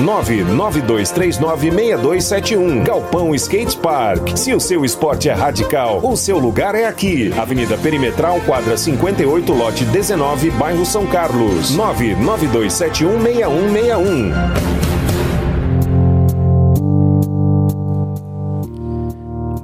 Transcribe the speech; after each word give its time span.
992396271. 0.00 2.84
Galpão 2.84 3.34
Skate 3.34 3.76
Park. 3.76 4.36
Se 4.36 4.54
o 4.54 4.60
seu 4.60 4.84
esporte 4.84 5.28
é 5.28 5.32
radical, 5.32 6.00
o 6.02 6.16
seu 6.16 6.38
lugar 6.38 6.74
é 6.74 6.86
aqui. 6.86 7.32
Avenida 7.38 7.78
Perimetral, 7.78 8.40
quadra 8.46 8.76
58, 8.76 9.52
lote 9.52 9.84
19, 9.84 10.50
bairro 10.52 10.86
São 10.86 11.04
Carlos. 11.06 11.76
992716161. 11.76 14.32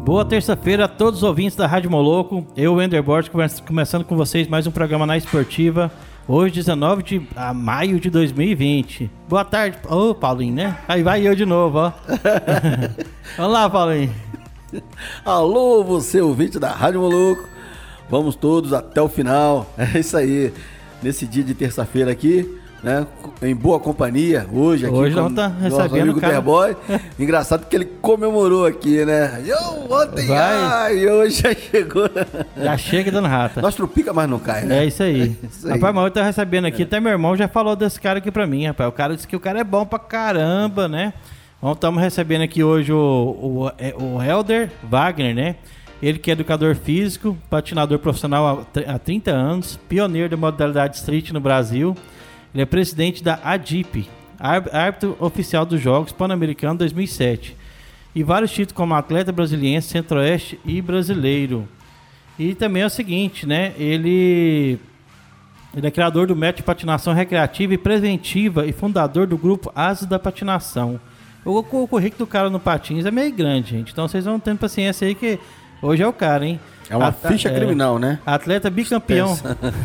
Boa 0.05 0.25
terça-feira 0.27 0.85
a 0.85 0.89
todos 0.89 1.23
os 1.23 1.25
ouvintes 1.29 1.57
da 1.57 1.67
Rádio 1.67 1.91
Moloco. 1.91 2.47
Eu, 2.55 2.75
Wender 2.75 3.03
Borges, 3.03 3.31
começando 3.67 4.05
com 4.05 4.15
vocês 4.15 4.47
mais 4.47 4.67
um 4.67 4.71
programa 4.71 5.07
na 5.07 5.17
Esportiva. 5.17 5.91
Hoje, 6.29 6.55
19 6.55 7.03
de 7.03 7.29
a 7.35 7.53
maio 7.53 7.99
de 7.99 8.09
2020. 8.09 9.11
Boa 9.29 9.45
tarde. 9.45 9.77
Ô, 9.89 10.11
oh, 10.11 10.15
Paulinho, 10.15 10.55
né? 10.55 10.79
Aí 10.87 11.03
vai 11.03 11.27
eu 11.27 11.35
de 11.35 11.45
novo, 11.45 11.79
ó. 11.79 11.93
Vamos 13.37 13.53
lá, 13.53 13.69
Paulinho. 13.69 14.15
Alô, 15.25 15.83
você 15.83 16.21
ouvinte 16.21 16.61
da 16.61 16.71
Rádio 16.71 17.01
Moloco. 17.01 17.49
Vamos 18.09 18.37
todos 18.37 18.73
até 18.73 19.03
o 19.03 19.09
final. 19.09 19.67
É 19.77 19.99
isso 19.99 20.17
aí. 20.17 20.53
Nesse 21.03 21.27
dia 21.27 21.43
de 21.43 21.55
terça-feira 21.55 22.13
aqui, 22.13 22.49
né? 22.83 23.07
Em 23.41 23.55
boa 23.55 23.79
companhia, 23.79 24.47
hoje 24.53 24.87
aqui 24.87 24.95
hoje 24.95 25.15
não 25.15 25.33
tá 25.33 25.47
recebendo 25.47 26.03
amigo 26.03 26.21
cara. 26.21 26.43
Engraçado 27.19 27.67
que 27.67 27.77
ele 27.77 27.85
comemorou 27.85 28.67
aqui, 28.67 29.05
né? 29.05 29.43
Eu 29.47 29.91
ontem, 29.91 30.31
ai, 30.35 31.07
hoje 31.09 31.43
já 31.43 31.55
chegou. 31.55 32.11
Já 32.57 32.77
chega 32.77 33.13
dando 33.13 33.29
rata. 33.29 33.63
Nós 33.63 33.75
tropica, 33.75 34.13
mas 34.13 34.29
não 34.29 34.39
cai, 34.39 34.65
né? 34.65 34.81
É 34.81 34.87
isso 34.87 35.03
aí. 35.03 35.37
É 35.43 35.47
isso 35.47 35.67
aí. 35.67 35.75
Rapaz, 35.75 35.95
mas 35.95 36.05
eu 36.05 36.11
tô 36.11 36.23
recebendo 36.23 36.65
aqui, 36.67 36.83
é. 36.83 36.85
até 36.85 36.99
meu 36.99 37.13
irmão 37.13 37.37
já 37.37 37.47
falou 37.47 37.77
desse 37.77 38.01
cara 38.01 38.19
aqui 38.19 38.31
pra 38.31 38.47
mim, 38.47 38.67
rapaz. 38.67 38.89
O 38.89 38.93
cara 38.93 39.15
disse 39.15 39.29
que 39.29 39.37
o 39.37 39.41
cara 39.41 39.61
é 39.61 39.65
bom 39.65 39.87
pra 39.87 39.99
caramba, 39.99 40.89
né? 40.89 41.13
Então 41.59 41.73
estamos 41.73 42.03
recebendo 42.03 42.43
aqui 42.43 42.65
hoje 42.65 42.93
o, 42.93 42.97
o, 42.99 43.73
é, 43.79 43.95
o 43.97 44.21
Helder 44.21 44.71
Wagner, 44.83 45.33
né? 45.33 45.57
Ele 46.03 46.19
que 46.19 46.33
é 46.33 46.33
educador 46.33 46.75
físico, 46.75 47.39
patinador 47.49 48.01
profissional 48.01 48.67
há 48.89 48.99
30 48.99 49.31
anos, 49.31 49.79
pioneiro 49.89 50.29
da 50.29 50.37
modalidade 50.37 50.97
street 50.97 51.31
no 51.31 51.39
Brasil. 51.39 51.97
Ele 52.55 52.63
é 52.63 52.67
presidente 52.67 53.23
da 53.23 53.41
ADIP, 53.43 54.09
árbitro 54.39 55.17
oficial 55.19 55.65
dos 55.65 55.81
Jogos 55.81 56.13
Pan-Americanos 56.13 56.79
2007. 56.79 57.57
E 58.15 58.23
vários 58.23 58.51
títulos 58.51 58.77
como 58.77 58.95
atleta 58.95 59.33
brasiliense, 59.33 59.89
centro-oeste 59.89 60.61
e 60.65 60.83
brasileiro. 60.83 61.67
E 62.39 62.55
também 62.55 62.83
é 62.83 62.87
o 62.87 62.91
seguinte, 62.91 63.47
né? 63.47 63.73
Ele, 63.79 64.79
ele 65.75 65.87
é 65.87 65.91
criador 65.91 66.27
do 66.27 66.37
método 66.37 66.59
de 66.59 66.63
patinação 66.65 67.15
recreativa 67.15 67.73
e 67.73 67.79
preventiva 67.79 68.67
e 68.67 68.73
fundador 68.73 69.27
do 69.27 69.39
grupo 69.39 69.73
Ases 69.75 70.07
da 70.07 70.19
Patinação. 70.19 71.01
O, 71.45 71.59
o 71.59 71.89
currículo 71.89 72.27
do 72.27 72.27
cara 72.27 72.51
no 72.51 72.61
patins 72.61 73.07
é 73.07 73.11
meio 73.11 73.33
grande, 73.33 73.71
gente. 73.71 73.93
Então 73.93 74.07
vocês 74.07 74.27
vão 74.27 74.39
tendo 74.39 74.59
paciência 74.59 75.07
aí 75.07 75.15
que 75.15 75.39
hoje 75.81 76.03
é 76.03 76.07
o 76.07 76.13
cara, 76.13 76.47
hein? 76.47 76.61
É 76.89 76.97
uma 76.97 77.13
ficha 77.13 77.49
é, 77.49 77.55
criminal, 77.55 77.99
né? 77.99 78.19
Atleta 78.25 78.69
bicampeão. 78.69 79.39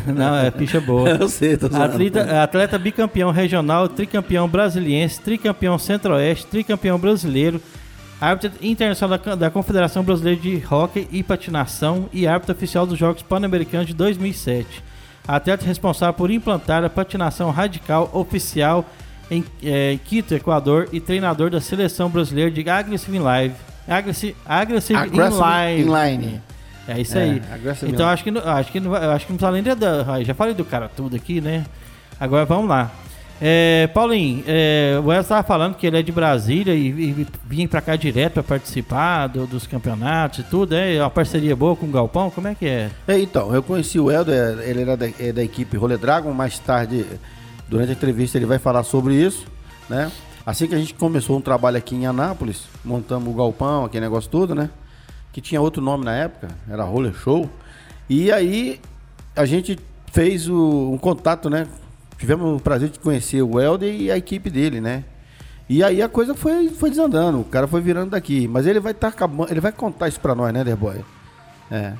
Não, 0.06 0.36
é 0.36 0.50
ficha 0.50 0.80
boa. 0.80 1.08
Eu 1.18 1.28
sei, 1.28 1.56
tô 1.56 1.66
atleta, 1.66 2.42
atleta 2.42 2.78
bicampeão 2.78 3.30
regional, 3.30 3.88
tricampeão 3.88 4.48
brasiliense, 4.48 5.20
tricampeão 5.20 5.78
centro-oeste, 5.78 6.46
tricampeão 6.46 6.98
brasileiro, 6.98 7.60
árbitro 8.20 8.52
internacional 8.60 9.18
da, 9.18 9.34
da 9.34 9.50
Confederação 9.50 10.02
Brasileira 10.02 10.40
de 10.40 10.62
Hockey 10.70 11.08
e 11.10 11.22
Patinação 11.22 12.08
e 12.12 12.26
árbitro 12.26 12.54
oficial 12.54 12.86
dos 12.86 12.98
Jogos 12.98 13.22
Pan-Americanos 13.22 13.86
de 13.86 13.94
2007. 13.94 14.84
Atleta 15.26 15.64
responsável 15.64 16.14
por 16.14 16.30
implantar 16.30 16.82
a 16.84 16.90
patinação 16.90 17.50
radical 17.50 18.10
oficial 18.14 18.84
em 19.30 19.44
é, 19.62 19.98
Quito, 20.04 20.34
Equador, 20.34 20.88
e 20.90 21.00
treinador 21.00 21.50
da 21.50 21.60
seleção 21.60 22.08
brasileira 22.08 22.50
de 22.50 22.68
Aggressive 22.68 23.18
Live. 23.18 23.54
Aggressive, 23.86 24.36
aggressive, 24.44 24.98
aggressive 24.98 25.42
Inline. 25.42 25.82
inline. 25.82 26.42
É 26.88 26.98
isso 26.98 27.18
é, 27.18 27.22
aí. 27.22 27.42
Então 27.82 28.08
acho 28.08 28.24
que, 28.24 28.30
acho 28.30 28.72
que, 28.72 28.78
acho 28.78 29.26
que 29.26 29.32
não 29.32 29.38
precisa 29.38 29.50
nem 29.52 29.62
de, 29.62 30.24
já 30.24 30.34
falei 30.34 30.54
do 30.54 30.64
cara 30.64 30.88
tudo 30.88 31.14
aqui, 31.14 31.38
né? 31.38 31.66
Agora 32.18 32.46
vamos 32.46 32.68
lá. 32.68 32.90
É, 33.40 33.88
Paulinho, 33.94 34.42
é, 34.48 35.00
o 35.04 35.12
Elcio 35.12 35.20
estava 35.20 35.44
falando 35.44 35.76
que 35.76 35.86
ele 35.86 35.98
é 35.98 36.02
de 36.02 36.10
Brasília 36.10 36.74
e, 36.74 36.88
e 36.88 37.26
vinha 37.44 37.68
para 37.68 37.80
cá 37.80 37.94
direto 37.94 38.34
para 38.34 38.42
participar 38.42 39.28
do, 39.28 39.46
dos 39.46 39.66
campeonatos 39.66 40.40
e 40.40 40.42
tudo. 40.44 40.74
É 40.74 41.00
uma 41.00 41.10
parceria 41.10 41.54
boa 41.54 41.76
com 41.76 41.86
o 41.86 41.90
Galpão? 41.90 42.30
Como 42.30 42.48
é 42.48 42.54
que 42.54 42.66
é? 42.66 42.90
é 43.06 43.18
então, 43.18 43.54
eu 43.54 43.62
conheci 43.62 44.00
o 44.00 44.10
Helder, 44.10 44.58
ele 44.60 44.82
era 44.82 44.96
da, 44.96 45.06
é 45.20 45.30
da 45.30 45.44
equipe 45.44 45.76
Rolê 45.76 45.96
Dragon. 45.96 46.32
Mais 46.32 46.58
tarde, 46.58 47.06
durante 47.68 47.90
a 47.90 47.92
entrevista, 47.92 48.38
ele 48.38 48.46
vai 48.46 48.58
falar 48.58 48.82
sobre 48.82 49.14
isso, 49.14 49.46
né? 49.88 50.10
Assim 50.44 50.66
que 50.66 50.74
a 50.74 50.78
gente 50.78 50.94
começou 50.94 51.36
um 51.36 51.42
trabalho 51.42 51.76
aqui 51.76 51.94
em 51.94 52.06
Anápolis, 52.06 52.62
montamos 52.82 53.32
o 53.32 53.36
Galpão, 53.36 53.84
aquele 53.84 54.04
negócio 54.06 54.30
todo, 54.30 54.54
né? 54.54 54.70
Que 55.32 55.40
tinha 55.40 55.60
outro 55.60 55.82
nome 55.82 56.04
na 56.04 56.14
época, 56.14 56.48
era 56.68 56.84
Roller 56.84 57.14
Show. 57.14 57.48
E 58.08 58.32
aí 58.32 58.80
a 59.36 59.44
gente 59.44 59.78
fez 60.12 60.48
o, 60.48 60.90
um 60.92 60.98
contato, 60.98 61.48
né? 61.48 61.66
Tivemos 62.18 62.58
o 62.58 62.62
prazer 62.62 62.88
de 62.88 62.98
conhecer 62.98 63.42
o 63.42 63.60
Helder 63.60 63.94
e 63.94 64.10
a 64.10 64.16
equipe 64.16 64.50
dele, 64.50 64.80
né? 64.80 65.04
E 65.68 65.84
aí 65.84 66.00
a 66.00 66.08
coisa 66.08 66.34
foi, 66.34 66.70
foi 66.70 66.88
desandando, 66.90 67.40
o 67.40 67.44
cara 67.44 67.68
foi 67.68 67.80
virando 67.80 68.10
daqui. 68.10 68.48
Mas 68.48 68.66
ele 68.66 68.80
vai 68.80 68.92
estar 68.92 69.10
tá 69.10 69.14
acabando, 69.14 69.50
ele 69.50 69.60
vai 69.60 69.70
contar 69.70 70.08
isso 70.08 70.18
pra 70.18 70.34
nós, 70.34 70.52
né, 70.52 70.64
Derboy? 70.64 71.04
É. 71.70 71.92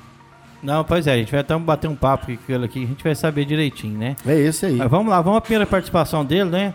Não, 0.62 0.82
pois 0.82 1.06
é, 1.06 1.12
a 1.12 1.16
gente 1.16 1.30
vai 1.30 1.40
até 1.40 1.56
bater 1.56 1.88
um 1.88 1.94
papo 1.94 2.26
com 2.26 2.52
ele 2.52 2.64
aqui, 2.64 2.82
a 2.82 2.86
gente 2.86 3.04
vai 3.04 3.14
saber 3.14 3.44
direitinho, 3.44 3.96
né? 3.96 4.16
É 4.26 4.34
esse 4.40 4.66
aí. 4.66 4.76
Mas 4.76 4.90
vamos 4.90 5.08
lá, 5.08 5.20
vamos 5.20 5.38
à 5.38 5.40
primeira 5.40 5.66
participação 5.66 6.24
dele, 6.24 6.50
né? 6.50 6.74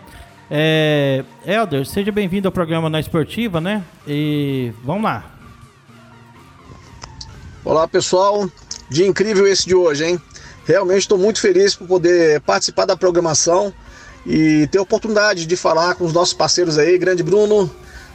É, 0.50 1.24
Helder, 1.44 1.84
seja 1.84 2.12
bem-vindo 2.12 2.48
ao 2.48 2.52
programa 2.52 2.88
Na 2.88 3.00
Esportiva, 3.00 3.60
né? 3.60 3.82
E 4.06 4.72
vamos 4.82 5.02
lá. 5.02 5.33
Olá 7.64 7.88
pessoal, 7.88 8.46
dia 8.90 9.06
incrível 9.06 9.46
esse 9.46 9.66
de 9.66 9.74
hoje, 9.74 10.04
hein? 10.04 10.20
Realmente 10.66 11.00
estou 11.00 11.16
muito 11.16 11.40
feliz 11.40 11.74
por 11.74 11.88
poder 11.88 12.38
participar 12.42 12.84
da 12.84 12.94
programação 12.94 13.72
e 14.26 14.68
ter 14.70 14.76
a 14.76 14.82
oportunidade 14.82 15.46
de 15.46 15.56
falar 15.56 15.94
com 15.94 16.04
os 16.04 16.12
nossos 16.12 16.34
parceiros 16.34 16.76
aí, 16.76 16.98
grande 16.98 17.22
Bruno, 17.22 17.70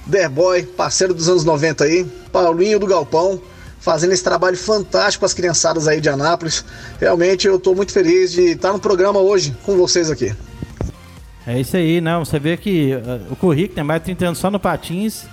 Derboy, 0.06 0.62
parceiro 0.62 1.16
dos 1.16 1.28
anos 1.28 1.44
90 1.44 1.84
aí, 1.84 2.06
Paulinho 2.32 2.78
do 2.78 2.86
Galpão, 2.86 3.42
fazendo 3.80 4.14
esse 4.14 4.24
trabalho 4.24 4.56
fantástico 4.56 5.22
com 5.22 5.26
as 5.26 5.34
criançadas 5.34 5.88
aí 5.88 6.00
de 6.00 6.10
Anápolis. 6.10 6.64
Realmente 7.00 7.48
eu 7.48 7.56
estou 7.56 7.76
muito 7.76 7.92
feliz 7.92 8.32
de 8.32 8.52
estar 8.52 8.72
no 8.72 8.80
programa 8.80 9.20
hoje 9.20 9.58
com 9.66 9.76
vocês 9.76 10.12
aqui. 10.12 10.32
É 11.48 11.60
isso 11.60 11.76
aí, 11.76 12.00
não. 12.00 12.24
Você 12.24 12.38
vê 12.38 12.56
que 12.56 12.94
uh, 12.94 13.34
o 13.34 13.36
currículo 13.36 13.74
tem 13.74 13.84
mais 13.84 14.00
de 14.02 14.06
30 14.06 14.26
anos 14.26 14.38
só 14.38 14.52
no 14.52 14.60
Patins 14.60 15.26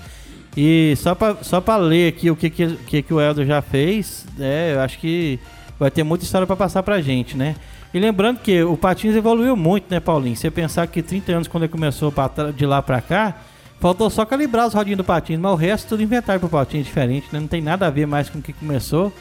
e 0.56 0.94
só 0.97 1.15
para 1.15 1.37
só 1.43 1.61
pra 1.61 1.77
ler 1.77 2.09
aqui 2.09 2.31
o 2.31 2.37
que, 2.37 2.49
que, 2.49 3.03
que 3.03 3.15
o 3.15 3.21
Eldo 3.21 3.44
já 3.44 3.61
fez, 3.61 4.25
é, 4.41 4.72
eu 4.75 4.81
acho 4.81 4.99
que 4.99 5.39
vai 5.78 5.91
ter 5.91 6.03
muita 6.03 6.25
história 6.25 6.47
para 6.47 6.56
passar 6.56 6.83
pra 6.83 7.00
gente, 7.00 7.37
né? 7.37 7.55
E 7.93 7.99
lembrando 7.99 8.41
que 8.41 8.62
o 8.62 8.77
Patins 8.77 9.15
evoluiu 9.15 9.56
muito, 9.56 9.87
né, 9.91 10.00
Paulinho? 10.00 10.37
Você 10.37 10.50
pensar 10.50 10.87
que 10.87 11.03
30 11.03 11.33
anos 11.33 11.49
quando 11.49 11.65
ele 11.65 11.72
começou 11.72 12.12
de 12.55 12.67
lá 12.67 12.83
pra 12.83 13.00
cá, 13.00 13.37
faltou 13.81 14.08
só 14.11 14.25
calibrar 14.25 14.67
os 14.67 14.75
rodinhos 14.75 14.99
do 14.99 15.05
Patins, 15.05 15.38
mas 15.38 15.53
o 15.53 15.56
resto 15.56 15.88
tudo 15.91 16.03
inventaram 16.03 16.41
pro 16.41 16.49
Patins 16.49 16.85
diferente, 16.85 17.29
né? 17.32 17.41
Não 17.41 17.47
tem 17.47 17.61
nada 17.61 17.87
a 17.87 17.91
ver 17.91 18.06
mais 18.06 18.29
com 18.31 18.38
o 18.38 18.43
que 18.43 18.53
começou 18.53 19.12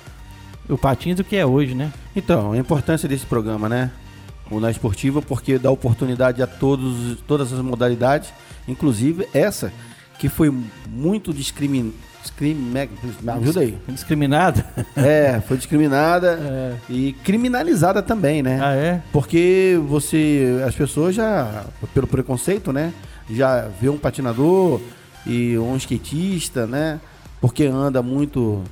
o 0.69 0.77
Patins 0.77 1.17
do 1.17 1.23
que 1.23 1.35
é 1.35 1.45
hoje, 1.45 1.75
né? 1.75 1.91
Então, 2.15 2.53
a 2.53 2.57
importância 2.57 3.07
desse 3.07 3.25
programa, 3.25 3.69
né? 3.69 3.91
O 4.49 4.59
Na 4.59 4.71
Esportiva, 4.71 5.21
porque 5.21 5.57
dá 5.57 5.71
oportunidade 5.71 6.41
a 6.41 6.47
todos, 6.47 7.17
todas 7.27 7.51
as 7.51 7.59
modalidades, 7.59 8.31
inclusive 8.67 9.27
essa 9.33 9.71
que 10.19 10.29
foi 10.29 10.53
muito 10.89 11.33
discrimin... 11.33 11.93
Discrim... 12.21 12.55
Me 12.55 12.89
ajuda 13.31 13.59
aí. 13.59 13.77
Discriminada? 13.87 14.65
É, 14.95 15.41
foi 15.41 15.57
discriminada 15.57 16.39
é. 16.41 16.75
e 16.89 17.13
criminalizada 17.23 18.01
também, 18.01 18.41
né? 18.41 18.59
Ah, 18.61 18.73
é? 18.73 19.01
Porque 19.11 19.79
você, 19.87 20.63
as 20.65 20.73
pessoas 20.73 21.13
já, 21.13 21.65
pelo 21.93 22.07
preconceito, 22.07 22.71
né? 22.73 22.93
Já 23.29 23.67
vê 23.79 23.89
um 23.89 23.97
patinador 23.97 24.81
e 25.25 25.57
um 25.57 25.75
skatista, 25.75 26.65
né? 26.65 26.99
Porque 27.41 27.65
anda 27.65 28.01
muito 28.01 28.63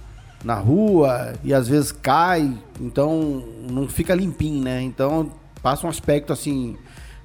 na 0.44 0.56
rua 0.56 1.34
e 1.44 1.54
às 1.54 1.68
vezes 1.68 1.92
cai, 1.92 2.54
então 2.80 3.44
não 3.70 3.88
fica 3.88 4.14
limpinho, 4.14 4.64
né? 4.64 4.82
Então 4.82 5.32
passa 5.62 5.88
um 5.88 5.90
aspecto 5.90 6.34
assim 6.34 6.76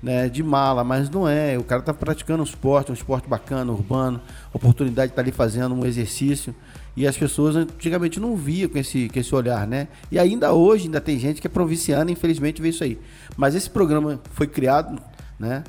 né, 0.03 0.29
de 0.29 0.43
mala, 0.43 0.85
mas 0.85 1.11
não 1.11 1.29
é. 1.29 1.59
O 1.59 1.65
cara 1.65 1.83
tá 1.83 1.93
praticando 1.93 2.43
um 2.43 2.47
esporte, 2.47 2.91
um 2.91 2.95
esporte 2.95 3.29
bacana, 3.29 3.73
urbano, 3.73 4.21
oportunidade 4.53 5.09
de 5.09 5.13
estar 5.13 5.23
tá 5.23 5.27
ali 5.27 5.33
fazendo 5.33 5.75
um 5.75 5.85
exercício. 5.85 6.55
E 6.97 7.07
as 7.07 7.17
pessoas 7.17 7.55
antigamente 7.57 8.19
não 8.19 8.37
via 8.37 8.69
com 8.69 8.79
esse, 8.79 9.09
com 9.09 9.19
esse 9.19 9.35
olhar, 9.35 9.67
né? 9.67 9.89
E 10.11 10.19
ainda 10.19 10.53
hoje 10.53 10.87
ainda 10.87 11.01
tem 11.01 11.19
gente 11.19 11.41
que 11.41 11.47
é 11.47 11.51
provinciana, 11.51 12.11
infelizmente, 12.11 12.61
vê 12.61 12.71
isso 12.71 12.83
aí. 12.83 12.99
Mas 13.37 13.55
esse 13.55 13.71
programa 13.71 14.21
foi 14.33 14.47
criado, 14.47 15.01
né? 15.39 15.63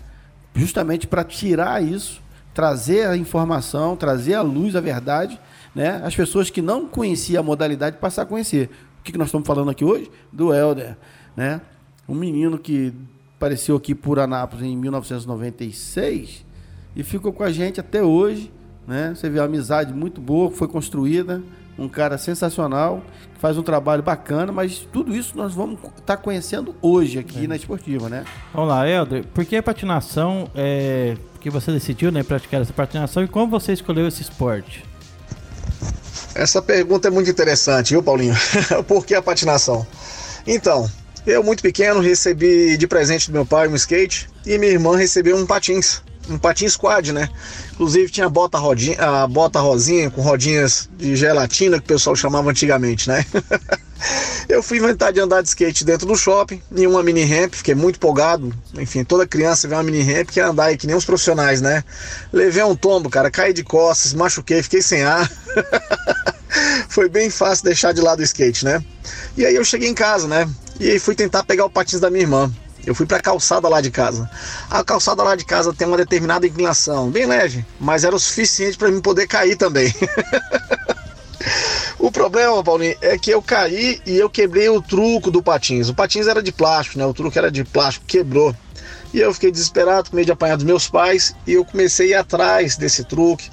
Justamente 0.56 1.06
para 1.06 1.24
tirar 1.24 1.84
isso, 1.84 2.22
trazer 2.54 3.08
a 3.08 3.16
informação, 3.16 3.96
trazer 3.96 4.34
a 4.34 4.42
luz, 4.42 4.76
a 4.76 4.82
verdade, 4.82 5.40
né? 5.76 6.02
As 6.04 6.16
pessoas 6.16 6.50
que 6.50 6.62
não 6.62 6.88
conheciam 6.88 7.42
a 7.42 7.44
modalidade 7.44 7.98
passar 7.98 8.24
a 8.24 8.26
conhecer. 8.26 8.70
O 9.00 9.04
que, 9.04 9.12
que 9.12 9.18
nós 9.18 9.28
estamos 9.28 9.46
falando 9.46 9.70
aqui 9.70 9.86
hoje? 9.86 10.10
Do 10.34 10.54
Helder, 10.54 10.98
né? 11.38 11.62
Um 12.08 12.16
menino 12.16 12.58
que 12.58 12.92
apareceu 13.40 13.76
aqui 13.78 13.96
por 13.96 14.20
Anápolis 14.20 14.66
em 14.66 14.76
1996 14.76 16.46
e 16.96 17.04
ficou 17.04 17.32
com 17.32 17.44
a 17.44 17.52
gente 17.52 17.80
até 17.80 18.04
hoje 18.04 18.52
né? 18.90 19.14
Você 19.16 19.30
vê 19.30 19.40
uma 19.40 19.46
amizade 19.46 19.94
muito 19.94 20.20
boa, 20.20 20.50
foi 20.50 20.68
construída, 20.68 21.44
um 21.78 21.88
cara 21.88 22.18
sensacional, 22.18 23.04
que 23.36 23.40
faz 23.40 23.56
um 23.56 23.62
trabalho 23.62 24.02
bacana, 24.02 24.52
mas 24.52 24.80
tudo 24.92 25.16
isso 25.16 25.38
nós 25.38 25.54
vamos 25.54 25.78
estar 25.80 26.02
tá 26.02 26.18
conhecendo 26.18 26.76
hoje 26.82 27.20
aqui 27.20 27.46
é. 27.46 27.48
na 27.48 27.56
esportiva, 27.56 28.10
né? 28.10 28.26
Vamos 28.52 28.70
lá, 28.70 28.90
Helder, 28.90 29.24
por 29.28 29.46
que 29.46 29.56
a 29.56 29.62
patinação 29.62 30.50
é 30.56 31.16
que 31.40 31.52
você 31.52 31.72
decidiu, 31.72 32.12
né, 32.12 32.24
praticar 32.24 32.62
essa 32.62 32.74
patinação 32.74 33.24
e 33.24 33.28
como 33.28 33.48
você 33.48 33.72
escolheu 33.72 34.08
esse 34.08 34.24
esporte? 34.24 34.84
Essa 36.34 36.60
pergunta 36.60 37.08
é 37.08 37.12
muito 37.12 37.30
interessante, 37.30 37.92
viu, 37.92 38.02
Paulinho? 38.02 38.36
por 38.88 39.06
que 39.06 39.14
a 39.14 39.22
patinação? 39.22 39.86
Então, 40.48 40.90
eu 41.30 41.44
muito 41.44 41.62
pequeno 41.62 42.00
recebi 42.00 42.76
de 42.76 42.88
presente 42.88 43.30
do 43.30 43.34
meu 43.34 43.46
pai 43.46 43.68
um 43.68 43.76
skate 43.76 44.28
e 44.46 44.58
minha 44.58 44.72
irmã 44.72 44.98
recebeu 44.98 45.38
um 45.38 45.46
patins 45.46 46.02
um 46.30 46.38
patins 46.38 46.76
quad, 46.78 47.12
né? 47.12 47.28
Inclusive 47.74 48.12
tinha 48.12 48.30
bota, 48.30 48.58
rodinha, 48.58 48.98
a 49.00 49.28
bota 49.28 49.60
rosinha 49.60 50.12
com 50.12 50.22
rodinhas 50.22 50.88
de 50.96 51.16
gelatina 51.16 51.78
que 51.78 51.86
o 51.86 51.88
pessoal 51.88 52.16
chamava 52.16 52.50
antigamente, 52.52 53.10
né? 53.10 53.26
eu 54.48 54.62
fui 54.62 54.78
inventar 54.78 55.12
de 55.12 55.20
andar 55.20 55.42
de 55.42 55.50
skate 55.50 55.84
dentro 55.84 56.06
do 56.06 56.16
shopping, 56.16 56.62
em 56.76 56.86
uma 56.86 57.02
mini 57.02 57.24
ramp, 57.24 57.56
fiquei 57.56 57.74
muito 57.74 57.96
empolgado. 57.96 58.54
Enfim, 58.78 59.04
toda 59.04 59.26
criança 59.26 59.68
vê 59.68 59.74
uma 59.74 59.84
mini 59.84 60.02
ramp 60.02 60.30
quer 60.30 60.44
andar 60.44 60.66
aí 60.66 60.78
que 60.78 60.86
nem 60.86 60.96
os 60.96 61.06
profissionais, 61.06 61.62
né? 61.62 61.84
Levei 62.32 62.64
um 62.64 62.76
tombo, 62.76 63.10
cara, 63.10 63.32
caí 63.32 63.54
de 63.54 63.64
costas, 63.64 64.14
machuquei, 64.14 64.62
fiquei 64.62 64.82
sem 64.82 65.02
ar. 65.04 65.30
Foi 66.90 67.08
bem 67.10 67.30
fácil 67.30 67.66
deixar 67.66 67.94
de 67.94 68.02
lado 68.02 68.20
o 68.20 68.24
skate, 68.24 68.66
né? 68.66 68.84
E 69.38 69.46
aí 69.46 69.56
eu 69.56 69.64
cheguei 69.64 69.90
em 69.90 69.94
casa, 69.94 70.28
né? 70.28 70.50
E 70.80 70.90
aí 70.90 71.00
fui 71.00 71.14
tentar 71.14 71.44
pegar 71.44 71.66
o 71.66 71.70
patins 71.70 72.00
da 72.00 72.10
minha 72.10 72.24
irmã. 72.24 72.52
Eu 72.86 72.96
fui 72.96 73.06
para 73.06 73.18
a 73.18 73.22
calçada 73.22 73.68
lá 73.68 73.82
de 73.82 73.92
casa. 73.92 74.30
A 74.70 74.84
calçada 74.84 75.22
lá 75.22 75.36
de 75.36 75.46
casa 75.46 75.74
tem 75.74 75.88
uma 75.88 75.98
determinada 75.98 76.48
inclinação, 76.48 77.12
bem 77.12 77.26
leve, 77.26 77.66
mas 77.80 78.04
era 78.04 78.16
o 78.16 78.20
suficiente 78.20 78.78
para 78.78 78.90
mim 78.90 79.02
poder 79.02 79.28
cair 79.28 79.58
também. 79.58 79.94
o 82.00 82.10
problema, 82.10 82.64
Paulinho, 82.64 82.96
é 83.02 83.18
que 83.18 83.30
eu 83.30 83.42
caí 83.42 84.02
e 84.06 84.18
eu 84.18 84.30
quebrei 84.30 84.70
o 84.70 84.82
truco 84.82 85.30
do 85.30 85.44
patins. 85.44 85.90
O 85.90 85.94
patins 85.94 86.28
era 86.28 86.42
de 86.42 86.52
plástico, 86.52 86.98
né? 86.98 87.06
O 87.06 87.14
truque 87.14 87.38
era 87.38 87.52
de 87.52 87.64
plástico, 87.66 88.06
quebrou. 88.08 88.56
E 89.14 89.20
eu 89.20 89.34
fiquei 89.34 89.52
desesperado, 89.52 90.10
com 90.10 90.16
medo 90.16 90.28
de 90.28 90.32
apanhar 90.32 90.56
dos 90.56 90.66
meus 90.66 90.88
pais, 90.88 91.36
e 91.46 91.54
eu 91.54 91.66
comecei 91.66 92.08
a 92.08 92.10
ir 92.10 92.20
atrás 92.20 92.78
desse 92.78 93.04
truque. 93.04 93.50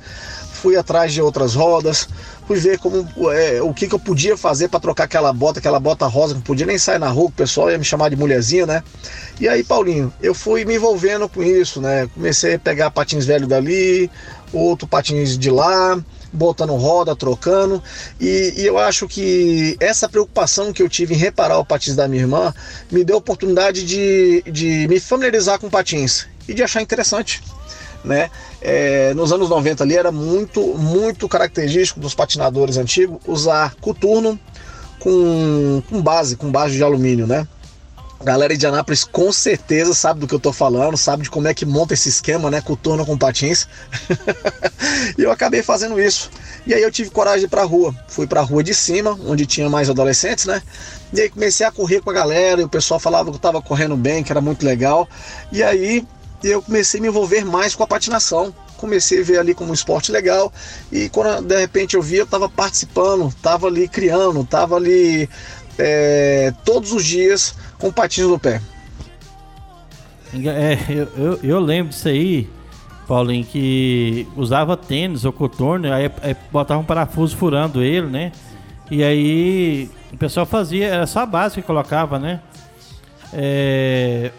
Fui 0.53 0.77
atrás 0.77 1.13
de 1.13 1.21
outras 1.21 1.55
rodas, 1.55 2.09
fui 2.47 2.59
ver 2.59 2.79
como 2.79 3.07
é, 3.33 3.61
o 3.61 3.75
que, 3.75 3.89
que 3.89 3.95
eu 3.95 3.99
podia 3.99 4.37
fazer 4.37 4.69
para 4.69 4.79
trocar 4.79 5.05
aquela 5.05 5.33
bota, 5.33 5.59
aquela 5.59 5.81
bota 5.81 6.07
rosa, 6.07 6.35
que 6.35 6.39
não 6.39 6.45
podia 6.45 6.67
nem 6.67 6.79
sair 6.79 6.99
na 6.99 7.09
rua, 7.09 7.27
o 7.27 7.33
pessoal 7.33 7.71
ia 7.71 7.79
me 7.79 7.85
chamar 7.85 8.09
de 8.09 8.17
mulherzinha, 8.17 8.67
né? 8.67 8.83
E 9.41 9.49
aí, 9.49 9.65
Paulinho, 9.65 10.13
eu 10.23 10.33
fui 10.33 10.65
me 10.65 10.77
envolvendo 10.77 11.29
com 11.29 11.43
isso, 11.43 11.81
né? 11.81 12.09
Comecei 12.15 12.55
a 12.55 12.59
pegar 12.59 12.91
patins 12.91 13.27
velhos 13.27 13.49
dali, 13.49 14.11
outro 14.53 14.87
patins 14.87 15.37
de 15.37 15.51
lá, 15.51 15.99
botando 16.33 16.75
roda, 16.75 17.17
trocando. 17.17 17.83
E, 18.21 18.55
e, 18.57 18.67
eu 18.67 18.79
acho 18.79 19.09
que 19.09 19.77
essa 19.81 20.09
preocupação 20.09 20.73
que 20.73 20.83
eu 20.83 20.89
tive 20.89 21.15
em 21.15 21.19
reparar 21.19 21.59
o 21.59 21.65
patins 21.65 21.97
da 21.97 22.07
minha 22.07 22.23
irmã 22.23 22.55
me 22.91 23.03
deu 23.03 23.17
a 23.17 23.19
oportunidade 23.19 23.85
de, 23.85 24.43
de 24.47 24.87
me 24.89 25.01
familiarizar 25.01 25.59
com 25.59 25.69
patins 25.69 26.27
e 26.49 26.55
de 26.55 26.63
achar 26.63 26.81
interessante 26.81 27.43
né? 28.07 28.31
É, 28.63 29.13
nos 29.15 29.33
anos 29.33 29.51
90 29.51 29.83
ali 29.83 29.97
era 29.97 30.13
muito, 30.13 30.63
muito 30.79 31.29
característico 31.29 32.01
dos 32.01 32.15
patinadores 32.15 32.77
antigos 32.77 33.19
usar 33.27 33.75
coturno 33.81 34.39
com, 35.01 35.83
com 35.89 36.01
base, 36.01 36.37
com 36.37 36.51
base 36.51 36.77
de 36.77 36.83
alumínio, 36.83 37.27
né? 37.27 37.47
A 38.19 38.25
galera 38.25 38.57
de 38.57 38.67
Anápolis 38.67 39.05
com 39.05 39.31
certeza 39.31 39.93
sabe 39.93 40.21
do 40.21 40.27
que 40.27 40.35
eu 40.35 40.41
tô 40.41 40.51
falando, 40.51 40.97
sabe 40.97 41.25
de 41.25 41.31
como 41.31 41.49
é 41.49 41.53
que 41.53 41.67
monta 41.67 41.93
esse 41.93 42.09
esquema, 42.09 42.51
né? 42.51 42.63
Coturno 42.63 43.05
com 43.05 43.19
patins. 43.19 43.69
e 45.19 45.23
eu 45.23 45.31
acabei 45.31 45.63
fazendo 45.63 46.01
isso. 46.01 46.31
E 46.67 46.73
aí 46.73 46.83
eu 46.83 46.91
tive 46.91 47.11
coragem 47.11 47.47
de 47.47 47.55
ir 47.55 47.65
rua. 47.65 47.95
Fui 48.09 48.27
pra 48.27 48.41
rua 48.41 48.65
de 48.65 48.73
cima, 48.73 49.19
onde 49.27 49.45
tinha 49.45 49.69
mais 49.69 49.91
adolescentes, 49.91 50.47
né? 50.47 50.63
E 51.13 51.21
aí 51.21 51.29
comecei 51.29 51.67
a 51.67 51.71
correr 51.71 52.01
com 52.01 52.09
a 52.09 52.15
galera, 52.15 52.63
e 52.63 52.65
o 52.65 52.69
pessoal 52.69 52.99
falava 52.99 53.31
que 53.31 53.37
eu 53.37 53.41
tava 53.41 53.61
correndo 53.61 53.97
bem, 53.97 54.25
que 54.25 54.33
era 54.33 54.41
muito 54.41 54.65
legal. 54.65 55.07
E 55.53 55.63
aí 55.63 56.07
eu 56.43 56.63
comecei 56.63 57.01
a 57.01 57.03
me 57.03 57.09
envolver 57.09 57.45
mais 57.45 57.75
com 57.75 57.83
a 57.83 57.87
patinação. 57.87 58.55
Comecei 58.77 59.21
a 59.21 59.25
ver 59.25 59.39
ali 59.39 59.55
como 59.55 59.71
um 59.71 59.75
esporte 59.75 60.13
legal 60.13 60.53
e 60.93 61.09
quando 61.09 61.47
de 61.47 61.59
repente 61.59 61.97
eu 61.97 62.03
vi, 62.03 62.17
eu 62.17 62.25
estava 62.25 62.47
participando, 62.47 63.29
estava 63.29 63.69
ali 63.69 63.89
criando, 63.89 64.43
estava 64.43 64.77
ali 64.77 65.29
é, 65.79 66.53
todos 66.63 66.93
os 66.93 67.03
dias 67.03 67.55
com 67.79 67.91
patins 67.91 68.27
no 68.27 68.39
pé. 68.39 68.61
É, 70.35 70.79
eu, 70.91 71.09
eu, 71.17 71.41
eu, 71.43 71.61
lembro 71.61 71.91
disso 71.91 72.09
aí, 72.09 72.51
Paulinho, 73.07 73.45
que 73.45 74.29
usava 74.37 74.77
tênis 74.77 75.25
ou 75.25 75.33
coturno, 75.33 75.91
aí, 75.91 76.11
aí 76.21 76.37
botava 76.53 76.81
um 76.81 76.85
parafuso 76.85 77.35
furando 77.35 77.83
ele, 77.83 78.09
né? 78.09 78.33
E 78.91 79.03
aí 79.03 79.91
o 80.13 80.17
pessoal 80.17 80.45
fazia, 80.45 80.87
era 80.87 81.07
só 81.07 81.21
a 81.21 81.27
base 81.27 81.57
que 81.57 81.63
colocava, 81.63 82.19
né? 82.19 82.41
É, 83.33 84.31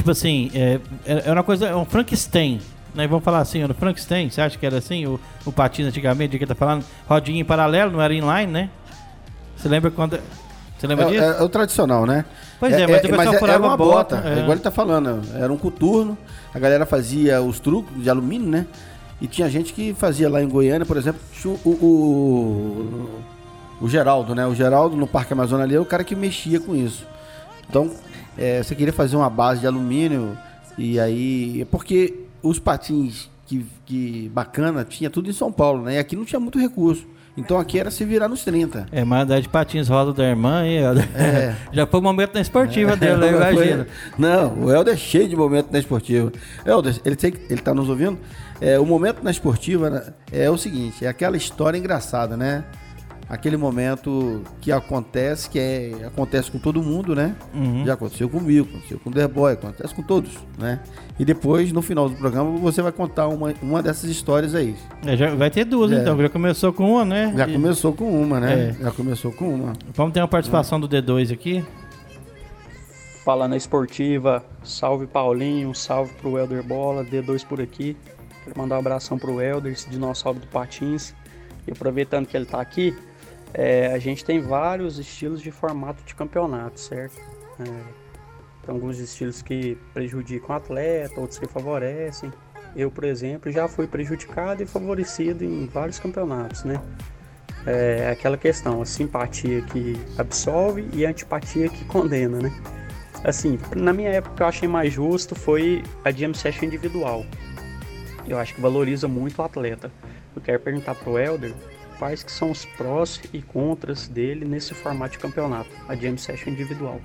Tipo 0.00 0.12
assim, 0.12 0.50
é, 0.54 0.80
é, 1.04 1.22
é 1.26 1.32
uma 1.32 1.42
coisa, 1.42 1.66
é 1.66 1.76
um 1.76 1.84
Frankenstein. 1.84 2.58
Né? 2.94 3.06
Vamos 3.06 3.22
falar 3.22 3.40
assim, 3.40 3.62
o 3.62 3.74
Frankenstein, 3.74 4.30
você 4.30 4.40
acha 4.40 4.58
que 4.58 4.64
era 4.64 4.78
assim? 4.78 5.04
O, 5.04 5.20
o 5.44 5.52
patins 5.52 5.86
antigamente, 5.86 6.32
de 6.32 6.38
que 6.38 6.46
tá 6.46 6.54
falando, 6.54 6.82
rodinha 7.06 7.38
em 7.38 7.44
paralelo, 7.44 7.92
não 7.92 8.00
era 8.00 8.14
inline, 8.14 8.50
né? 8.50 8.70
Você 9.54 9.68
lembra 9.68 9.90
quando. 9.90 10.18
Você 10.78 10.86
lembra 10.86 11.04
é, 11.04 11.08
disso? 11.10 11.22
É, 11.22 11.38
é, 11.38 11.42
o 11.42 11.50
tradicional, 11.50 12.06
né? 12.06 12.24
Pois 12.58 12.72
é, 12.72 12.80
é 12.80 12.86
mas 12.86 13.02
pessoal 13.02 13.26
mas 13.26 13.42
era 13.42 13.58
uma 13.58 13.76
bota, 13.76 14.16
bota 14.16 14.28
é. 14.28 14.38
igual 14.38 14.52
ele 14.52 14.60
tá 14.60 14.70
falando, 14.70 15.20
era 15.34 15.52
um 15.52 15.58
coturno, 15.58 16.16
a 16.54 16.58
galera 16.58 16.86
fazia 16.86 17.42
os 17.42 17.60
truques 17.60 18.02
de 18.02 18.08
alumínio, 18.08 18.48
né? 18.48 18.66
E 19.20 19.26
tinha 19.26 19.50
gente 19.50 19.74
que 19.74 19.92
fazia 19.92 20.30
lá 20.30 20.42
em 20.42 20.48
Goiânia, 20.48 20.86
por 20.86 20.96
exemplo, 20.96 21.20
o, 21.44 21.68
o, 21.68 23.20
o 23.82 23.88
Geraldo, 23.88 24.34
né? 24.34 24.46
O 24.46 24.54
Geraldo 24.54 24.96
no 24.96 25.06
Parque 25.06 25.34
Amazônia 25.34 25.66
ali 25.66 25.74
é 25.74 25.80
o 25.80 25.84
cara 25.84 26.02
que 26.02 26.16
mexia 26.16 26.58
com 26.58 26.74
isso. 26.74 27.06
Então, 27.68 27.90
é, 28.36 28.62
você 28.62 28.74
queria 28.74 28.92
fazer 28.92 29.16
uma 29.16 29.30
base 29.30 29.60
de 29.60 29.66
alumínio 29.66 30.36
e 30.76 30.98
aí. 30.98 31.66
Porque 31.70 32.14
os 32.42 32.58
patins 32.58 33.28
que, 33.46 33.66
que 33.84 34.30
bacana 34.32 34.84
tinha 34.84 35.10
tudo 35.10 35.28
em 35.28 35.32
São 35.32 35.50
Paulo, 35.50 35.84
né? 35.84 35.96
E 35.96 35.98
aqui 35.98 36.16
não 36.16 36.24
tinha 36.24 36.40
muito 36.40 36.58
recurso. 36.58 37.06
Então 37.36 37.58
aqui 37.58 37.78
era 37.78 37.90
se 37.90 38.04
virar 38.04 38.28
nos 38.28 38.44
30. 38.44 38.86
É, 38.90 39.04
mas 39.04 39.22
andar 39.22 39.40
de 39.40 39.48
patins 39.48 39.88
roda 39.88 40.12
da 40.12 40.24
irmã 40.24 40.62
aí, 40.62 40.76
é. 40.76 41.56
já 41.72 41.86
foi 41.86 42.00
um 42.00 42.02
momento 42.02 42.34
na 42.34 42.40
esportiva 42.40 42.92
é, 42.92 42.96
dele, 42.96 43.24
eu 43.24 43.36
imagino. 43.36 43.86
Não, 44.18 44.64
o 44.64 44.70
Helder 44.70 44.94
é 44.94 44.96
cheio 44.96 45.28
de 45.28 45.36
momento 45.36 45.70
na 45.72 45.78
esportiva. 45.78 46.32
Helder, 46.66 47.00
ele, 47.04 47.16
tem, 47.16 47.32
ele 47.48 47.60
tá 47.60 47.72
nos 47.72 47.88
ouvindo? 47.88 48.18
É, 48.60 48.78
o 48.78 48.84
momento 48.84 49.22
na 49.22 49.30
esportiva 49.30 49.88
né, 49.88 50.02
é 50.30 50.50
o 50.50 50.58
seguinte, 50.58 51.04
é 51.04 51.08
aquela 51.08 51.36
história 51.36 51.78
engraçada, 51.78 52.36
né? 52.36 52.64
Aquele 53.30 53.56
momento 53.56 54.42
que 54.60 54.72
acontece, 54.72 55.48
que 55.48 55.58
é, 55.58 56.04
acontece 56.04 56.50
com 56.50 56.58
todo 56.58 56.82
mundo, 56.82 57.14
né? 57.14 57.36
Uhum. 57.54 57.86
Já 57.86 57.94
aconteceu 57.94 58.28
comigo, 58.28 58.68
aconteceu 58.68 58.98
com 58.98 59.08
o 59.08 59.12
The 59.12 59.28
Boy, 59.28 59.52
acontece 59.52 59.94
com 59.94 60.02
todos, 60.02 60.36
né? 60.58 60.80
E 61.16 61.24
depois, 61.24 61.70
no 61.70 61.80
final 61.80 62.08
do 62.08 62.16
programa, 62.16 62.50
você 62.58 62.82
vai 62.82 62.90
contar 62.90 63.28
uma, 63.28 63.54
uma 63.62 63.80
dessas 63.80 64.10
histórias 64.10 64.52
aí. 64.52 64.74
É, 65.06 65.16
já 65.16 65.32
vai 65.32 65.48
ter 65.48 65.64
duas, 65.64 65.92
é. 65.92 66.00
então. 66.00 66.20
Já 66.20 66.28
começou 66.28 66.72
com 66.72 66.90
uma, 66.90 67.04
né? 67.04 67.32
Já 67.36 67.48
e... 67.48 67.52
começou 67.52 67.92
com 67.92 68.20
uma, 68.20 68.40
né? 68.40 68.76
É. 68.80 68.82
Já 68.82 68.90
começou 68.90 69.30
com 69.30 69.54
uma. 69.54 69.74
Vamos 69.94 70.12
ter 70.12 70.20
uma 70.20 70.28
participação 70.28 70.80
do 70.80 70.88
D2 70.88 71.32
aqui. 71.32 71.64
Fala 73.24 73.46
na 73.46 73.56
esportiva, 73.56 74.44
salve 74.64 75.06
Paulinho, 75.06 75.72
salve 75.72 76.12
pro 76.14 76.36
Elder 76.36 76.64
Bola, 76.64 77.04
D2 77.04 77.46
por 77.46 77.60
aqui. 77.60 77.96
Quero 78.44 78.58
mandar 78.58 78.76
um 78.76 78.78
abração 78.80 79.16
pro 79.16 79.40
Elder, 79.40 79.72
esse 79.72 79.88
dinossauro 79.88 80.40
do 80.40 80.46
Patins. 80.48 81.14
E 81.68 81.70
aproveitando 81.70 82.26
que 82.26 82.36
ele 82.36 82.46
tá 82.46 82.60
aqui, 82.60 82.96
é, 83.52 83.88
a 83.88 83.98
gente 83.98 84.24
tem 84.24 84.40
vários 84.40 84.98
estilos 84.98 85.40
de 85.40 85.50
formato 85.50 86.02
de 86.04 86.14
campeonato, 86.14 86.78
certo? 86.78 87.18
É, 87.58 87.64
tem 87.64 88.74
alguns 88.74 88.98
estilos 88.98 89.42
que 89.42 89.76
prejudicam 89.92 90.50
o 90.50 90.52
atleta, 90.52 91.20
outros 91.20 91.38
que 91.38 91.46
favorecem. 91.46 92.32
Eu, 92.76 92.90
por 92.90 93.04
exemplo, 93.04 93.50
já 93.50 93.66
fui 93.66 93.86
prejudicado 93.86 94.62
e 94.62 94.66
favorecido 94.66 95.44
em 95.44 95.66
vários 95.66 95.98
campeonatos, 95.98 96.64
né? 96.64 96.80
É 97.66 98.10
aquela 98.10 98.38
questão, 98.38 98.80
a 98.80 98.86
simpatia 98.86 99.60
que 99.62 100.00
absolve 100.16 100.88
e 100.92 101.04
a 101.04 101.10
antipatia 101.10 101.68
que 101.68 101.84
condena, 101.84 102.38
né? 102.38 102.52
Assim, 103.22 103.58
na 103.76 103.92
minha 103.92 104.08
época 104.08 104.42
eu 104.42 104.48
achei 104.48 104.66
mais 104.66 104.92
justo 104.92 105.34
foi 105.34 105.82
a 106.04 106.10
jam 106.10 106.32
session 106.32 106.64
individual. 106.64 107.26
Eu 108.26 108.38
acho 108.38 108.54
que 108.54 108.60
valoriza 108.60 109.08
muito 109.08 109.40
o 109.40 109.42
atleta. 109.42 109.92
Eu 110.34 110.40
quero 110.40 110.60
perguntar 110.60 110.94
pro 110.94 111.18
Elder 111.18 111.52
quais 112.00 112.24
que 112.24 112.32
são 112.32 112.50
os 112.50 112.64
prós 112.64 113.20
e 113.30 113.42
contras 113.42 114.08
dele 114.08 114.46
nesse 114.46 114.72
formato 114.72 115.12
de 115.12 115.18
campeonato, 115.18 115.68
a 115.86 115.94
jam 115.94 116.16
session 116.16 116.50
individual. 116.50 116.98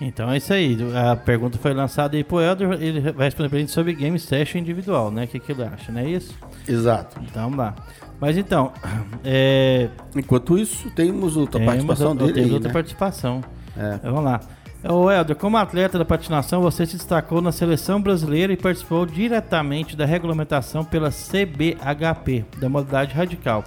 Então 0.00 0.30
é 0.30 0.38
isso 0.38 0.52
aí. 0.52 0.76
A 0.94 1.14
pergunta 1.14 1.58
foi 1.58 1.74
lançada 1.74 2.16
aí 2.16 2.24
pro 2.24 2.40
Elder, 2.40 2.72
ele 2.82 3.12
vai 3.12 3.26
responder 3.26 3.50
pra 3.50 3.58
gente 3.58 3.70
sobre 3.70 3.92
game 3.92 4.18
session 4.18 4.58
individual, 4.58 5.10
né? 5.10 5.24
O 5.24 5.28
que, 5.28 5.38
que 5.38 5.52
ele 5.52 5.62
acha, 5.62 5.92
não 5.92 6.00
é 6.00 6.08
isso? 6.08 6.34
Exato. 6.66 7.20
Então 7.22 7.44
vamos 7.44 7.58
lá. 7.58 7.74
Mas 8.18 8.38
então, 8.38 8.72
é, 9.22 9.90
Enquanto 10.14 10.58
isso, 10.58 10.90
temos 10.90 11.36
outra 11.36 11.60
temos, 11.60 11.66
participação 11.66 12.16
dele 12.16 12.32
temos 12.32 12.48
aí, 12.48 12.54
outra 12.54 12.68
né? 12.68 12.72
participação. 12.72 13.44
É. 13.76 13.98
Vamos 14.02 14.24
lá. 14.24 14.40
Ô 14.84 15.10
Helder, 15.10 15.34
como 15.34 15.56
atleta 15.56 15.98
da 15.98 16.04
patinação, 16.04 16.62
você 16.62 16.86
se 16.86 16.96
destacou 16.96 17.40
na 17.40 17.50
seleção 17.50 18.00
brasileira 18.00 18.52
e 18.52 18.56
participou 18.56 19.04
diretamente 19.04 19.96
da 19.96 20.04
regulamentação 20.04 20.84
pela 20.84 21.10
CBHP, 21.10 22.44
da 22.58 22.68
modalidade 22.68 23.14
radical. 23.14 23.64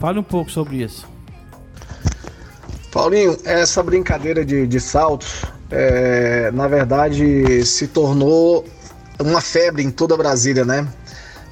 Fale 0.00 0.18
um 0.18 0.24
pouco 0.24 0.50
sobre 0.50 0.82
isso. 0.82 1.06
Paulinho, 2.90 3.36
essa 3.44 3.82
brincadeira 3.82 4.44
de, 4.44 4.66
de 4.66 4.80
saltos, 4.80 5.44
é, 5.70 6.50
na 6.52 6.66
verdade, 6.66 7.64
se 7.64 7.86
tornou 7.88 8.64
uma 9.20 9.40
febre 9.40 9.82
em 9.82 9.90
toda 9.90 10.16
Brasília, 10.16 10.64
né? 10.64 10.88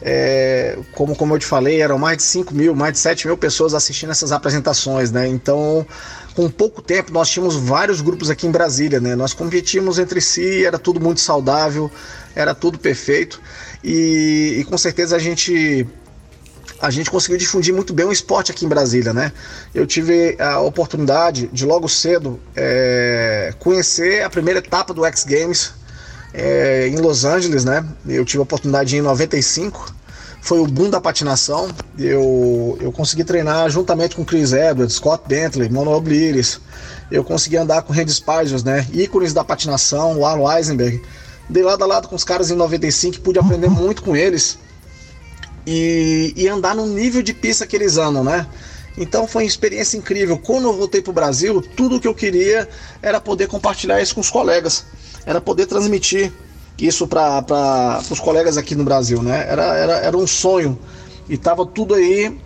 É, 0.03 0.79
como, 0.93 1.15
como 1.17 1.35
eu 1.35 1.39
te 1.39 1.47
falei, 1.47 1.81
eram 1.81 1.99
mais 1.99 2.19
de 2.19 2.23
5 2.25 2.55
mil, 2.55 2.75
mais 2.75 2.95
de 2.95 2.99
7 2.99 3.27
mil 3.27 3.37
pessoas 3.37 3.75
assistindo 3.75 4.11
essas 4.11 4.33
apresentações, 4.33 5.11
né? 5.11 5.27
Então, 5.29 5.87
com 6.35 6.51
pouco 6.51 6.83
tempo, 6.83 7.13
nós 7.13 7.29
tínhamos 7.29 7.55
vários 7.57 8.01
grupos 8.01 8.29
aqui 8.29 8.47
em 8.47 8.51
Brasília, 8.51 9.01
né? 9.01 9.15
Nós 9.15 9.33
competíamos 9.33 9.99
entre 9.99 10.21
si, 10.21 10.65
era 10.65 10.79
tudo 10.79 11.01
muito 11.01 11.21
saudável, 11.21 11.91
era 12.35 12.55
tudo 12.55 12.79
perfeito 12.79 13.41
e, 13.83 14.57
e 14.59 14.65
com 14.65 14.77
certeza 14.77 15.17
a 15.17 15.19
gente 15.19 15.87
a 16.81 16.91
gente 16.91 17.11
conseguiu 17.11 17.39
difundir 17.39 17.73
muito 17.73 17.95
bem 17.95 18.05
o 18.05 18.13
esporte 18.13 18.51
aqui 18.51 18.67
em 18.67 18.69
Brasília, 18.69 19.13
né? 19.13 19.33
Eu 19.75 19.87
tive 19.87 20.37
a 20.39 20.61
oportunidade 20.61 21.49
de 21.53 21.65
logo 21.65 21.89
cedo 21.89 22.39
é, 22.55 23.55
conhecer 23.59 24.23
a 24.23 24.29
primeira 24.29 24.59
etapa 24.59 24.93
do 24.93 25.05
X 25.07 25.25
Games 25.25 25.73
é, 26.33 26.89
em 26.89 26.97
Los 26.97 27.25
Angeles, 27.25 27.65
né? 27.65 27.87
Eu 28.07 28.25
tive 28.25 28.41
a 28.41 28.43
oportunidade 28.43 28.97
em 28.97 29.01
95, 29.01 29.95
foi 30.45 30.61
o 30.61 30.67
boom 30.67 30.91
da 30.91 31.01
patinação. 31.01 31.71
Eu, 31.99 32.77
eu 32.79 32.93
consegui 32.93 33.25
treinar 33.25 33.71
juntamente 33.71 34.15
com 34.15 34.23
Chris 34.23 34.53
Edwards, 34.53 34.97
Scott 34.97 35.25
Bentley, 35.27 35.71
Manuel 35.71 36.03
Bliris. 36.03 36.61
Eu 37.11 37.25
consegui 37.25 37.57
andar 37.57 37.81
com 37.81 37.95
Randy 37.95 38.13
Spiders, 38.13 38.63
né? 38.63 38.87
Ícones 38.93 39.33
da 39.33 39.43
patinação, 39.43 40.21
o 40.21 40.53
Eisenberg. 40.53 41.03
Dei 41.49 41.63
lado 41.63 41.83
a 41.83 41.87
lado 41.87 42.09
com 42.09 42.15
os 42.15 42.25
caras 42.25 42.51
em 42.51 42.57
95 42.57 43.17
e 43.17 43.21
pude 43.21 43.39
aprender 43.39 43.71
muito 43.71 44.03
com 44.03 44.15
eles 44.15 44.59
e, 45.67 46.35
e 46.37 46.47
andar 46.47 46.75
no 46.75 46.87
nível 46.87 47.23
de 47.23 47.33
pista 47.33 47.67
que 47.67 47.75
eles 47.75 47.97
andam, 47.97 48.23
né? 48.23 48.47
Então 48.99 49.27
foi 49.27 49.45
uma 49.45 49.49
experiência 49.49 49.97
incrível. 49.97 50.37
Quando 50.37 50.65
eu 50.65 50.75
voltei 50.75 51.01
para 51.01 51.11
o 51.11 51.15
Brasil, 51.15 51.63
tudo 51.75 51.99
que 51.99 52.07
eu 52.07 52.15
queria 52.15 52.69
era 53.01 53.19
poder 53.19 53.49
compartilhar 53.49 53.99
isso 54.03 54.15
com 54.15 54.21
os 54.21 54.29
colegas, 54.29 54.85
era 55.25 55.41
poder 55.41 55.65
transmitir 55.65 56.31
isso 56.79 57.07
para 57.07 58.01
os 58.11 58.21
colegas 58.21 58.57
aqui 58.57 58.75
no 58.75 58.85
Brasil, 58.85 59.23
né? 59.23 59.47
Era, 59.49 59.63
era, 59.77 59.93
era 59.99 60.17
um 60.17 60.27
sonho 60.27 60.79
e 61.29 61.37
tava 61.37 61.65
tudo 61.65 61.95
aí 61.95 62.39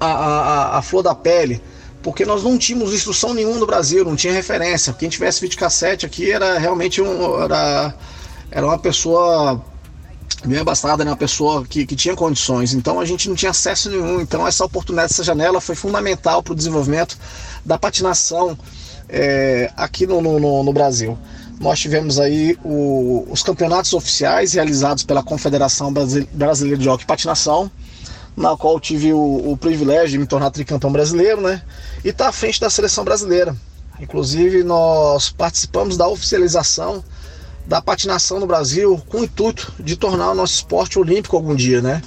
a, 0.00 0.06
a, 0.06 0.78
a 0.78 0.82
flor 0.82 1.02
da 1.02 1.14
pele, 1.14 1.62
porque 2.02 2.24
nós 2.24 2.42
não 2.42 2.58
tínhamos 2.58 2.92
instrução 2.92 3.34
nenhuma 3.34 3.58
no 3.58 3.66
Brasil, 3.66 4.04
não 4.04 4.16
tinha 4.16 4.32
referência. 4.32 4.92
Quem 4.92 5.08
tivesse 5.08 5.40
videocassete 5.40 6.04
aqui 6.04 6.30
era 6.30 6.58
realmente 6.58 7.00
um, 7.00 7.42
era, 7.42 7.94
era 8.50 8.66
uma 8.66 8.78
pessoa 8.78 9.62
bem 10.44 10.60
abastada, 10.60 11.04
né? 11.04 11.10
Uma 11.10 11.16
pessoa 11.16 11.64
que, 11.64 11.86
que 11.86 11.96
tinha 11.96 12.14
condições. 12.14 12.74
Então 12.74 13.00
a 13.00 13.04
gente 13.04 13.28
não 13.28 13.36
tinha 13.36 13.50
acesso 13.50 13.90
nenhum. 13.90 14.20
Então 14.20 14.46
essa 14.46 14.64
oportunidade, 14.64 15.12
essa 15.12 15.24
janela 15.24 15.60
foi 15.60 15.74
fundamental 15.74 16.42
para 16.42 16.52
o 16.52 16.56
desenvolvimento 16.56 17.18
da 17.64 17.78
patinação 17.78 18.56
é, 19.08 19.70
aqui 19.76 20.06
no, 20.06 20.20
no, 20.20 20.62
no, 20.62 20.72
Brasil. 20.72 21.18
Nós 21.60 21.80
tivemos 21.80 22.20
aí 22.20 22.56
o, 22.64 23.26
os 23.30 23.42
campeonatos 23.42 23.92
oficiais 23.92 24.52
realizados 24.52 25.02
pela 25.02 25.22
Confederação 25.22 25.92
Brasileira 25.92 26.78
de 26.78 26.88
Hockey 26.88 27.04
e 27.04 27.06
Patinação, 27.06 27.70
na 28.36 28.56
qual 28.56 28.78
tive 28.78 29.12
o, 29.12 29.52
o 29.52 29.56
privilégio 29.56 30.10
de 30.10 30.18
me 30.18 30.26
tornar 30.26 30.50
tricampeão 30.50 30.92
brasileiro, 30.92 31.40
né? 31.40 31.62
E 32.04 32.12
tá 32.12 32.28
à 32.28 32.32
frente 32.32 32.60
da 32.60 32.70
seleção 32.70 33.04
brasileira. 33.04 33.56
Inclusive 34.00 34.62
nós 34.62 35.30
participamos 35.30 35.96
da 35.96 36.06
oficialização 36.06 37.02
da 37.66 37.82
patinação 37.82 38.40
no 38.40 38.46
Brasil 38.46 39.00
com 39.08 39.18
o 39.18 39.24
intuito 39.24 39.72
de 39.78 39.96
tornar 39.96 40.30
o 40.30 40.34
nosso 40.34 40.54
esporte 40.54 40.98
olímpico 40.98 41.36
algum 41.36 41.54
dia, 41.54 41.82
né? 41.82 42.00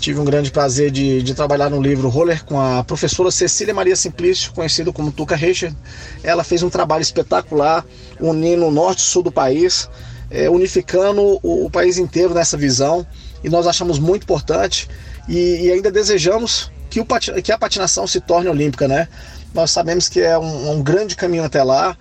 Tive 0.00 0.18
um 0.18 0.24
grande 0.24 0.50
prazer 0.50 0.90
de, 0.90 1.22
de 1.22 1.34
trabalhar 1.34 1.68
no 1.68 1.80
livro 1.80 2.08
Roller 2.08 2.42
com 2.46 2.58
a 2.58 2.82
professora 2.82 3.30
Cecília 3.30 3.74
Maria 3.74 3.94
Simplício, 3.94 4.50
conhecida 4.54 4.90
como 4.90 5.12
Tuca 5.12 5.36
Richard. 5.36 5.76
Ela 6.24 6.42
fez 6.42 6.62
um 6.62 6.70
trabalho 6.70 7.02
espetacular, 7.02 7.84
unindo 8.18 8.64
o 8.64 8.70
norte 8.70 9.00
e 9.00 9.02
o 9.02 9.04
sul 9.04 9.22
do 9.22 9.30
país, 9.30 9.90
é, 10.30 10.48
unificando 10.48 11.38
o, 11.42 11.66
o, 11.66 11.70
país 11.70 11.98
inteiro 11.98 12.32
nessa 12.32 12.56
visão, 12.56 13.06
e 13.44 13.50
nós 13.50 13.66
achamos 13.66 13.98
muito 13.98 14.22
importante 14.22 14.88
e, 15.28 15.66
e 15.66 15.70
ainda 15.70 15.92
desejamos 15.92 16.72
que, 16.88 16.98
o, 16.98 17.06
que 17.44 17.52
a 17.52 17.58
patinação 17.58 18.06
se 18.06 18.22
torne 18.22 18.48
olímpica, 18.48 18.88
né? 18.88 19.06
Nós 19.52 19.70
sabemos 19.70 20.08
que 20.08 20.20
é 20.20 20.38
um, 20.38 20.72
um 20.72 20.82
grande 20.82 21.14
caminho 21.14 21.44
até 21.44 21.62
lá, 21.62 21.94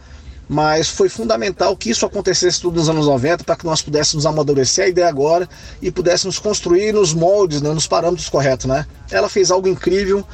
mas 0.50 0.90
foi 0.90 1.08
fundamental 1.08 1.78
que 1.78 1.92
isso 1.92 2.08
acontecesse 2.08 2.60
tudo 2.60 2.80
nos 2.80 2.90
anos 2.90 3.06
90 3.06 3.44
para 3.44 3.56
que 3.56 3.66
nós 3.66 3.84
pudéssemos 3.84 4.26
amadurecer 4.26 4.86
a 4.86 4.88
ideia 4.88 5.08
agora 5.08 5.48
e 5.80 5.92
pudéssemos 5.92 6.40
construir 6.40 6.92
nos 6.92 7.14
moldes, 7.14 7.62
né, 7.62 7.72
nos 7.72 7.86
parâmetros 7.86 8.28
corretos. 8.28 8.66
Né? 8.66 8.84
Ela 9.12 9.30
fez 9.30 9.52
algo 9.52 9.68
incrível, 9.68 10.26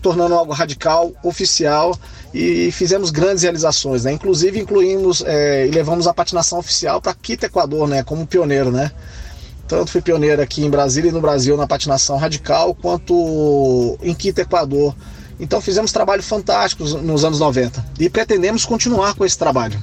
tornando 0.00 0.32
algo 0.32 0.52
radical, 0.52 1.12
oficial 1.24 1.98
e 2.32 2.70
fizemos 2.70 3.10
grandes 3.10 3.42
realizações. 3.42 4.04
Né? 4.04 4.12
Inclusive 4.12 4.60
incluímos 4.60 5.24
é, 5.26 5.66
e 5.66 5.70
levamos 5.72 6.06
a 6.06 6.14
patinação 6.14 6.60
oficial 6.60 7.02
para 7.02 7.12
Quito, 7.12 7.44
Equador, 7.44 7.88
né, 7.88 8.04
como 8.04 8.24
pioneiro. 8.28 8.70
Né? 8.70 8.92
Tanto 9.66 9.90
fui 9.90 10.00
pioneiro 10.00 10.40
aqui 10.40 10.64
em 10.64 10.70
Brasília 10.70 11.08
e 11.08 11.12
no 11.12 11.20
Brasil 11.20 11.56
na 11.56 11.66
patinação 11.66 12.16
radical, 12.16 12.76
quanto 12.76 13.98
em 14.00 14.14
Quito, 14.14 14.38
Equador 14.38 14.94
então 15.38 15.60
fizemos 15.60 15.92
trabalho 15.92 16.22
fantástico 16.22 16.84
nos 16.84 17.24
anos 17.24 17.40
90 17.40 17.84
e 17.98 18.08
pretendemos 18.08 18.64
continuar 18.64 19.14
com 19.14 19.24
esse 19.24 19.38
trabalho. 19.38 19.80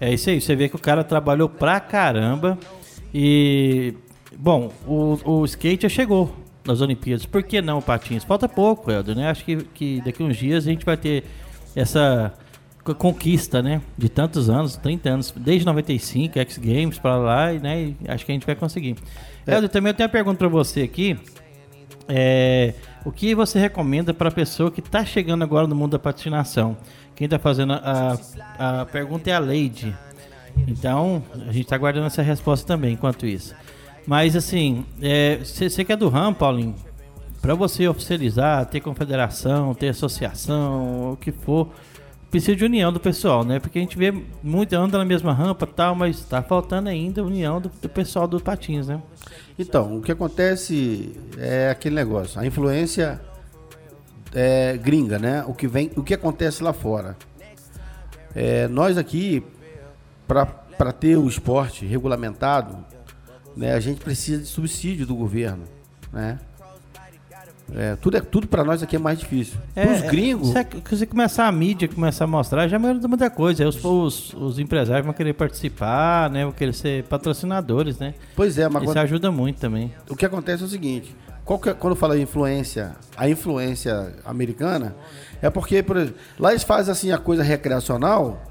É 0.00 0.12
isso 0.12 0.30
aí, 0.30 0.40
você 0.40 0.56
vê 0.56 0.68
que 0.68 0.76
o 0.76 0.80
cara 0.80 1.04
trabalhou 1.04 1.48
pra 1.48 1.78
caramba 1.78 2.58
e. 3.14 3.94
Bom, 4.36 4.72
o, 4.86 5.18
o 5.24 5.44
skate 5.44 5.82
já 5.82 5.88
chegou 5.88 6.34
nas 6.64 6.80
Olimpíadas. 6.80 7.26
Por 7.26 7.42
que 7.42 7.62
não 7.62 7.80
patins? 7.80 8.24
Falta 8.24 8.48
pouco, 8.48 8.90
Helder, 8.90 9.14
né? 9.14 9.30
Acho 9.30 9.44
que, 9.44 9.56
que 9.56 10.00
daqui 10.04 10.22
uns 10.22 10.36
dias 10.36 10.66
a 10.66 10.70
gente 10.70 10.84
vai 10.84 10.96
ter 10.96 11.24
essa 11.76 12.32
conquista, 12.98 13.62
né? 13.62 13.80
De 13.96 14.08
tantos 14.08 14.50
anos, 14.50 14.76
30 14.76 15.08
anos, 15.08 15.34
desde 15.36 15.64
95, 15.64 16.38
X 16.38 16.58
Games 16.58 16.98
para 16.98 17.16
lá, 17.16 17.52
né? 17.52 17.82
E 17.82 17.96
acho 18.08 18.26
que 18.26 18.32
a 18.32 18.34
gente 18.34 18.46
vai 18.46 18.56
conseguir. 18.56 18.96
É. 19.46 19.54
Helder, 19.54 19.70
também 19.70 19.90
eu 19.90 19.94
tenho 19.94 20.08
uma 20.08 20.12
pergunta 20.12 20.38
para 20.38 20.48
você 20.48 20.82
aqui. 20.82 21.16
É, 22.08 22.74
o 23.04 23.12
que 23.12 23.34
você 23.34 23.58
recomenda 23.58 24.12
para 24.12 24.28
a 24.28 24.32
pessoa 24.32 24.70
que 24.70 24.80
está 24.80 25.04
chegando 25.04 25.42
agora 25.42 25.66
no 25.66 25.74
mundo 25.74 25.92
da 25.92 25.98
patinação? 25.98 26.76
Quem 27.14 27.26
está 27.26 27.38
fazendo 27.38 27.74
a, 27.74 28.18
a 28.58 28.86
pergunta 28.86 29.30
é 29.30 29.34
a 29.34 29.38
Leide. 29.38 29.96
Então, 30.66 31.22
a 31.34 31.52
gente 31.52 31.62
está 31.62 31.78
guardando 31.78 32.06
essa 32.06 32.22
resposta 32.22 32.66
também, 32.66 32.94
enquanto 32.94 33.26
isso. 33.26 33.54
Mas, 34.06 34.36
assim, 34.36 34.84
você 35.44 35.66
é, 35.80 35.84
que 35.84 35.92
é 35.92 35.96
do 35.96 36.08
RAM, 36.08 36.34
Paulinho, 36.34 36.74
para 37.40 37.54
você 37.54 37.88
oficializar, 37.88 38.66
ter 38.66 38.80
confederação, 38.80 39.74
ter 39.74 39.88
associação, 39.88 41.12
o 41.12 41.16
que 41.16 41.32
for, 41.32 41.68
precisa 42.32 42.56
de 42.56 42.64
união 42.64 42.90
do 42.90 42.98
pessoal, 42.98 43.44
né? 43.44 43.60
Porque 43.60 43.78
a 43.78 43.82
gente 43.82 43.96
vê 43.96 44.10
muito 44.42 44.72
anda 44.72 44.96
na 44.96 45.04
mesma 45.04 45.34
rampa 45.34 45.66
tal, 45.66 45.94
mas 45.94 46.16
está 46.16 46.42
faltando 46.42 46.88
ainda 46.88 47.20
a 47.20 47.24
união 47.24 47.60
do, 47.60 47.68
do 47.68 47.88
pessoal 47.90 48.26
dos 48.26 48.40
patins, 48.40 48.88
né? 48.88 49.02
Então, 49.58 49.98
o 49.98 50.00
que 50.00 50.10
acontece 50.10 51.14
é 51.36 51.68
aquele 51.68 51.94
negócio, 51.94 52.40
a 52.40 52.46
influência 52.46 53.20
é, 54.32 54.78
gringa, 54.78 55.18
né? 55.18 55.44
O 55.46 55.52
que 55.52 55.68
vem, 55.68 55.90
o 55.94 56.02
que 56.02 56.14
acontece 56.14 56.64
lá 56.64 56.72
fora. 56.72 57.18
É, 58.34 58.66
nós 58.66 58.96
aqui, 58.96 59.44
para 60.26 60.90
ter 60.90 61.18
o 61.18 61.28
esporte 61.28 61.84
regulamentado, 61.84 62.82
né, 63.54 63.74
a 63.74 63.80
gente 63.80 64.00
precisa 64.00 64.40
de 64.40 64.48
subsídio 64.48 65.06
do 65.06 65.14
governo, 65.14 65.64
né? 66.10 66.38
É, 67.74 67.96
tudo 67.96 68.16
é 68.16 68.20
tudo 68.20 68.46
para 68.46 68.64
nós 68.64 68.82
aqui 68.82 68.96
é 68.96 68.98
mais 68.98 69.18
difícil. 69.18 69.58
É, 69.74 69.86
os 69.86 70.02
gringos. 70.02 70.48
Se 70.48 70.96
você 70.96 71.06
começar 71.06 71.46
a 71.46 71.52
mídia, 71.52 71.88
começar 71.88 72.24
a 72.24 72.26
mostrar, 72.26 72.68
já 72.68 72.78
muda 72.78 73.08
muita 73.08 73.30
coisa. 73.30 73.62
Aí 73.62 73.68
os, 73.68 73.82
os, 73.82 74.34
os, 74.34 74.58
empresários 74.58 75.04
vão 75.04 75.14
querer 75.14 75.32
participar, 75.32 76.28
né? 76.30 76.44
Vão 76.44 76.52
querer 76.52 76.74
ser 76.74 77.04
patrocinadores, 77.04 77.98
né? 77.98 78.14
Pois 78.36 78.58
é, 78.58 78.68
mas. 78.68 78.82
Isso 78.82 78.92
quando... 78.92 78.98
ajuda 78.98 79.30
muito 79.30 79.58
também. 79.58 79.92
O 80.08 80.16
que 80.16 80.26
acontece 80.26 80.62
é 80.62 80.66
o 80.66 80.68
seguinte: 80.68 81.14
é, 81.66 81.72
quando 81.74 81.96
fala 81.96 82.18
influência, 82.18 82.92
a 83.16 83.28
influência 83.28 84.14
americana, 84.24 84.94
é 85.40 85.48
porque, 85.48 85.82
por 85.82 85.96
exemplo, 85.96 86.16
lá 86.38 86.50
eles 86.50 86.62
fazem 86.62 86.92
assim 86.92 87.10
a 87.10 87.18
coisa 87.18 87.42
recreacional 87.42 88.42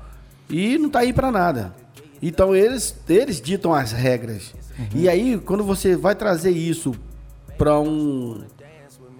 e 0.49 0.77
não 0.77 0.89
tá 0.89 0.99
aí 0.99 1.13
para 1.13 1.31
nada. 1.31 1.73
Então 2.21 2.55
eles, 2.55 2.95
eles 3.07 3.41
ditam 3.41 3.73
as 3.73 3.91
regras. 3.91 4.53
Uhum. 4.77 4.85
E 4.95 5.09
aí, 5.09 5.37
quando 5.37 5.63
você 5.63 5.95
vai 5.95 6.15
trazer 6.15 6.51
isso 6.51 6.93
para 7.57 7.79
um 7.79 8.41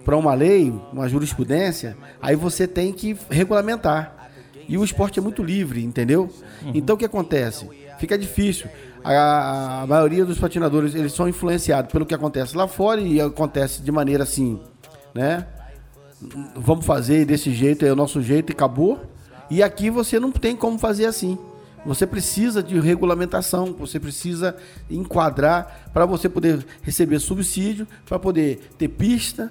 para 0.04 0.16
uma 0.16 0.34
lei, 0.34 0.72
uma 0.92 1.08
jurisprudência, 1.08 1.96
aí 2.20 2.36
você 2.36 2.66
tem 2.66 2.92
que 2.92 3.16
regulamentar. 3.30 4.30
E 4.68 4.78
o 4.78 4.84
esporte 4.84 5.18
é 5.18 5.22
muito 5.22 5.42
livre, 5.42 5.84
entendeu? 5.84 6.30
Uhum. 6.62 6.72
Então 6.74 6.94
o 6.94 6.98
que 6.98 7.04
acontece? 7.04 7.68
Fica 7.98 8.16
difícil. 8.16 8.68
A, 9.04 9.82
a, 9.82 9.86
maioria 9.86 10.24
dos 10.24 10.38
patinadores 10.38 10.94
eles 10.94 11.12
são 11.12 11.28
influenciados 11.28 11.90
pelo 11.90 12.06
que 12.06 12.14
acontece 12.14 12.56
lá 12.56 12.68
fora 12.68 13.00
e 13.00 13.20
acontece 13.20 13.82
de 13.82 13.90
maneira 13.90 14.22
assim, 14.22 14.60
né? 15.12 15.46
Vamos 16.54 16.86
fazer 16.86 17.24
desse 17.24 17.52
jeito, 17.52 17.84
é 17.84 17.92
o 17.92 17.96
nosso 17.96 18.22
jeito 18.22 18.50
e 18.50 18.52
acabou. 18.52 19.00
E 19.50 19.62
aqui 19.62 19.90
você 19.90 20.20
não 20.20 20.30
tem 20.30 20.54
como 20.54 20.78
fazer 20.78 21.06
assim. 21.06 21.36
Você 21.84 22.06
precisa 22.06 22.62
de 22.62 22.78
regulamentação, 22.78 23.72
você 23.72 23.98
precisa 23.98 24.56
enquadrar 24.88 25.90
para 25.92 26.06
você 26.06 26.28
poder 26.28 26.64
receber 26.80 27.18
subsídio, 27.18 27.88
para 28.06 28.20
poder 28.20 28.70
ter 28.78 28.86
pista, 28.88 29.50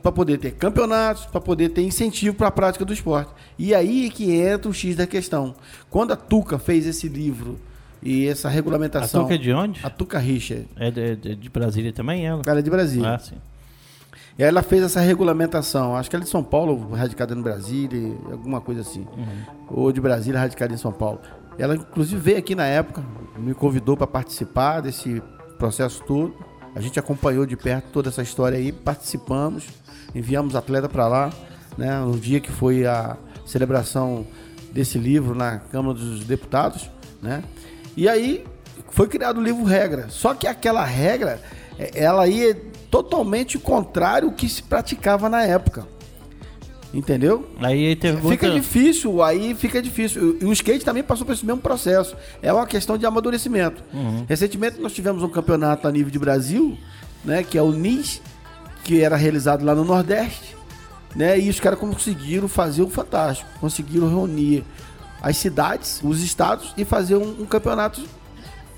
para 0.00 0.12
poder 0.12 0.38
ter 0.38 0.52
campeonatos, 0.52 1.26
para 1.26 1.40
poder 1.40 1.70
ter 1.70 1.82
incentivo 1.82 2.36
para 2.36 2.46
a 2.46 2.50
prática 2.50 2.84
do 2.84 2.92
esporte. 2.92 3.32
E 3.58 3.74
aí 3.74 4.08
que 4.08 4.30
entra 4.30 4.70
o 4.70 4.72
X 4.72 4.94
da 4.94 5.04
questão. 5.04 5.56
Quando 5.90 6.12
a 6.12 6.16
Tuca 6.16 6.60
fez 6.60 6.86
esse 6.86 7.08
livro 7.08 7.58
e 8.00 8.28
essa 8.28 8.48
regulamentação. 8.48 9.22
A 9.22 9.24
Tuca 9.24 9.34
é 9.34 9.38
de 9.38 9.52
onde? 9.52 9.80
A 9.84 9.90
Tuca 9.90 10.18
Richard. 10.20 10.68
É 10.76 10.92
de, 10.92 11.16
de, 11.16 11.34
de 11.34 11.48
Brasília 11.48 11.92
também, 11.92 12.24
ela? 12.24 12.40
Ela 12.46 12.60
é 12.60 12.62
de 12.62 12.70
Brasília. 12.70 13.14
Ah, 13.16 13.18
sim. 13.18 13.34
E 14.38 14.44
ela 14.44 14.62
fez 14.62 14.84
essa 14.84 15.00
regulamentação, 15.00 15.96
acho 15.96 16.08
que 16.08 16.14
ela 16.14 16.22
é 16.22 16.26
de 16.26 16.30
São 16.30 16.44
Paulo, 16.44 16.94
radicada 16.94 17.34
no 17.34 17.42
Brasília, 17.42 18.16
alguma 18.30 18.60
coisa 18.60 18.82
assim. 18.82 19.00
Uhum. 19.00 19.26
Ou 19.70 19.90
de 19.90 20.00
Brasília, 20.00 20.38
radicada 20.38 20.72
em 20.72 20.76
São 20.76 20.92
Paulo. 20.92 21.20
Ela, 21.58 21.74
inclusive, 21.74 22.20
veio 22.20 22.38
aqui 22.38 22.54
na 22.54 22.64
época, 22.64 23.04
me 23.36 23.52
convidou 23.54 23.96
para 23.96 24.06
participar 24.06 24.82
desse 24.82 25.20
processo 25.58 26.04
todo. 26.04 26.32
A 26.78 26.80
gente 26.80 26.96
acompanhou 26.96 27.44
de 27.44 27.56
perto 27.56 27.86
toda 27.92 28.08
essa 28.08 28.22
história 28.22 28.56
aí, 28.56 28.70
participamos, 28.70 29.64
enviamos 30.14 30.54
atleta 30.54 30.88
para 30.88 31.08
lá, 31.08 31.32
né, 31.76 31.98
no 31.98 32.16
dia 32.16 32.38
que 32.38 32.52
foi 32.52 32.86
a 32.86 33.16
celebração 33.44 34.24
desse 34.70 34.96
livro 34.96 35.34
na 35.34 35.58
Câmara 35.58 35.94
dos 35.98 36.24
Deputados, 36.24 36.88
né? 37.20 37.42
E 37.96 38.08
aí 38.08 38.46
foi 38.90 39.08
criado 39.08 39.38
o 39.38 39.42
livro 39.42 39.64
regra. 39.64 40.06
Só 40.08 40.34
que 40.34 40.46
aquela 40.46 40.84
regra, 40.84 41.42
é, 41.76 41.90
ela 41.96 42.28
ia 42.28 42.54
totalmente 42.88 43.58
contrário 43.58 44.28
ao 44.28 44.34
que 44.34 44.48
se 44.48 44.62
praticava 44.62 45.28
na 45.28 45.42
época. 45.42 45.84
Entendeu? 46.92 47.46
Aí 47.58 47.94
teve 47.96 48.16
Fica 48.16 48.46
muita... 48.46 48.50
difícil, 48.50 49.22
aí 49.22 49.54
fica 49.54 49.82
difícil. 49.82 50.38
E 50.40 50.44
o 50.44 50.52
skate 50.52 50.84
também 50.84 51.02
passou 51.02 51.26
por 51.26 51.32
esse 51.32 51.44
mesmo 51.44 51.60
processo. 51.60 52.16
É 52.42 52.52
uma 52.52 52.66
questão 52.66 52.96
de 52.96 53.04
amadurecimento. 53.04 53.82
Uhum. 53.92 54.24
Recentemente 54.26 54.80
nós 54.80 54.92
tivemos 54.92 55.22
um 55.22 55.28
campeonato 55.28 55.86
a 55.86 55.92
nível 55.92 56.10
de 56.10 56.18
Brasil, 56.18 56.78
né? 57.24 57.42
Que 57.42 57.58
é 57.58 57.62
o 57.62 57.72
NIS, 57.72 58.22
que 58.84 59.02
era 59.02 59.16
realizado 59.16 59.64
lá 59.64 59.74
no 59.74 59.84
Nordeste. 59.84 60.56
Né, 61.16 61.40
e 61.40 61.48
os 61.48 61.58
caras 61.58 61.78
conseguiram 61.78 62.46
fazer 62.48 62.82
o 62.82 62.88
fantástico. 62.88 63.48
Conseguiram 63.58 64.08
reunir 64.08 64.64
as 65.22 65.36
cidades, 65.36 66.00
os 66.04 66.22
estados 66.22 66.74
e 66.76 66.84
fazer 66.84 67.16
um, 67.16 67.42
um 67.42 67.46
campeonato 67.46 68.02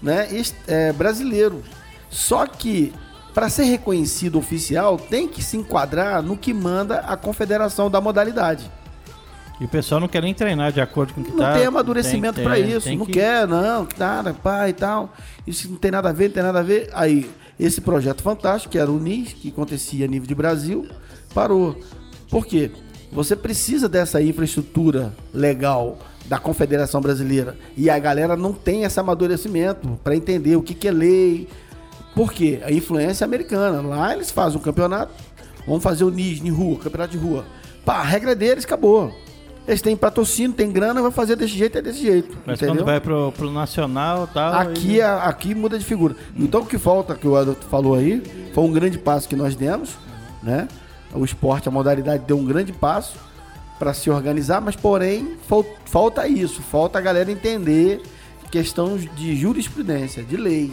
né, 0.02 0.28
é, 0.66 0.92
brasileiro. 0.92 1.62
Só 2.08 2.46
que 2.46 2.92
para 3.34 3.48
ser 3.48 3.64
reconhecido 3.64 4.38
oficial, 4.38 4.96
tem 4.96 5.28
que 5.28 5.42
se 5.42 5.56
enquadrar 5.56 6.22
no 6.22 6.36
que 6.36 6.52
manda 6.52 7.00
a 7.00 7.16
confederação 7.16 7.90
da 7.90 8.00
modalidade. 8.00 8.70
E 9.60 9.64
o 9.64 9.68
pessoal 9.68 10.00
não 10.00 10.08
quer 10.08 10.22
nem 10.22 10.32
treinar 10.32 10.72
de 10.72 10.80
acordo 10.80 11.12
com 11.12 11.20
o 11.20 11.24
que 11.24 11.30
não 11.30 11.38
tá. 11.38 11.50
Não 11.50 11.56
tem 11.58 11.66
amadurecimento 11.66 12.40
para 12.40 12.58
isso. 12.58 12.88
Não 12.96 13.04
que... 13.04 13.12
quer, 13.12 13.46
não, 13.46 13.86
nada, 13.98 14.32
pai 14.32 14.70
e 14.70 14.72
tal. 14.72 15.14
Isso 15.46 15.70
não 15.70 15.76
tem 15.76 15.90
nada 15.90 16.08
a 16.08 16.12
ver, 16.12 16.28
não 16.28 16.34
tem 16.34 16.42
nada 16.42 16.60
a 16.60 16.62
ver. 16.62 16.88
Aí, 16.94 17.30
esse 17.58 17.80
projeto 17.82 18.22
fantástico, 18.22 18.72
que 18.72 18.78
era 18.78 18.90
o 18.90 18.98
NIS, 18.98 19.34
que 19.34 19.48
acontecia 19.50 20.06
a 20.06 20.08
nível 20.08 20.26
de 20.26 20.34
Brasil, 20.34 20.88
parou. 21.34 21.78
Por 22.30 22.46
quê? 22.46 22.70
Você 23.12 23.36
precisa 23.36 23.86
dessa 23.86 24.22
infraestrutura 24.22 25.12
legal 25.34 25.98
da 26.26 26.38
Confederação 26.38 27.02
Brasileira. 27.02 27.54
E 27.76 27.90
a 27.90 27.98
galera 27.98 28.36
não 28.36 28.54
tem 28.54 28.84
esse 28.84 28.98
amadurecimento 28.98 29.98
para 30.02 30.16
entender 30.16 30.56
o 30.56 30.62
que, 30.62 30.72
que 30.72 30.88
é 30.88 30.92
lei, 30.92 31.48
por 32.14 32.32
quê? 32.32 32.60
A 32.64 32.72
influência 32.72 33.24
é 33.24 33.26
americana. 33.26 33.80
Lá 33.80 34.14
eles 34.14 34.30
fazem 34.30 34.58
um 34.58 34.62
campeonato, 34.62 35.12
vamos 35.66 35.82
fazer 35.82 36.04
o 36.04 36.10
NIS 36.10 36.42
em 36.44 36.50
rua, 36.50 36.78
campeonato 36.78 37.12
de 37.12 37.18
rua. 37.18 37.44
Pá, 37.84 37.96
a 37.96 38.02
regra 38.02 38.34
deles 38.34 38.64
acabou. 38.64 39.12
Eles 39.68 39.82
têm 39.82 39.96
patrocínio, 39.96 40.52
tem 40.52 40.72
grana, 40.72 41.00
vai 41.00 41.10
fazer 41.12 41.36
desse 41.36 41.54
jeito, 41.54 41.78
é 41.78 41.82
desse 41.82 42.00
jeito. 42.00 42.36
Mas 42.44 42.58
entendeu? 42.58 42.76
quando 42.76 42.86
vai 42.86 43.00
pro, 43.00 43.30
pro 43.32 43.50
nacional 43.50 44.26
tal. 44.26 44.52
Aqui, 44.54 44.96
e... 44.96 45.02
aqui 45.02 45.54
muda 45.54 45.78
de 45.78 45.84
figura. 45.84 46.16
Então 46.36 46.62
o 46.62 46.66
que 46.66 46.78
falta, 46.78 47.14
que 47.14 47.28
o 47.28 47.40
Edson 47.40 47.54
falou 47.70 47.94
aí, 47.94 48.22
foi 48.52 48.64
um 48.64 48.72
grande 48.72 48.98
passo 48.98 49.28
que 49.28 49.36
nós 49.36 49.54
demos, 49.54 49.90
né? 50.42 50.66
O 51.14 51.24
esporte, 51.24 51.68
a 51.68 51.72
modalidade 51.72 52.24
deu 52.24 52.38
um 52.38 52.44
grande 52.44 52.72
passo 52.72 53.16
para 53.78 53.94
se 53.94 54.10
organizar, 54.10 54.60
mas 54.60 54.76
porém 54.76 55.36
falta 55.84 56.26
isso, 56.28 56.60
falta 56.62 56.98
a 56.98 57.00
galera 57.00 57.30
entender 57.30 58.02
questão 58.50 58.96
de 58.96 59.36
jurisprudência, 59.36 60.22
de 60.22 60.36
lei. 60.36 60.72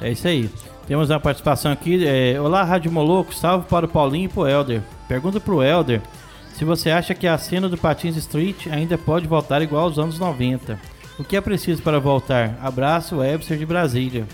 É 0.00 0.10
isso 0.10 0.26
aí. 0.26 0.50
Temos 0.86 1.10
uma 1.10 1.20
participação 1.20 1.70
aqui. 1.70 2.06
É, 2.06 2.40
Olá, 2.40 2.64
Rádio 2.64 2.90
Moloco. 2.90 3.34
Salve 3.34 3.66
para 3.68 3.86
o 3.86 3.88
Paulinho 3.88 4.26
e 4.26 4.28
para 4.28 4.40
o 4.40 4.48
Helder. 4.48 4.82
Pergunta 5.08 5.38
para 5.38 5.54
o 5.54 5.62
Helder 5.62 6.00
se 6.60 6.64
você 6.66 6.90
acha 6.90 7.14
que 7.14 7.26
a 7.26 7.38
cena 7.38 7.70
do 7.70 7.78
Patins 7.78 8.16
Street 8.16 8.66
ainda 8.70 8.98
pode 8.98 9.26
voltar 9.26 9.62
igual 9.62 9.84
aos 9.84 9.98
anos 9.98 10.18
90. 10.18 10.78
O 11.18 11.24
que 11.24 11.34
é 11.34 11.40
preciso 11.40 11.80
para 11.82 11.98
voltar? 11.98 12.54
Abraço, 12.62 13.16
Webster 13.16 13.56
de 13.56 13.64
Brasília. 13.64 14.26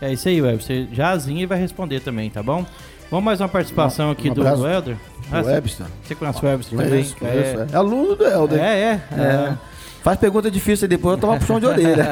É 0.00 0.12
isso 0.12 0.28
aí, 0.28 0.40
Webster. 0.40 0.86
Jazinho 0.92 1.48
vai 1.48 1.58
responder 1.58 1.98
também, 1.98 2.30
tá 2.30 2.40
bom? 2.40 2.64
Vamos 3.10 3.24
mais 3.24 3.40
uma 3.40 3.48
participação 3.48 4.12
aqui 4.12 4.30
um 4.30 4.34
do 4.34 4.46
Helder. 4.46 4.96
Ah, 5.30 5.40
Webster. 5.40 5.86
Você 6.04 6.14
conhece 6.14 6.44
o 6.44 6.48
Webster 6.48 6.78
também? 6.78 7.06
é, 7.22 7.66
é 7.72 7.76
aluno 7.76 8.14
do 8.14 8.24
Helder. 8.24 8.60
É, 8.60 8.78
é. 8.78 9.02
é. 9.10 9.20
é. 9.20 9.58
Faz 10.02 10.18
pergunta 10.18 10.50
difícil 10.50 10.86
e 10.86 10.88
depois 10.88 11.14
eu 11.14 11.20
tomo 11.20 11.38
puxão 11.38 11.60
de 11.60 11.66
orelha. 11.66 12.10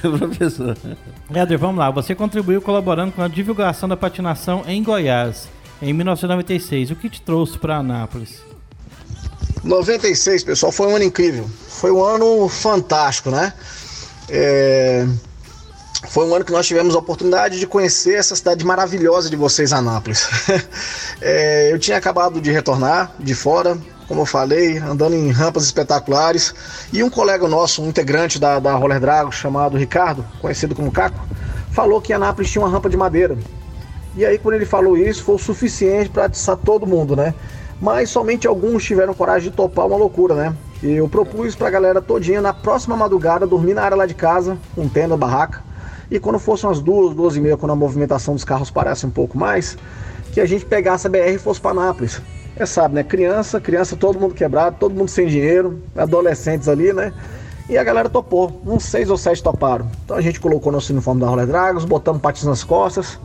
Professor. 0.00 0.76
Éder, 1.32 1.58
vamos 1.58 1.78
lá. 1.78 1.90
Você 1.90 2.14
contribuiu 2.14 2.62
colaborando 2.62 3.12
com 3.12 3.22
a 3.22 3.28
divulgação 3.28 3.86
da 3.86 3.96
patinação 3.96 4.64
em 4.66 4.82
Goiás 4.82 5.48
em 5.82 5.92
1996. 5.92 6.92
O 6.92 6.96
que 6.96 7.10
te 7.10 7.20
trouxe 7.20 7.58
para 7.58 7.76
Anápolis? 7.76 8.40
96, 9.62 10.44
pessoal, 10.44 10.72
foi 10.72 10.86
um 10.86 10.96
ano 10.96 11.04
incrível. 11.04 11.48
Foi 11.68 11.90
um 11.90 12.02
ano 12.02 12.48
fantástico, 12.48 13.30
né? 13.30 13.52
É... 14.28 15.06
Foi 16.08 16.26
um 16.26 16.34
ano 16.34 16.44
que 16.44 16.52
nós 16.52 16.66
tivemos 16.66 16.94
a 16.94 16.98
oportunidade 16.98 17.58
de 17.58 17.66
conhecer 17.66 18.14
essa 18.14 18.34
cidade 18.34 18.64
maravilhosa 18.64 19.28
de 19.28 19.36
vocês, 19.36 19.72
Anápolis. 19.74 20.26
é... 21.20 21.70
Eu 21.72 21.78
tinha 21.78 21.98
acabado 21.98 22.40
de 22.40 22.50
retornar 22.50 23.12
de 23.18 23.34
fora, 23.34 23.76
como 24.08 24.22
eu 24.22 24.26
falei, 24.26 24.78
andando 24.78 25.14
em 25.14 25.30
rampas 25.30 25.64
espetaculares. 25.64 26.54
E 26.92 27.02
um 27.02 27.10
colega 27.10 27.46
nosso, 27.48 27.82
um 27.82 27.88
integrante 27.88 28.38
da, 28.38 28.58
da 28.58 28.74
Roller 28.74 29.00
Drago, 29.00 29.32
chamado 29.32 29.76
Ricardo, 29.76 30.24
conhecido 30.40 30.74
como 30.74 30.92
Caco, 30.92 31.18
falou 31.72 32.00
que 32.00 32.12
Anápolis 32.12 32.50
tinha 32.50 32.62
uma 32.62 32.70
rampa 32.70 32.88
de 32.88 32.96
madeira. 32.96 33.36
E 34.16 34.24
aí, 34.24 34.38
quando 34.38 34.54
ele 34.54 34.64
falou 34.64 34.96
isso, 34.96 35.22
foi 35.22 35.34
o 35.34 35.38
suficiente 35.38 36.08
para 36.08 36.24
atiçar 36.24 36.56
todo 36.56 36.86
mundo, 36.86 37.14
né? 37.14 37.34
Mas 37.80 38.08
somente 38.08 38.46
alguns 38.46 38.82
tiveram 38.82 39.12
coragem 39.12 39.50
de 39.50 39.56
topar 39.56 39.86
uma 39.86 39.96
loucura, 39.96 40.34
né? 40.34 40.56
E 40.82 40.92
eu 40.92 41.08
propus 41.08 41.54
pra 41.54 41.68
galera 41.68 42.00
todinha, 42.00 42.40
na 42.40 42.54
próxima 42.54 42.96
madrugada, 42.96 43.46
dormir 43.46 43.74
na 43.74 43.82
área 43.82 43.96
lá 43.96 44.06
de 44.06 44.14
casa, 44.14 44.56
com 44.74 44.88
tenda, 44.88 45.16
barraca. 45.16 45.62
E 46.10 46.18
quando 46.18 46.38
fossem 46.38 46.68
umas 46.68 46.80
duas, 46.80 47.14
duas 47.14 47.36
e 47.36 47.40
meia, 47.40 47.56
quando 47.56 47.72
a 47.72 47.76
movimentação 47.76 48.34
dos 48.34 48.44
carros 48.44 48.70
parece 48.70 49.04
um 49.04 49.10
pouco 49.10 49.36
mais, 49.36 49.76
que 50.32 50.40
a 50.40 50.46
gente 50.46 50.64
pegasse 50.64 51.06
a 51.06 51.10
BR 51.10 51.34
e 51.34 51.38
fosse 51.38 51.60
para 51.60 51.72
Anápolis. 51.72 52.20
É 52.58 52.64
sabe, 52.64 52.94
né? 52.94 53.02
Criança, 53.02 53.60
criança, 53.60 53.96
todo 53.96 54.18
mundo 54.18 54.34
quebrado, 54.34 54.76
todo 54.80 54.94
mundo 54.94 55.08
sem 55.08 55.26
dinheiro, 55.26 55.82
adolescentes 55.94 56.68
ali, 56.68 56.92
né? 56.92 57.12
E 57.68 57.76
a 57.76 57.84
galera 57.84 58.08
topou. 58.08 58.62
Uns 58.64 58.84
seis 58.84 59.10
ou 59.10 59.16
sete 59.18 59.42
toparam. 59.42 59.90
Então 60.04 60.16
a 60.16 60.20
gente 60.22 60.40
colocou 60.40 60.72
nosso 60.72 60.92
uniforme 60.92 61.20
da 61.20 61.26
Roller 61.26 61.46
Dragons, 61.46 61.84
botamos 61.84 62.22
patins 62.22 62.44
nas 62.44 62.64
costas, 62.64 63.18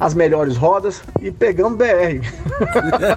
as 0.00 0.14
melhores 0.14 0.56
rodas 0.56 1.00
e 1.20 1.30
pegamos 1.30 1.78
BR. 1.78 2.26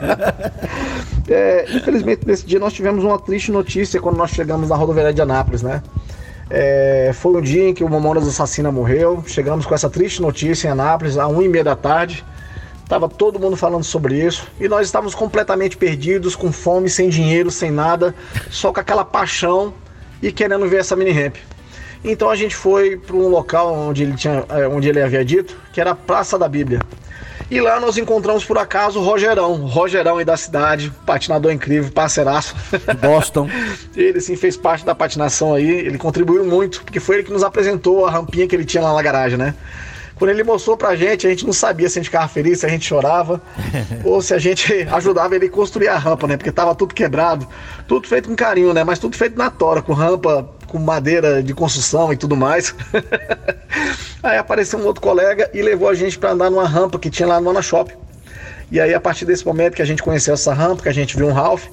é, 1.27 1.65
infelizmente, 1.75 2.27
nesse 2.27 2.45
dia 2.45 2.59
nós 2.59 2.73
tivemos 2.73 3.03
uma 3.03 3.17
triste 3.17 3.51
notícia 3.51 3.99
quando 3.99 4.17
nós 4.17 4.29
chegamos 4.29 4.69
na 4.69 4.75
rodoviária 4.75 5.13
de 5.13 5.21
Anápolis, 5.21 5.63
né? 5.63 5.81
É, 6.47 7.09
foi 7.11 7.39
um 7.39 7.41
dia 7.41 7.69
em 7.69 7.73
que 7.73 7.83
o 7.83 7.89
Mamonas 7.89 8.27
Assassina 8.27 8.71
morreu. 8.71 9.23
Chegamos 9.25 9.65
com 9.65 9.73
essa 9.73 9.89
triste 9.89 10.21
notícia 10.21 10.67
em 10.67 10.71
Anápolis, 10.71 11.17
às 11.17 11.27
1 11.27 11.41
e 11.41 11.49
meia 11.49 11.63
da 11.63 11.75
tarde. 11.75 12.23
Tava 12.87 13.09
todo 13.09 13.39
mundo 13.39 13.55
falando 13.55 13.83
sobre 13.83 14.23
isso 14.23 14.47
e 14.59 14.67
nós 14.67 14.85
estávamos 14.85 15.15
completamente 15.15 15.75
perdidos, 15.75 16.35
com 16.35 16.51
fome, 16.51 16.89
sem 16.89 17.09
dinheiro, 17.09 17.49
sem 17.49 17.71
nada, 17.71 18.13
só 18.51 18.71
com 18.71 18.79
aquela 18.79 19.03
paixão 19.03 19.73
e 20.21 20.31
querendo 20.31 20.67
ver 20.67 20.81
essa 20.81 20.95
mini 20.95 21.11
ramp. 21.11 21.35
Então 22.03 22.29
a 22.29 22.35
gente 22.35 22.55
foi 22.55 22.95
para 22.97 23.15
um 23.15 23.27
local 23.27 23.73
onde 23.73 24.03
ele 24.03 24.13
tinha, 24.15 24.45
é, 24.49 24.67
onde 24.67 24.87
ele 24.87 25.01
havia 25.01 25.25
dito, 25.25 25.57
que 25.73 25.81
era 25.81 25.91
a 25.91 25.95
Praça 25.95 26.37
da 26.37 26.47
Bíblia. 26.47 26.79
E 27.49 27.61
lá 27.61 27.79
nós 27.79 27.97
encontramos 27.97 28.43
por 28.43 28.57
acaso 28.57 28.99
o 28.99 29.03
Rogerão, 29.03 29.53
Rogerão 29.67 30.17
aí 30.17 30.25
da 30.25 30.35
cidade, 30.35 30.91
patinador 31.05 31.51
incrível, 31.51 31.91
parceiraço. 31.91 32.55
Boston. 33.01 33.49
ele 33.95 34.19
sim 34.19 34.35
fez 34.35 34.57
parte 34.57 34.85
da 34.85 34.95
patinação 34.95 35.53
aí, 35.53 35.69
ele 35.69 35.97
contribuiu 35.97 36.43
muito, 36.43 36.81
porque 36.83 36.99
foi 36.99 37.17
ele 37.17 37.23
que 37.23 37.31
nos 37.31 37.43
apresentou 37.43 38.05
a 38.05 38.11
rampinha 38.11 38.47
que 38.47 38.55
ele 38.55 38.65
tinha 38.65 38.83
lá 38.83 38.93
na 38.93 39.01
garagem, 39.01 39.37
né? 39.37 39.53
Quando 40.15 40.29
ele 40.31 40.43
mostrou 40.43 40.77
pra 40.77 40.95
gente, 40.95 41.27
a 41.27 41.29
gente 41.29 41.45
não 41.45 41.51
sabia 41.51 41.89
se 41.89 41.99
a 41.99 42.01
gente 42.01 42.09
ficava 42.09 42.27
feliz, 42.27 42.59
se 42.59 42.65
a 42.65 42.69
gente 42.69 42.85
chorava, 42.85 43.41
ou 44.03 44.21
se 44.21 44.33
a 44.33 44.39
gente 44.39 44.87
ajudava 44.91 45.35
ele 45.35 45.47
a 45.47 45.49
construir 45.49 45.89
a 45.89 45.97
rampa, 45.97 46.25
né? 46.25 46.37
Porque 46.37 46.51
tava 46.51 46.73
tudo 46.73 46.93
quebrado, 46.93 47.47
tudo 47.87 48.07
feito 48.07 48.29
com 48.29 48.35
carinho, 48.35 48.73
né? 48.73 48.83
Mas 48.83 48.97
tudo 48.97 49.17
feito 49.17 49.37
na 49.37 49.49
tora, 49.49 49.81
com 49.81 49.93
rampa, 49.93 50.49
com 50.67 50.79
madeira 50.79 51.43
de 51.43 51.53
construção 51.53 52.13
e 52.13 52.17
tudo 52.17 52.35
mais. 52.35 52.73
aí 54.23 54.37
apareceu 54.37 54.79
um 54.79 54.85
outro 54.85 55.01
colega 55.01 55.49
e 55.53 55.61
levou 55.61 55.89
a 55.89 55.93
gente 55.93 56.17
para 56.17 56.31
andar 56.31 56.49
numa 56.49 56.67
rampa 56.67 56.97
que 56.97 57.09
tinha 57.09 57.27
lá 57.27 57.41
no 57.41 57.49
Ana 57.49 57.61
Shop. 57.61 57.93
E 58.71 58.79
aí, 58.79 58.93
a 58.93 58.99
partir 58.99 59.25
desse 59.25 59.45
momento 59.45 59.75
que 59.75 59.81
a 59.81 59.85
gente 59.85 60.01
conheceu 60.01 60.33
essa 60.33 60.53
rampa, 60.53 60.83
que 60.83 60.89
a 60.89 60.93
gente 60.93 61.15
viu 61.15 61.27
um 61.27 61.33
Ralph, 61.33 61.65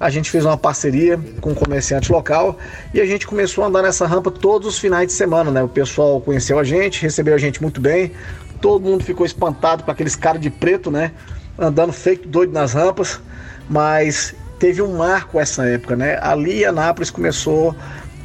a 0.00 0.10
gente 0.10 0.30
fez 0.30 0.44
uma 0.44 0.56
parceria 0.56 1.18
com 1.40 1.50
um 1.50 1.54
comerciante 1.54 2.12
local 2.12 2.56
e 2.94 3.00
a 3.00 3.06
gente 3.06 3.26
começou 3.26 3.64
a 3.64 3.66
andar 3.66 3.82
nessa 3.82 4.06
rampa 4.06 4.30
todos 4.30 4.68
os 4.68 4.78
finais 4.78 5.08
de 5.08 5.12
semana, 5.12 5.50
né? 5.50 5.62
O 5.62 5.68
pessoal 5.68 6.20
conheceu 6.20 6.58
a 6.58 6.64
gente, 6.64 7.02
recebeu 7.02 7.34
a 7.34 7.38
gente 7.38 7.60
muito 7.60 7.80
bem, 7.80 8.12
todo 8.60 8.84
mundo 8.84 9.04
ficou 9.04 9.26
espantado 9.26 9.82
com 9.82 9.90
aqueles 9.90 10.14
caras 10.14 10.40
de 10.40 10.50
preto, 10.50 10.90
né? 10.90 11.12
Andando 11.58 11.92
feito 11.92 12.28
doido 12.28 12.52
nas 12.52 12.72
rampas, 12.72 13.20
mas 13.68 14.34
teve 14.58 14.80
um 14.82 14.96
marco 14.96 15.40
essa 15.40 15.66
época, 15.66 15.96
né? 15.96 16.18
Ali 16.20 16.64
Anápolis 16.64 17.10
começou 17.10 17.74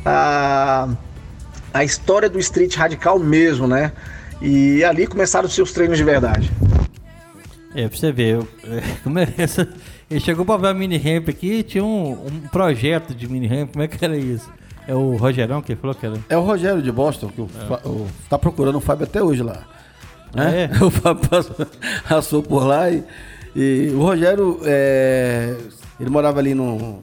a, 0.05 0.87
a 1.73 1.83
história 1.83 2.29
do 2.29 2.39
street 2.39 2.75
radical 2.75 3.17
mesmo, 3.17 3.67
né? 3.67 3.91
E 4.41 4.83
ali 4.83 5.07
começaram 5.07 5.47
os 5.47 5.55
seus 5.55 5.71
treinos 5.71 5.97
de 5.97 6.03
verdade. 6.03 6.51
É, 7.75 7.87
pra 7.87 7.97
você 7.97 8.11
ver, 8.11 8.35
eu, 8.35 8.47
é 9.17 9.41
essa, 9.41 9.67
ele 10.13 10.19
chegou 10.19 10.45
pra 10.45 10.57
ver 10.57 10.67
a 10.67 10.73
mini 10.75 10.95
ramp 10.95 11.27
aqui 11.27 11.63
tinha 11.63 11.83
um, 11.83 12.11
um, 12.11 12.47
projeto 12.51 13.15
de 13.15 13.27
mini 13.27 13.47
ramp, 13.47 13.71
como 13.71 13.83
é 13.83 13.87
que 13.87 14.03
era 14.03 14.15
isso? 14.15 14.47
É 14.87 14.93
o 14.93 15.15
Rogerão 15.15 15.59
que 15.59 15.75
falou 15.75 15.95
que 15.95 16.05
era? 16.05 16.19
É 16.29 16.37
o 16.37 16.41
Rogério 16.41 16.83
de 16.83 16.91
Boston, 16.91 17.29
que 17.29 17.41
o, 17.41 17.49
é. 17.55 17.87
o, 17.87 18.07
tá 18.29 18.37
procurando 18.37 18.77
o 18.77 18.81
Fábio 18.81 19.05
até 19.05 19.23
hoje 19.23 19.41
lá. 19.41 19.63
Né? 20.35 20.65
É. 20.65 20.69
O 20.83 20.91
Fábio 20.91 21.27
passou, 21.27 21.67
passou 22.07 22.43
por 22.43 22.63
lá 22.63 22.91
e, 22.91 23.03
e 23.55 23.91
o 23.95 24.01
Rogério, 24.01 24.59
é, 24.65 25.55
ele 25.99 26.11
morava 26.11 26.37
ali 26.37 26.53
no, 26.53 27.01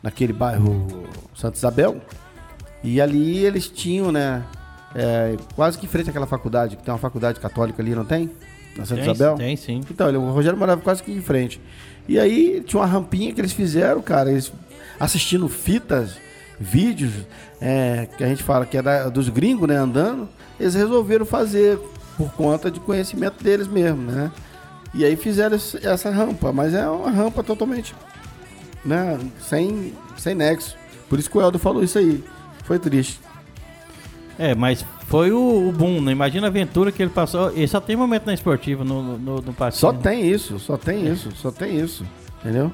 naquele 0.00 0.32
bairro 0.32 1.08
Santa 1.34 1.56
Isabel. 1.56 2.00
E 2.84 3.00
ali 3.00 3.44
eles 3.44 3.68
tinham, 3.68 4.12
né? 4.12 4.44
É, 4.94 5.36
quase 5.56 5.76
que 5.76 5.86
em 5.86 5.88
frente 5.88 6.08
àquela 6.08 6.26
faculdade, 6.26 6.76
que 6.76 6.84
tem 6.84 6.92
uma 6.92 7.00
faculdade 7.00 7.40
católica 7.40 7.82
ali, 7.82 7.96
não 7.96 8.04
tem? 8.04 8.30
Na 8.76 8.84
Santa 8.84 9.02
tem, 9.02 9.10
Isabel? 9.10 9.36
Tem, 9.36 9.56
sim. 9.56 9.80
Então, 9.90 10.08
ele, 10.08 10.18
o 10.18 10.30
Rogério 10.30 10.56
morava 10.56 10.80
quase 10.80 11.02
que 11.02 11.10
em 11.10 11.20
frente. 11.20 11.60
E 12.06 12.18
aí 12.18 12.62
tinha 12.66 12.80
uma 12.80 12.86
rampinha 12.86 13.32
que 13.32 13.40
eles 13.40 13.52
fizeram, 13.52 14.02
cara, 14.02 14.30
eles 14.30 14.52
assistindo 14.98 15.48
fitas, 15.48 16.16
vídeos, 16.58 17.12
é, 17.60 18.06
que 18.16 18.22
a 18.22 18.28
gente 18.28 18.42
fala 18.42 18.66
que 18.66 18.76
é 18.76 18.82
da, 18.82 19.08
dos 19.08 19.28
gringos, 19.28 19.68
né, 19.68 19.76
andando, 19.76 20.28
eles 20.58 20.74
resolveram 20.74 21.26
fazer 21.26 21.78
por 22.16 22.30
conta 22.32 22.70
de 22.70 22.78
conhecimento 22.78 23.42
deles 23.42 23.66
mesmo, 23.66 24.02
né? 24.02 24.30
E 24.92 25.04
aí 25.04 25.16
fizeram 25.16 25.56
essa 25.56 26.10
rampa, 26.10 26.52
mas 26.52 26.72
é 26.74 26.88
uma 26.88 27.10
rampa 27.10 27.42
totalmente, 27.42 27.94
né, 28.84 29.18
sem, 29.40 29.92
sem 30.16 30.34
nexo. 30.34 30.76
Por 31.08 31.18
isso 31.18 31.28
que 31.30 31.36
o 31.36 31.40
Eldo 31.40 31.58
falou 31.58 31.82
isso 31.82 31.98
aí. 31.98 32.22
Foi 32.64 32.78
triste. 32.78 33.20
É, 34.38 34.54
mas 34.54 34.84
foi 35.14 35.30
o, 35.30 35.68
o 35.68 35.70
boom, 35.70 36.00
né? 36.00 36.10
Imagina 36.10 36.48
a 36.48 36.50
aventura 36.50 36.90
que 36.90 37.00
ele 37.00 37.12
passou. 37.12 37.56
E 37.56 37.68
só 37.68 37.80
tem 37.80 37.94
momento 37.94 38.26
na 38.26 38.34
esportiva 38.34 38.82
no, 38.82 39.16
no, 39.16 39.40
no 39.40 39.54
Só 39.70 39.92
tem 39.92 40.28
isso, 40.28 40.58
só 40.58 40.76
tem 40.76 41.06
isso, 41.06 41.30
só 41.36 41.52
tem 41.52 41.78
isso. 41.78 42.04
Entendeu? 42.40 42.72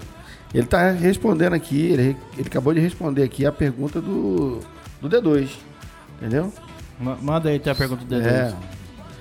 Ele 0.55 0.67
tá 0.67 0.91
respondendo 0.91 1.53
aqui, 1.53 1.89
ele, 1.93 2.17
ele 2.39 2.49
acabou 2.49 2.73
de 2.73 2.81
responder 2.81 3.25
aqui 3.25 3.45
a 3.45 3.53
pergunta 3.53 4.01
do, 4.01 4.61
do 5.03 5.11
D2. 5.11 5.51
Entendeu? 6.17 6.51
Manda 6.99 7.51
aí 7.51 7.61
a 7.63 7.75
pergunta 7.75 8.07
do 8.07 8.17
D2. 8.17 8.25
É. 8.25 8.57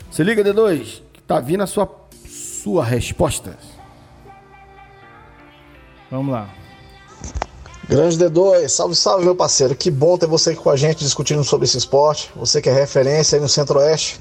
Se 0.10 0.23
liga, 0.23 0.41
D2, 0.41 1.01
que 1.12 1.21
tá 1.21 1.41
vindo 1.41 1.62
a 1.62 1.67
sua, 1.67 1.93
sua 2.25 2.86
resposta. 2.86 3.58
Vamos 6.10 6.32
lá. 6.32 6.47
Grande 7.89 8.19
D2, 8.19 8.67
salve, 8.67 8.95
salve 8.95 9.25
meu 9.25 9.36
parceiro. 9.36 9.73
Que 9.73 9.89
bom 9.89 10.15
ter 10.15 10.28
você 10.28 10.52
aqui 10.52 10.60
com 10.60 10.69
a 10.69 10.78
gente 10.78 10.99
discutindo 10.99 11.43
sobre 11.43 11.65
esse 11.65 11.75
esporte. 11.75 12.30
Você 12.36 12.62
que 12.62 12.69
é 12.69 12.71
referência 12.71 13.36
aí 13.36 13.41
no 13.41 13.49
Centro-Oeste, 13.49 14.19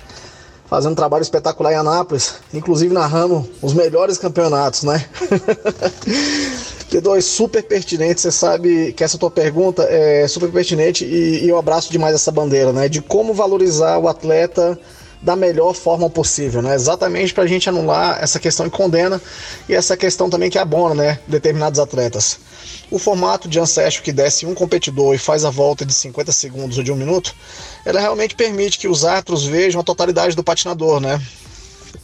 fazendo 0.65 0.93
um 0.93 0.95
trabalho 0.95 1.21
espetacular 1.21 1.75
em 1.75 1.77
Anápolis, 1.77 2.37
inclusive 2.55 2.95
narrando 2.95 3.47
os 3.61 3.75
melhores 3.75 4.17
campeonatos, 4.17 4.85
né? 4.85 5.05
D2, 6.91 7.21
super 7.21 7.63
pertinente. 7.63 8.23
Você 8.23 8.33
sabe 8.33 8.95
que 8.95 9.05
essa 9.05 9.19
tua 9.19 9.31
pergunta 9.31 9.83
é 9.83 10.27
super 10.27 10.51
pertinente 10.51 11.05
e, 11.05 11.45
e 11.45 11.49
eu 11.51 11.59
abraço 11.59 11.93
demais 11.93 12.15
essa 12.15 12.33
bandeira, 12.33 12.73
né? 12.73 12.89
De 12.89 13.03
como 13.03 13.35
valorizar 13.35 13.99
o 13.99 14.09
atleta 14.09 14.81
da 15.21 15.35
melhor 15.35 15.75
forma 15.75 16.09
possível, 16.09 16.63
né? 16.63 16.75
Exatamente 16.75 17.35
para 17.35 17.45
a 17.45 17.47
gente 17.47 17.69
anular 17.69 18.19
essa 18.23 18.39
questão 18.39 18.67
de 18.67 18.73
condena 18.73 19.21
e 19.69 19.75
essa 19.75 19.97
questão 19.97 20.31
também 20.31 20.51
que 20.51 20.59
abona, 20.59 20.95
né? 20.95 21.19
Determinados 21.27 21.81
atletas. 21.81 22.39
O 22.91 22.99
formato 22.99 23.49
de 23.49 23.59
ancestro 23.59 24.03
que 24.03 24.13
desce 24.13 24.47
um 24.47 24.55
competidor 24.55 25.15
e 25.15 25.19
faz 25.19 25.45
a 25.45 25.51
volta 25.51 25.85
de 25.85 25.93
50 25.93 26.33
segundos 26.33 26.79
ou 26.79 26.85
de 26.85 26.93
um 26.93 26.97
minuto, 26.97 27.35
ela 27.85 28.01
realmente 28.01 28.35
permite 28.35 28.79
que 28.79 28.89
os 28.89 29.05
árbitros 29.05 29.45
vejam 29.45 29.81
a 29.81 29.85
totalidade 29.85 30.37
do 30.37 30.45
patinador, 30.45 31.01
né? 31.01 31.21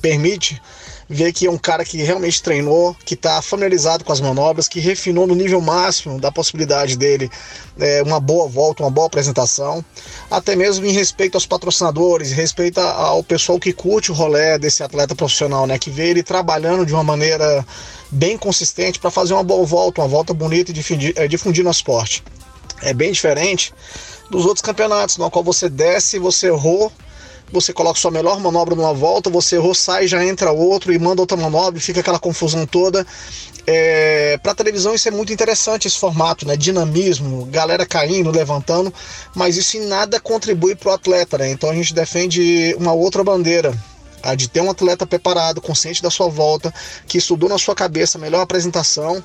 Permite 0.00 0.60
ver 1.08 1.32
que 1.32 1.46
é 1.46 1.50
um 1.50 1.58
cara 1.58 1.84
que 1.84 2.02
realmente 2.02 2.42
treinou, 2.42 2.96
que 3.04 3.14
está 3.14 3.40
familiarizado 3.42 4.04
com 4.04 4.12
as 4.12 4.20
manobras, 4.20 4.68
que 4.68 4.80
refinou 4.80 5.26
no 5.26 5.34
nível 5.34 5.60
máximo 5.60 6.20
da 6.20 6.32
possibilidade 6.32 6.96
dele 6.96 7.30
é, 7.78 8.02
uma 8.02 8.18
boa 8.18 8.48
volta, 8.48 8.82
uma 8.82 8.90
boa 8.90 9.06
apresentação, 9.06 9.84
até 10.30 10.56
mesmo 10.56 10.86
em 10.86 10.92
respeito 10.92 11.34
aos 11.34 11.46
patrocinadores, 11.46 12.32
em 12.32 12.34
respeito 12.34 12.80
ao 12.80 13.22
pessoal 13.22 13.58
que 13.58 13.72
curte 13.72 14.10
o 14.10 14.14
rolê 14.14 14.58
desse 14.58 14.82
atleta 14.82 15.14
profissional, 15.14 15.66
né, 15.66 15.78
que 15.78 15.90
vê 15.90 16.08
ele 16.08 16.22
trabalhando 16.22 16.86
de 16.86 16.94
uma 16.94 17.04
maneira 17.04 17.64
bem 18.10 18.38
consistente 18.38 18.98
para 18.98 19.10
fazer 19.10 19.34
uma 19.34 19.42
boa 19.42 19.64
volta, 19.64 20.00
uma 20.00 20.08
volta 20.08 20.32
bonita 20.32 20.70
e 20.70 20.74
difundir, 20.74 21.12
é, 21.16 21.28
difundir 21.28 21.64
no 21.64 21.70
esporte. 21.70 22.22
É 22.82 22.92
bem 22.92 23.12
diferente 23.12 23.72
dos 24.30 24.44
outros 24.46 24.62
campeonatos, 24.62 25.16
no 25.16 25.30
qual 25.30 25.44
você 25.44 25.68
desce, 25.68 26.18
você 26.18 26.48
errou, 26.48 26.90
você 27.54 27.72
coloca 27.72 27.98
sua 27.98 28.10
melhor 28.10 28.40
manobra 28.40 28.74
numa 28.74 28.92
volta, 28.92 29.30
você 29.30 29.56
errou, 29.56 29.74
sai, 29.74 30.06
já 30.06 30.24
entra 30.24 30.52
outro 30.52 30.92
e 30.92 30.98
manda 30.98 31.22
outra 31.22 31.36
manobra 31.36 31.78
e 31.78 31.82
fica 31.82 32.00
aquela 32.00 32.18
confusão 32.18 32.66
toda. 32.66 33.06
É, 33.66 34.36
para 34.42 34.54
televisão 34.54 34.94
isso 34.94 35.08
é 35.08 35.10
muito 35.10 35.32
interessante 35.32 35.88
esse 35.88 35.98
formato, 35.98 36.46
né? 36.46 36.56
Dinamismo, 36.56 37.46
galera 37.46 37.86
caindo, 37.86 38.30
levantando, 38.30 38.92
mas 39.34 39.56
isso 39.56 39.78
em 39.78 39.86
nada 39.86 40.20
contribui 40.20 40.74
para 40.74 40.90
o 40.90 40.92
atleta, 40.92 41.38
né? 41.38 41.50
Então 41.50 41.70
a 41.70 41.74
gente 41.74 41.94
defende 41.94 42.74
uma 42.78 42.92
outra 42.92 43.24
bandeira, 43.24 43.72
a 44.22 44.34
de 44.34 44.48
ter 44.48 44.60
um 44.60 44.70
atleta 44.70 45.06
preparado, 45.06 45.60
consciente 45.60 46.02
da 46.02 46.10
sua 46.10 46.28
volta, 46.28 46.74
que 47.06 47.18
estudou 47.18 47.48
na 47.48 47.58
sua 47.58 47.74
cabeça 47.74 48.18
a 48.18 48.20
melhor 48.20 48.42
apresentação 48.42 49.22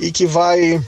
e 0.00 0.10
que 0.10 0.24
vai 0.24 0.80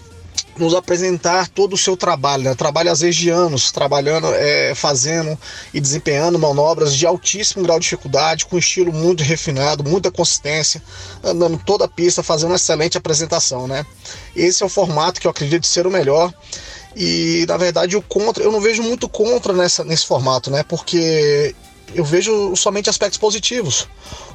nos 0.57 0.75
apresentar 0.75 1.49
todo 1.49 1.75
o 1.75 1.79
seu 1.79 1.97
trabalho, 1.97 2.45
né? 2.45 2.55
trabalho 2.55 2.91
às 2.91 3.01
vezes 3.01 3.17
de 3.17 3.29
anos, 3.29 3.73
trabalhando, 3.73 4.29
é, 4.35 4.75
fazendo 4.75 5.39
e 5.73 5.81
desempenhando 5.81 6.39
manobras 6.39 6.95
de 6.95 7.07
altíssimo 7.07 7.65
grau 7.65 7.79
de 7.79 7.85
dificuldade, 7.85 8.47
com 8.47 8.57
estilo 8.57 8.93
muito 8.93 9.23
refinado, 9.23 9.83
muita 9.83 10.11
consistência, 10.11 10.83
andando 11.23 11.61
toda 11.65 11.87
a 11.87 11.89
pista, 11.89 12.23
fazendo 12.23 12.51
uma 12.51 12.57
excelente 12.57 12.97
apresentação, 12.97 13.67
né? 13.67 13.85
Esse 14.35 14.63
é 14.63 14.67
o 14.67 14.69
formato 14.69 15.21
que 15.21 15.27
eu 15.27 15.31
acredito 15.31 15.67
ser 15.67 15.87
o 15.87 15.91
melhor. 15.91 16.33
E 16.97 17.45
na 17.49 17.57
verdade 17.57 17.97
o 17.97 18.03
contra, 18.03 18.45
eu 18.45 18.53
não 18.53 18.61
vejo 18.61 18.83
muito 18.83 19.09
contra 19.09 19.53
nessa, 19.53 19.83
nesse 19.83 20.07
formato, 20.07 20.51
né? 20.51 20.63
Porque 20.63 21.55
eu 21.93 22.05
vejo 22.05 22.55
somente 22.55 22.89
aspectos 22.89 23.19
positivos. 23.19 23.89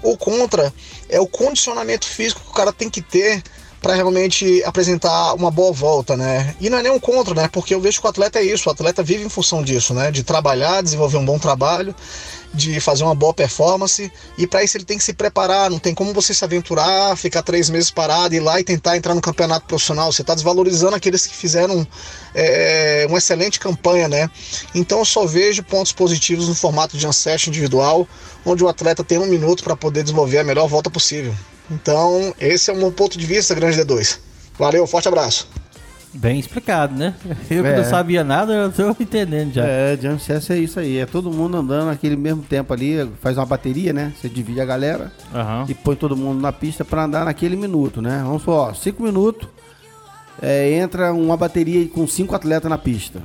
O 0.03 0.17
contra 0.17 0.73
é 1.07 1.19
o 1.19 1.27
condicionamento 1.27 2.05
físico 2.05 2.41
que 2.41 2.49
o 2.49 2.53
cara 2.53 2.73
tem 2.73 2.89
que 2.89 3.01
ter 3.01 3.41
para 3.81 3.93
realmente 3.93 4.63
apresentar 4.63 5.33
uma 5.33 5.49
boa 5.49 5.71
volta, 5.71 6.17
né? 6.17 6.55
E 6.59 6.69
não 6.69 6.77
é 6.77 6.83
nenhum 6.83 6.99
contra, 6.99 7.33
né? 7.33 7.49
Porque 7.51 7.73
eu 7.73 7.79
vejo 7.81 8.01
que 8.01 8.07
o 8.07 8.09
atleta 8.09 8.39
é 8.39 8.43
isso, 8.43 8.69
o 8.69 8.71
atleta 8.71 9.01
vive 9.01 9.23
em 9.23 9.29
função 9.29 9.63
disso, 9.63 9.93
né? 9.93 10.11
De 10.11 10.23
trabalhar, 10.23 10.81
desenvolver 10.81 11.17
um 11.17 11.25
bom 11.25 11.39
trabalho, 11.39 11.95
de 12.53 12.79
fazer 12.79 13.03
uma 13.03 13.15
boa 13.15 13.33
performance, 13.33 14.11
e 14.37 14.47
para 14.47 14.63
isso 14.63 14.77
ele 14.77 14.85
tem 14.85 14.97
que 14.97 15.03
se 15.03 15.13
preparar, 15.13 15.69
não 15.69 15.79
tem 15.79 15.93
como 15.93 16.13
você 16.13 16.33
se 16.33 16.43
aventurar, 16.43 17.15
ficar 17.15 17.43
três 17.43 17.69
meses 17.69 17.91
parado, 17.91 18.33
ir 18.33 18.39
lá 18.39 18.59
e 18.59 18.63
tentar 18.63 18.97
entrar 18.97 19.13
no 19.13 19.21
campeonato 19.21 19.67
profissional, 19.67 20.11
você 20.11 20.21
está 20.21 20.33
desvalorizando 20.33 20.95
aqueles 20.95 21.27
que 21.27 21.35
fizeram 21.35 21.87
é, 22.33 23.05
uma 23.07 23.17
excelente 23.17 23.59
campanha, 23.59 24.07
né? 24.07 24.29
Então 24.73 24.99
eu 24.99 25.05
só 25.05 25.25
vejo 25.25 25.63
pontos 25.63 25.91
positivos 25.91 26.47
no 26.47 26.55
formato 26.55 26.97
de 26.97 27.05
ancestro 27.05 27.49
individual, 27.49 28.07
onde 28.45 28.63
o 28.63 28.67
atleta 28.67 29.03
tem 29.03 29.17
um 29.17 29.27
minuto 29.27 29.63
para 29.63 29.75
poder 29.75 30.03
desenvolver 30.03 30.39
a 30.39 30.43
melhor 30.43 30.67
volta 30.67 30.89
possível. 30.89 31.33
Então, 31.69 32.33
esse 32.39 32.71
é 32.71 32.73
o 32.73 32.77
meu 32.77 32.91
ponto 32.91 33.17
de 33.17 33.25
vista, 33.25 33.53
grande 33.53 33.79
D2. 33.79 34.17
Valeu, 34.57 34.87
forte 34.87 35.07
abraço. 35.07 35.47
Bem 36.13 36.39
explicado, 36.39 36.95
né? 36.95 37.13
Eu 37.51 37.61
que 37.63 37.69
É. 37.69 37.77
não 37.77 37.83
sabia 37.83 38.23
nada, 38.23 38.51
eu 38.53 38.71
tô 38.71 38.89
entendendo 39.01 39.53
já. 39.53 39.63
É, 39.65 39.95
Jam 39.95 40.17
Session 40.17 40.55
é 40.55 40.59
isso 40.59 40.79
aí. 40.79 40.97
É 40.97 41.05
todo 41.05 41.29
mundo 41.31 41.57
andando 41.57 41.85
naquele 41.85 42.15
mesmo 42.15 42.41
tempo 42.41 42.73
ali, 42.73 43.07
faz 43.21 43.37
uma 43.37 43.45
bateria, 43.45 43.93
né? 43.93 44.11
Você 44.19 44.27
divide 44.27 44.59
a 44.59 44.65
galera 44.65 45.11
Aham. 45.33 45.65
e 45.69 45.73
põe 45.75 45.95
todo 45.95 46.17
mundo 46.17 46.41
na 46.41 46.51
pista 46.51 46.83
pra 46.83 47.03
andar 47.03 47.25
naquele 47.25 47.55
minuto, 47.55 48.01
né? 48.01 48.21
Vamos 48.25 48.41
só, 48.41 48.73
cinco 48.73 49.03
minutos, 49.03 49.47
é, 50.41 50.71
entra 50.73 51.13
uma 51.13 51.37
bateria 51.37 51.87
com 51.89 52.07
cinco 52.07 52.33
atletas 52.33 52.69
na 52.69 52.77
pista. 52.77 53.21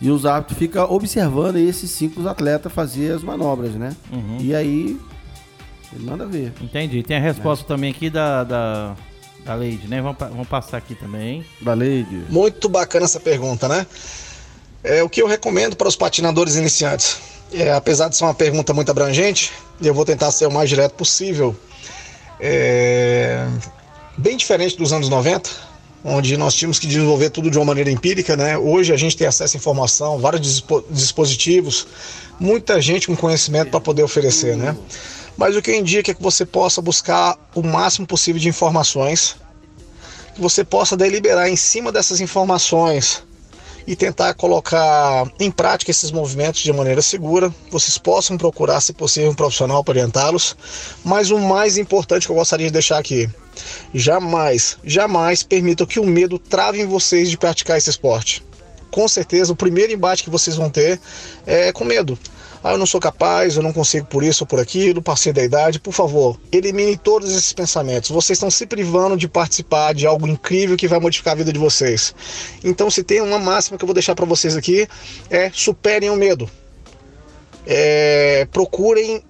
E 0.00 0.08
os 0.10 0.24
árbitros 0.24 0.58
ficam 0.58 0.90
observando 0.92 1.56
esses 1.56 1.90
cinco 1.90 2.26
atletas 2.28 2.72
fazer 2.72 3.12
as 3.14 3.22
manobras, 3.24 3.72
né? 3.72 3.96
E 4.38 4.54
aí, 4.54 4.96
ele 5.92 6.04
manda 6.04 6.24
ver. 6.24 6.52
Entendi. 6.60 7.02
Tem 7.02 7.16
a 7.16 7.20
resposta 7.20 7.64
também 7.66 7.90
aqui 7.90 8.08
da, 8.08 8.44
da, 8.44 8.94
da 9.44 9.54
Lady, 9.54 9.86
né? 9.88 10.00
Vamos, 10.00 10.18
vamos 10.18 10.48
passar 10.48 10.76
aqui 10.76 10.94
também. 10.94 11.44
Da 11.60 11.74
Lady. 11.74 12.24
Muito 12.28 12.68
bacana 12.68 13.04
essa 13.04 13.20
pergunta, 13.20 13.68
né? 13.68 13.86
É 14.84 15.02
o 15.02 15.08
que 15.08 15.22
eu 15.22 15.26
recomendo 15.26 15.76
para 15.76 15.88
os 15.88 15.96
patinadores 15.96 16.56
iniciantes. 16.56 17.18
É, 17.52 17.72
apesar 17.72 18.08
de 18.08 18.16
ser 18.16 18.24
uma 18.24 18.34
pergunta 18.34 18.72
muito 18.72 18.90
abrangente, 18.90 19.52
eu 19.80 19.92
vou 19.94 20.04
tentar 20.04 20.30
ser 20.30 20.46
o 20.46 20.50
mais 20.50 20.68
direto 20.68 20.92
possível. 20.94 21.54
É, 22.40 23.46
bem 24.16 24.36
diferente 24.36 24.76
dos 24.76 24.92
anos 24.92 25.08
90, 25.08 25.48
onde 26.04 26.36
nós 26.36 26.54
tínhamos 26.54 26.78
que 26.78 26.86
desenvolver 26.86 27.30
tudo 27.30 27.50
de 27.50 27.58
uma 27.58 27.64
maneira 27.64 27.90
empírica, 27.90 28.36
né? 28.36 28.56
Hoje 28.58 28.92
a 28.92 28.96
gente 28.96 29.16
tem 29.16 29.26
acesso 29.26 29.56
à 29.56 29.58
informação, 29.58 30.18
vários 30.18 30.42
dispo- 30.42 30.84
dispositivos, 30.90 31.86
muita 32.40 32.80
gente 32.80 33.06
com 33.06 33.14
conhecimento 33.14 33.70
para 33.70 33.80
poder 33.80 34.02
oferecer, 34.02 34.56
né? 34.56 34.76
Mas 35.36 35.56
o 35.56 35.62
que 35.62 35.70
eu 35.70 35.74
indico 35.74 36.10
é 36.10 36.14
que 36.14 36.22
você 36.22 36.44
possa 36.44 36.80
buscar 36.80 37.38
o 37.54 37.62
máximo 37.62 38.06
possível 38.06 38.40
de 38.40 38.48
informações 38.48 39.36
que 40.34 40.40
você 40.40 40.64
possa 40.64 40.96
deliberar 40.96 41.48
em 41.48 41.56
cima 41.56 41.92
dessas 41.92 42.20
informações 42.20 43.22
e 43.86 43.96
tentar 43.96 44.34
colocar 44.34 45.30
em 45.40 45.50
prática 45.50 45.90
esses 45.90 46.10
movimentos 46.10 46.62
de 46.62 46.72
maneira 46.72 47.02
segura. 47.02 47.52
Vocês 47.70 47.98
possam 47.98 48.38
procurar, 48.38 48.80
se 48.80 48.92
possível, 48.92 49.30
um 49.30 49.34
profissional 49.34 49.82
para 49.82 49.92
orientá-los. 49.92 50.56
Mas 51.04 51.30
o 51.30 51.38
mais 51.38 51.76
importante 51.76 52.26
que 52.26 52.32
eu 52.32 52.36
gostaria 52.36 52.66
de 52.66 52.72
deixar 52.72 52.98
aqui: 52.98 53.28
jamais, 53.92 54.78
jamais 54.84 55.42
permitam 55.42 55.86
que 55.86 56.00
o 56.00 56.06
medo 56.06 56.38
trave 56.38 56.80
em 56.80 56.86
vocês 56.86 57.28
de 57.28 57.36
praticar 57.36 57.76
esse 57.76 57.90
esporte. 57.90 58.42
Com 58.90 59.08
certeza, 59.08 59.52
o 59.52 59.56
primeiro 59.56 59.92
embate 59.92 60.22
que 60.22 60.30
vocês 60.30 60.54
vão 60.54 60.70
ter 60.70 61.00
é 61.46 61.72
com 61.72 61.84
medo. 61.84 62.18
Ah, 62.64 62.72
eu 62.72 62.78
não 62.78 62.86
sou 62.86 63.00
capaz, 63.00 63.56
eu 63.56 63.62
não 63.62 63.72
consigo 63.72 64.06
por 64.06 64.22
isso 64.22 64.44
ou 64.44 64.46
por 64.46 64.60
aquilo, 64.60 65.02
passei 65.02 65.32
da 65.32 65.42
idade. 65.42 65.80
Por 65.80 65.92
favor, 65.92 66.38
elimine 66.52 66.96
todos 66.96 67.30
esses 67.30 67.52
pensamentos. 67.52 68.10
Vocês 68.10 68.36
estão 68.36 68.50
se 68.50 68.66
privando 68.66 69.16
de 69.16 69.26
participar 69.26 69.92
de 69.92 70.06
algo 70.06 70.28
incrível 70.28 70.76
que 70.76 70.86
vai 70.86 71.00
modificar 71.00 71.32
a 71.32 71.36
vida 71.36 71.52
de 71.52 71.58
vocês. 71.58 72.14
Então, 72.62 72.88
se 72.88 73.02
tem 73.02 73.20
uma 73.20 73.38
máxima 73.38 73.76
que 73.76 73.84
eu 73.84 73.86
vou 73.86 73.94
deixar 73.94 74.14
para 74.14 74.26
vocês 74.26 74.56
aqui, 74.56 74.86
é 75.28 75.50
superem 75.52 76.10
o 76.10 76.16
medo. 76.16 76.48
É, 77.66 78.46
procurem, 78.52 79.24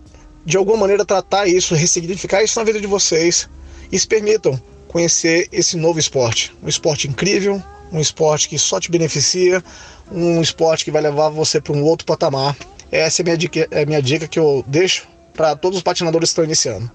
de 0.45 0.59
alguma 0.59 0.79
maneira, 0.79 1.05
tratar 1.05 1.47
isso, 1.47 1.75
ressignificar 1.75 2.43
isso 2.43 2.59
na 2.59 2.65
vida 2.65 2.81
de 2.81 2.87
vocês 2.87 3.49
e 3.91 3.99
se 3.99 4.07
permitam 4.07 4.61
conhecer 4.89 5.49
esse 5.51 5.79
novo 5.79 5.99
esporte. 5.99 6.55
Um 6.63 6.69
esporte 6.69 7.09
incrível, 7.09 7.63
um 7.91 7.99
esporte 7.99 8.49
que 8.49 8.59
só 8.59 8.79
te 8.79 8.91
beneficia, 8.91 9.65
um 10.11 10.43
esporte 10.43 10.85
que 10.85 10.91
vai 10.91 11.01
levar 11.01 11.31
você 11.31 11.61
para 11.61 11.73
um 11.73 11.83
outro 11.83 12.07
patamar. 12.07 12.55
Essa 12.93 13.21
é 13.21 13.23
a 13.23 13.25
minha 13.25 13.39
dica, 13.39 13.69
é 13.71 13.83
a 13.83 13.87
minha 13.87 14.03
dica 14.03 14.29
que 14.29 14.39
eu 14.39 14.63
deixo 14.67 15.09
para 15.33 15.57
todos 15.57 15.79
os 15.79 15.83
patinadores 15.83 16.29
que 16.29 16.33
estão 16.33 16.45
iniciando. 16.45 16.91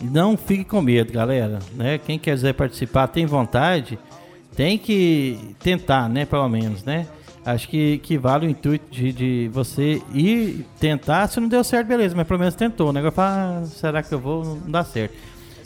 Não 0.00 0.36
fique 0.36 0.64
com 0.64 0.82
medo, 0.82 1.12
galera. 1.12 1.60
Né? 1.72 1.98
Quem 2.04 2.18
quiser 2.18 2.52
participar, 2.52 3.06
tem 3.06 3.26
vontade, 3.26 3.96
tem 4.56 4.76
que 4.76 5.54
tentar, 5.62 6.08
né? 6.08 6.26
Pelo 6.26 6.48
menos, 6.48 6.82
né? 6.82 7.06
Acho 7.44 7.68
que, 7.68 7.98
que 7.98 8.18
vale 8.18 8.46
o 8.46 8.50
intuito 8.50 8.90
de, 8.90 9.12
de 9.12 9.50
você 9.52 10.02
ir 10.12 10.66
tentar. 10.80 11.28
Se 11.28 11.38
não 11.38 11.48
deu 11.48 11.62
certo, 11.62 11.86
beleza, 11.86 12.14
mas 12.14 12.26
pelo 12.26 12.40
menos 12.40 12.54
tentou. 12.54 12.92
Fala, 13.12 13.62
ah, 13.62 13.66
será 13.66 14.02
que 14.02 14.12
eu 14.12 14.18
vou? 14.18 14.44
Não 14.44 14.70
dá 14.70 14.84
certo. 14.84 15.14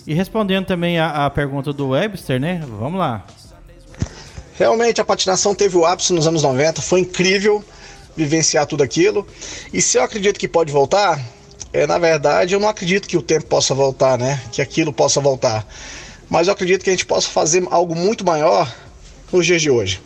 E 0.07 0.13
respondendo 0.13 0.67
também 0.67 0.99
a, 0.99 1.27
a 1.27 1.31
pergunta 1.31 1.73
do 1.73 1.89
Webster, 1.89 2.39
né? 2.39 2.63
Vamos 2.79 2.99
lá. 2.99 3.25
Realmente 4.57 5.01
a 5.01 5.05
patinação 5.05 5.55
teve 5.55 5.77
o 5.77 5.85
ápice 5.85 6.13
nos 6.13 6.27
anos 6.27 6.43
90, 6.43 6.81
foi 6.81 7.01
incrível 7.01 7.65
vivenciar 8.17 8.67
tudo 8.67 8.83
aquilo. 8.83 9.27
E 9.73 9.81
se 9.81 9.99
eu 9.99 10.03
acredito 10.03 10.39
que 10.39 10.49
pode 10.49 10.73
voltar, 10.73 11.21
é, 11.73 11.87
na 11.87 11.99
verdade 11.99 12.55
eu 12.55 12.61
não 12.61 12.69
acredito 12.69 13.09
que 13.09 13.17
o 13.17 13.23
tempo 13.23 13.47
possa 13.47 13.75
voltar, 13.75 14.19
né? 14.19 14.41
Que 14.53 14.63
aquilo 14.63 14.93
possa 14.93 15.21
voltar. 15.21 15.67
Mas 16.29 16.47
eu 16.47 16.53
acredito 16.53 16.83
que 16.83 16.91
a 16.91 16.93
gente 16.93 17.07
possa 17.07 17.29
fazer 17.29 17.67
algo 17.71 17.95
muito 17.95 18.25
maior 18.25 18.73
nos 19.33 19.45
dias 19.45 19.61
de 19.61 19.71
hoje. 19.71 20.01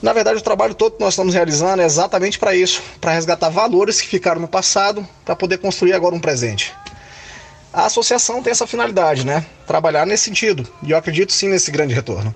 Na 0.00 0.12
verdade, 0.12 0.38
o 0.38 0.42
trabalho 0.42 0.74
todo 0.74 0.92
que 0.92 1.00
nós 1.00 1.14
estamos 1.14 1.34
realizando 1.34 1.82
é 1.82 1.84
exatamente 1.84 2.38
para 2.38 2.54
isso, 2.54 2.80
para 3.00 3.12
resgatar 3.12 3.48
valores 3.48 4.00
que 4.00 4.06
ficaram 4.06 4.40
no 4.40 4.46
passado, 4.46 5.06
para 5.24 5.34
poder 5.34 5.58
construir 5.58 5.92
agora 5.92 6.14
um 6.14 6.20
presente. 6.20 6.72
A 7.72 7.86
associação 7.86 8.42
tem 8.42 8.52
essa 8.52 8.66
finalidade, 8.66 9.26
né? 9.26 9.44
Trabalhar 9.66 10.06
nesse 10.06 10.24
sentido. 10.24 10.66
E 10.84 10.92
eu 10.92 10.96
acredito 10.96 11.32
sim 11.32 11.48
nesse 11.48 11.70
grande 11.70 11.94
retorno. 11.94 12.34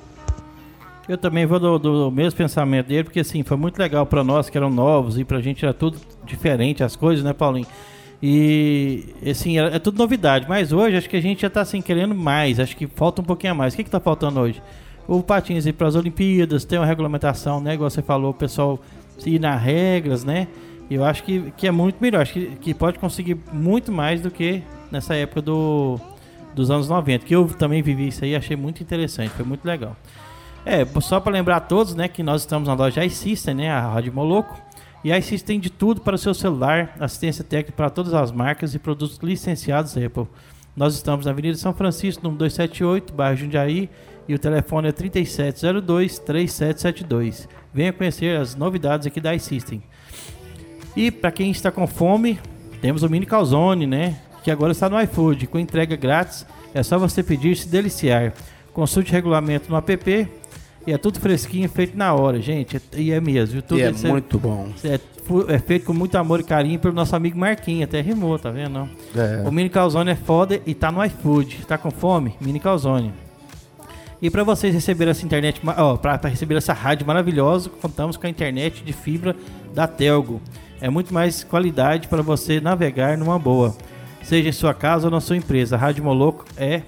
Eu 1.09 1.19
também 1.19 1.45
vou 1.45 1.59
do, 1.59 1.79
do 1.79 2.11
mesmo 2.11 2.37
pensamento 2.37 2.87
dele, 2.87 3.05
porque 3.05 3.21
assim, 3.21 3.43
foi 3.43 3.57
muito 3.57 3.79
legal 3.79 4.07
pra 4.07 4.23
nós 4.23 4.49
que 4.49 4.57
eram 4.57 4.71
novos 4.71 5.19
e 5.19 5.25
pra 5.25 5.41
gente 5.41 5.65
era 5.65 5.75
tudo 5.75 5.99
diferente 6.25 6.85
as 6.85 6.95
coisas, 6.95 7.25
né, 7.25 7.33
Paulinho? 7.33 7.67
E 8.23 9.05
assim, 9.29 9.59
é, 9.59 9.77
é 9.77 9.79
tudo 9.81 9.99
novidade, 9.99 10.47
mas 10.49 10.73
hoje 10.73 10.97
acho 10.97 11.11
que 11.11 11.17
a 11.17 11.21
gente 11.21 11.43
já 11.43 11.51
tá 11.51 11.61
assim 11.61 11.83
querendo 11.83 12.15
mais, 12.15 12.61
acho 12.61 12.77
que 12.77 12.87
falta 12.87 13.21
um 13.21 13.25
pouquinho 13.25 13.53
a 13.53 13.57
mais. 13.57 13.75
O 13.75 13.77
que 13.77 13.83
que 13.83 13.91
tá 13.91 13.99
faltando 13.99 14.39
hoje? 14.39 14.63
O 15.09 15.21
patins 15.23 15.67
ir 15.67 15.73
para 15.73 15.89
as 15.89 15.97
Olimpíadas, 15.97 16.65
tem 16.65 16.79
uma 16.79 16.87
regulamentação, 16.87 17.61
né, 17.61 17.75
igual 17.75 17.91
você 17.91 18.01
falou, 18.01 18.31
o 18.31 18.35
pessoal 18.35 18.79
ir 19.27 19.41
nas 19.41 19.61
regras, 19.61 20.25
né? 20.25 20.47
Eu 20.89 21.05
acho 21.05 21.25
que, 21.25 21.53
que 21.57 21.67
é 21.67 21.71
muito 21.71 21.97
melhor, 22.01 22.23
acho 22.23 22.35
que, 22.35 22.47
que 22.57 22.75
pode 22.75 22.99
conseguir 22.99 23.39
muito 23.53 23.91
mais 23.91 24.21
do 24.21 24.31
que 24.31 24.63
nessa 24.91 25.17
época 25.17 25.43
do, 25.43 25.99
dos 26.55 26.71
anos 26.71 26.89
90, 26.89 27.25
que 27.25 27.35
eu 27.35 27.47
também 27.49 27.83
vivi 27.83 28.09
isso 28.09 28.25
aí, 28.25 28.37
achei 28.37 28.57
muito 28.57 28.83
interessante, 28.83 29.31
foi 29.31 29.45
muito 29.45 29.65
legal. 29.65 29.97
É, 30.65 30.87
só 31.01 31.19
para 31.19 31.33
lembrar 31.33 31.57
a 31.57 31.61
todos, 31.61 31.93
né, 31.95 32.07
que 32.07 32.23
nós 32.23 32.43
estamos 32.43 32.69
na 32.69 32.75
loja 32.75 33.05
iSystem, 33.05 33.55
né, 33.55 33.69
a 33.71 33.81
Rádio 33.81 34.13
Moloco. 34.13 34.57
E 35.03 35.13
a 35.13 35.19
iSystem 35.19 35.57
tem 35.57 35.61
de 35.61 35.69
tudo 35.69 36.01
para 36.01 36.15
o 36.15 36.19
seu 36.19 36.33
celular, 36.33 36.95
assistência 37.01 37.43
técnica 37.43 37.77
para 37.77 37.91
todas 37.91 38.15
as 38.15 38.31
marcas 38.31 38.73
e 38.73 38.79
produtos 38.79 39.19
licenciados 39.21 39.97
Apple. 39.97 40.29
Nós 40.77 40.95
estamos 40.95 41.27
na 41.27 41.33
Avenida 41.33 41.59
São 41.59 41.75
Francisco, 41.75 42.23
número 42.23 42.39
278, 42.39 43.13
bairro 43.13 43.37
Jundiaí, 43.37 43.91
e 44.29 44.35
o 44.35 44.39
telefone 44.39 44.87
é 44.89 44.93
3702-3772. 44.93 47.49
Venha 47.75 47.93
conhecer 47.93 48.39
as 48.39 48.55
novidades 48.55 49.09
aqui 49.09 49.21
da 49.21 49.35
iSystem. 49.35 49.83
E 50.95 51.11
para 51.11 51.33
quem 51.33 51.51
está 51.51 51.73
com 51.73 51.89
fome, 51.89 52.39
temos 52.81 53.03
o 53.03 53.11
Mini 53.11 53.27
Calzone, 53.27 53.87
né? 53.87 54.17
Que 54.45 54.51
agora 54.51 54.73
está 54.73 54.89
no 54.89 54.99
iFood, 55.01 55.49
com 55.49 55.59
entrega 55.59 55.97
grátis. 55.97 56.47
É 56.73 56.83
só 56.83 56.99
você 56.99 57.23
pedir 57.23 57.51
e 57.51 57.57
se 57.57 57.69
deliciar. 57.69 58.33
Consulte 58.73 59.11
regulamento 59.11 59.71
no 59.71 59.77
app. 59.77 60.29
E 60.87 60.93
é 60.93 60.99
tudo 60.99 61.21
fresquinho, 61.21 61.69
feito 61.69 61.97
na 61.97 62.13
hora, 62.13 62.41
gente. 62.41 62.81
E 62.97 63.13
é 63.13 63.21
mesmo. 63.21 63.63
Tudo 63.63 63.79
E 63.79 63.83
é 63.83 63.91
isso 63.91 64.07
muito 64.07 64.39
bom. 64.39 64.69
é, 64.85 64.99
é 65.55 65.59
feito 65.59 65.87
com 65.87 65.93
muito 65.93 66.17
amor 66.19 66.41
e 66.41 66.45
carinho 66.45 66.79
pelo 66.81 66.95
nosso 66.95 67.15
amigo 67.15 67.39
Marquinhos. 67.39 67.85
Até 67.85 68.01
rimou, 68.01 68.39
tá 68.39 68.51
vendo? 68.51 68.71
não? 68.71 68.89
É. 69.15 69.47
O 69.47 69.53
Mini 69.53 69.69
Calzone 69.69 70.11
é 70.11 70.17
foda 70.17 70.61
e 70.67 70.75
tá 70.75 70.91
no 70.91 71.05
iFood. 71.05 71.65
Tá 71.67 71.79
com 71.79 71.91
fome? 71.91 72.35
Mini 72.41 72.59
Calzone. 72.59 73.13
E 74.21 74.31
para 74.31 74.45
vocês 74.45 74.73
receberem 74.73 75.11
essa 75.11 75.25
internet, 75.25 75.61
ó, 75.77 75.97
para 75.97 76.29
receber 76.29 76.57
essa 76.57 76.73
rádio 76.73 77.05
maravilhosa, 77.07 77.69
contamos 77.69 78.17
com 78.17 78.27
a 78.27 78.31
internet 78.31 78.85
de 78.85 78.93
fibra 78.93 79.35
da 79.75 79.87
Telgo. 79.89 80.41
É 80.81 80.89
muito 80.89 81.13
mais 81.13 81.43
qualidade 81.43 82.07
para 82.09 82.23
você 82.23 82.61
navegar 82.61 83.17
numa 83.19 83.39
boa. 83.39 83.77
Seja 84.23 84.49
em 84.49 84.53
sua 84.53 84.75
casa 84.75 85.07
ou 85.07 85.11
na 85.11 85.21
sua 85.21 85.37
empresa, 85.37 85.75
a 85.75 85.79
Rádio 85.79 86.05
Moloco 86.05 86.45
é 86.57 86.83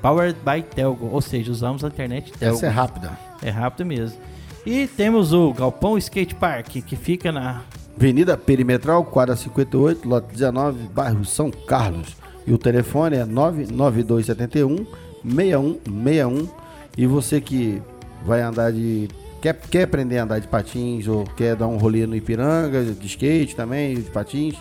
powered 0.00 0.36
by 0.44 0.62
Telgo, 0.62 1.08
ou 1.12 1.20
seja, 1.20 1.52
usamos 1.52 1.84
a 1.84 1.88
internet 1.88 2.32
Telgo. 2.32 2.56
Essa 2.56 2.66
é 2.66 2.70
rápida. 2.70 3.31
É 3.42 3.50
rápido 3.50 3.86
mesmo. 3.86 4.18
E 4.64 4.86
temos 4.86 5.32
o 5.32 5.52
Galpão 5.52 5.98
Skate 5.98 6.34
Park, 6.34 6.68
que 6.68 6.96
fica 6.96 7.32
na 7.32 7.62
Avenida 7.96 8.36
Perimetral, 8.36 9.04
quadra 9.04 9.34
58, 9.36 10.08
lote 10.08 10.28
19, 10.32 10.88
bairro 10.88 11.24
São 11.24 11.50
Carlos. 11.50 12.16
E 12.46 12.52
o 12.52 12.58
telefone 12.58 13.16
é 13.16 13.24
99271 13.24 14.86
6161. 15.24 16.48
E 16.96 17.06
você 17.06 17.40
que 17.40 17.82
vai 18.24 18.42
andar 18.42 18.72
de. 18.72 19.08
Quer, 19.40 19.54
quer 19.54 19.82
aprender 19.84 20.18
a 20.18 20.24
andar 20.24 20.38
de 20.38 20.46
patins 20.46 21.08
ou 21.08 21.24
quer 21.24 21.56
dar 21.56 21.66
um 21.66 21.76
rolê 21.76 22.06
no 22.06 22.14
Ipiranga, 22.14 22.84
de 22.84 23.06
skate 23.06 23.56
também, 23.56 23.96
de 23.96 24.02
patins, 24.02 24.54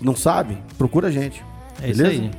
não 0.00 0.16
sabe? 0.16 0.56
Procura 0.78 1.08
a 1.08 1.10
gente. 1.10 1.44
É 1.82 1.90
isso 1.90 2.02
beleza? 2.02 2.22
aí. 2.22 2.30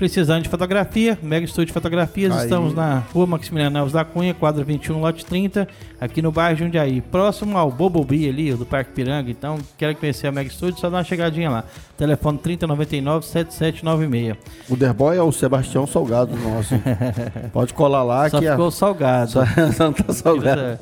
Precisando 0.00 0.42
de 0.44 0.48
fotografia, 0.48 1.18
Mega 1.22 1.44
Estúdio 1.44 1.66
de 1.66 1.72
Fotografias, 1.74 2.34
Aí. 2.34 2.44
estamos 2.44 2.72
na 2.74 3.00
rua 3.12 3.26
Maximiliano 3.26 3.76
Alves 3.80 3.92
da 3.92 4.02
Cunha, 4.02 4.32
quadra 4.32 4.64
21, 4.64 4.98
lote 4.98 5.26
30, 5.26 5.68
aqui 6.00 6.22
no 6.22 6.32
bairro 6.32 6.56
Jundiaí, 6.58 7.02
próximo 7.02 7.58
ao 7.58 7.70
Bobobi 7.70 8.26
ali, 8.26 8.50
do 8.54 8.64
Parque 8.64 8.92
Piranga. 8.92 9.30
Então, 9.30 9.58
quer 9.76 9.94
conhecer 9.94 10.28
a 10.28 10.32
Mega 10.32 10.48
Estúdio, 10.48 10.80
só 10.80 10.88
dá 10.88 10.96
uma 10.96 11.04
chegadinha 11.04 11.50
lá. 11.50 11.64
Telefone 11.98 12.38
3099-7796. 12.38 14.36
O 14.70 14.76
Derboy 14.76 15.18
é 15.18 15.22
o 15.22 15.30
Sebastião 15.30 15.86
Salgado 15.86 16.34
nosso. 16.34 16.74
Pode 17.52 17.74
colar 17.74 18.02
lá 18.02 18.30
Só 18.30 18.38
que 18.40 18.48
a- 18.48 18.52
ficou 18.52 18.70
salgado. 18.70 19.32
Só 19.76 19.84
não 19.84 19.92
tá 19.92 20.14
salgado. 20.14 20.62
É. 20.62 20.78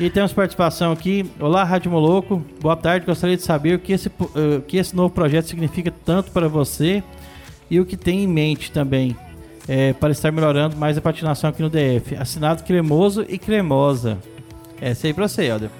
E 0.00 0.10
temos 0.10 0.32
participação 0.32 0.90
aqui. 0.90 1.30
Olá, 1.38 1.62
Rádio 1.62 1.92
Moloco. 1.92 2.42
Boa 2.60 2.74
tarde. 2.74 3.06
Gostaria 3.06 3.36
de 3.36 3.42
saber 3.44 3.76
o 3.76 3.78
que 3.78 3.92
esse, 3.92 4.08
eh, 4.08 4.56
o 4.58 4.62
que 4.62 4.78
esse 4.78 4.96
novo 4.96 5.14
projeto 5.14 5.46
significa 5.46 5.92
tanto 6.04 6.32
para 6.32 6.48
você 6.48 7.04
e 7.70 7.80
o 7.80 7.86
que 7.86 7.96
tem 7.96 8.24
em 8.24 8.26
mente 8.26 8.70
também 8.70 9.16
eh, 9.68 9.92
para 9.94 10.10
estar 10.12 10.30
melhorando 10.32 10.76
mais 10.76 10.98
a 10.98 11.00
patinação 11.00 11.50
aqui 11.50 11.62
no 11.62 11.70
DF. 11.70 12.16
Assinado 12.16 12.62
Cremoso 12.64 13.24
e 13.28 13.38
Cremosa. 13.38 14.18
Essa 14.80 15.06
aí 15.06 15.14
pra 15.14 15.28
você, 15.28 15.44
Helder. 15.44 15.70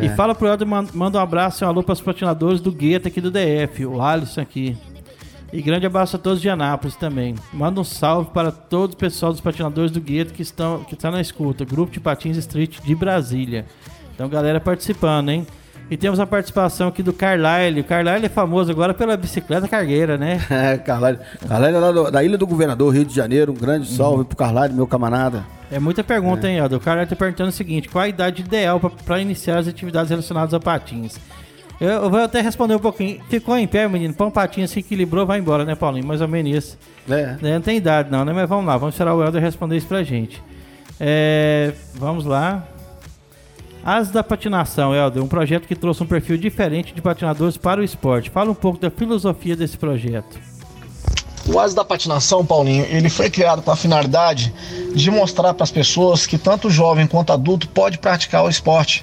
E 0.00 0.06
É. 0.06 0.08
fala 0.14 0.34
pro 0.34 0.46
Helder, 0.48 0.66
man- 0.66 0.86
manda 0.94 1.18
um 1.18 1.22
abraço 1.22 1.62
e 1.62 1.64
um 1.64 1.68
alô 1.68 1.82
para 1.82 1.92
os 1.94 2.00
patinadores 2.00 2.60
do 2.60 2.70
Gueto 2.72 3.08
aqui 3.08 3.20
do 3.20 3.30
DF, 3.30 3.86
o 3.86 4.00
Alisson 4.02 4.40
aqui. 4.40 4.76
E 5.52 5.60
grande 5.60 5.84
abraço 5.84 6.14
a 6.14 6.18
todos 6.18 6.40
de 6.40 6.48
Anápolis 6.48 6.94
também. 6.94 7.34
Manda 7.52 7.80
um 7.80 7.84
salve 7.84 8.30
para 8.30 8.52
todo 8.52 8.92
o 8.92 8.96
pessoal 8.96 9.32
dos 9.32 9.40
patinadores 9.40 9.90
do 9.90 10.00
Gueto 10.00 10.32
que 10.32 10.42
estão 10.42 10.84
que 10.84 10.94
está 10.94 11.10
na 11.10 11.20
escuta. 11.20 11.64
Grupo 11.64 11.92
de 11.92 11.98
Patins 11.98 12.36
Street 12.36 12.78
de 12.84 12.94
Brasília. 12.94 13.66
Então, 14.14 14.28
galera 14.28 14.60
participando, 14.60 15.30
hein? 15.30 15.46
E 15.90 15.96
temos 15.96 16.20
a 16.20 16.26
participação 16.26 16.86
aqui 16.88 17.02
do 17.02 17.12
Carlyle. 17.12 17.80
O 17.80 17.84
Carlyle 17.84 18.24
é 18.26 18.28
famoso 18.28 18.70
agora 18.70 18.94
pela 18.94 19.16
bicicleta 19.16 19.66
cargueira, 19.66 20.16
né? 20.16 20.40
É, 20.48 20.78
Carlalho. 20.78 21.18
Carlalho 21.48 21.76
é 21.76 21.80
lá 21.80 21.90
do- 21.92 22.10
da 22.12 22.22
Ilha 22.22 22.38
do 22.38 22.46
Governador, 22.46 22.94
Rio 22.94 23.04
de 23.04 23.14
Janeiro. 23.14 23.50
Um 23.52 23.56
grande 23.56 23.88
salve 23.88 24.24
pro 24.24 24.36
Carlalho, 24.36 24.72
meu 24.72 24.86
camarada. 24.86 25.44
É 25.72 25.78
muita 25.80 26.02
pergunta, 26.04 26.48
hein, 26.48 26.60
Aldo? 26.60 26.76
O 26.76 26.80
Carlyle 26.80 27.08
tá 27.08 27.16
perguntando 27.16 27.48
o 27.48 27.52
seguinte: 27.52 27.88
qual 27.88 28.04
a 28.04 28.08
idade 28.08 28.42
ideal 28.42 28.78
para 29.04 29.20
iniciar 29.20 29.58
as 29.58 29.66
atividades 29.68 30.10
relacionadas 30.10 30.54
a 30.54 30.60
patins? 30.60 31.16
Eu, 31.80 31.88
eu 31.88 32.10
vou 32.10 32.20
até 32.20 32.40
responder 32.40 32.74
um 32.74 32.78
pouquinho. 32.80 33.20
Ficou 33.28 33.56
em 33.56 33.66
pé, 33.66 33.88
menino? 33.88 34.12
Põe 34.14 34.26
um 34.28 34.30
patinho, 34.30 34.68
se 34.68 34.78
equilibrou, 34.80 35.24
vai 35.26 35.38
embora, 35.38 35.64
né, 35.64 35.74
Paulinho? 35.74 36.06
Mais 36.06 36.20
ou 36.20 36.28
menos 36.28 36.52
isso. 36.56 36.78
É. 37.08 37.36
É, 37.42 37.52
Não 37.54 37.60
tem 37.60 37.78
idade 37.78 38.10
não, 38.12 38.24
né? 38.24 38.32
Mas 38.32 38.48
vamos 38.48 38.66
lá, 38.66 38.76
vamos 38.76 38.94
esperar 38.94 39.14
o 39.14 39.22
Helder 39.24 39.40
responder 39.42 39.76
isso 39.76 39.86
pra 39.88 40.02
gente. 40.02 40.40
É, 41.00 41.72
vamos 41.94 42.24
lá. 42.26 42.62
As 43.84 44.10
da 44.10 44.22
Patinação, 44.22 44.94
Helder, 44.94 45.22
um 45.22 45.28
projeto 45.28 45.66
que 45.66 45.74
trouxe 45.74 46.02
um 46.02 46.06
perfil 46.06 46.36
diferente 46.36 46.92
de 46.92 47.00
patinadores 47.00 47.56
para 47.56 47.80
o 47.80 47.84
esporte. 47.84 48.28
Fala 48.30 48.50
um 48.50 48.54
pouco 48.54 48.78
da 48.78 48.90
filosofia 48.90 49.56
desse 49.56 49.76
projeto. 49.78 50.38
O 51.46 51.58
Asa 51.58 51.74
da 51.74 51.84
Patinação, 51.84 52.44
Paulinho, 52.44 52.84
ele 52.90 53.08
foi 53.08 53.30
criado 53.30 53.62
com 53.62 53.70
a 53.70 53.76
finalidade 53.76 54.52
de 54.94 55.10
mostrar 55.10 55.54
para 55.54 55.64
as 55.64 55.70
pessoas 55.72 56.26
que 56.26 56.36
tanto 56.36 56.70
jovem 56.70 57.06
quanto 57.06 57.32
adulto 57.32 57.66
pode 57.68 57.98
praticar 57.98 58.44
o 58.44 58.48
esporte. 58.48 59.02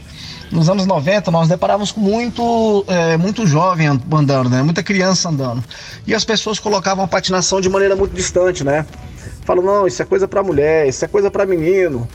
Nos 0.52 0.70
anos 0.70 0.86
90, 0.86 1.30
nós 1.32 1.50
deparávamos 1.50 1.92
com 1.92 2.00
muito, 2.00 2.86
é, 2.88 3.18
muito 3.18 3.46
jovem 3.46 3.88
and- 3.88 4.00
andando, 4.14 4.50
né? 4.50 4.62
muita 4.62 4.82
criança 4.82 5.28
andando. 5.28 5.62
E 6.06 6.14
as 6.14 6.24
pessoas 6.24 6.58
colocavam 6.58 7.04
a 7.04 7.08
patinação 7.08 7.60
de 7.60 7.68
maneira 7.68 7.96
muito 7.98 8.14
distante, 8.16 8.64
né? 8.64 8.86
Falam, 9.44 9.64
não, 9.64 9.88
isso 9.88 10.02
é 10.02 10.06
coisa 10.06 10.26
para 10.28 10.42
mulher, 10.44 10.88
isso 10.88 11.04
é 11.04 11.08
coisa 11.08 11.30
para 11.30 11.46
menino. 11.46 12.08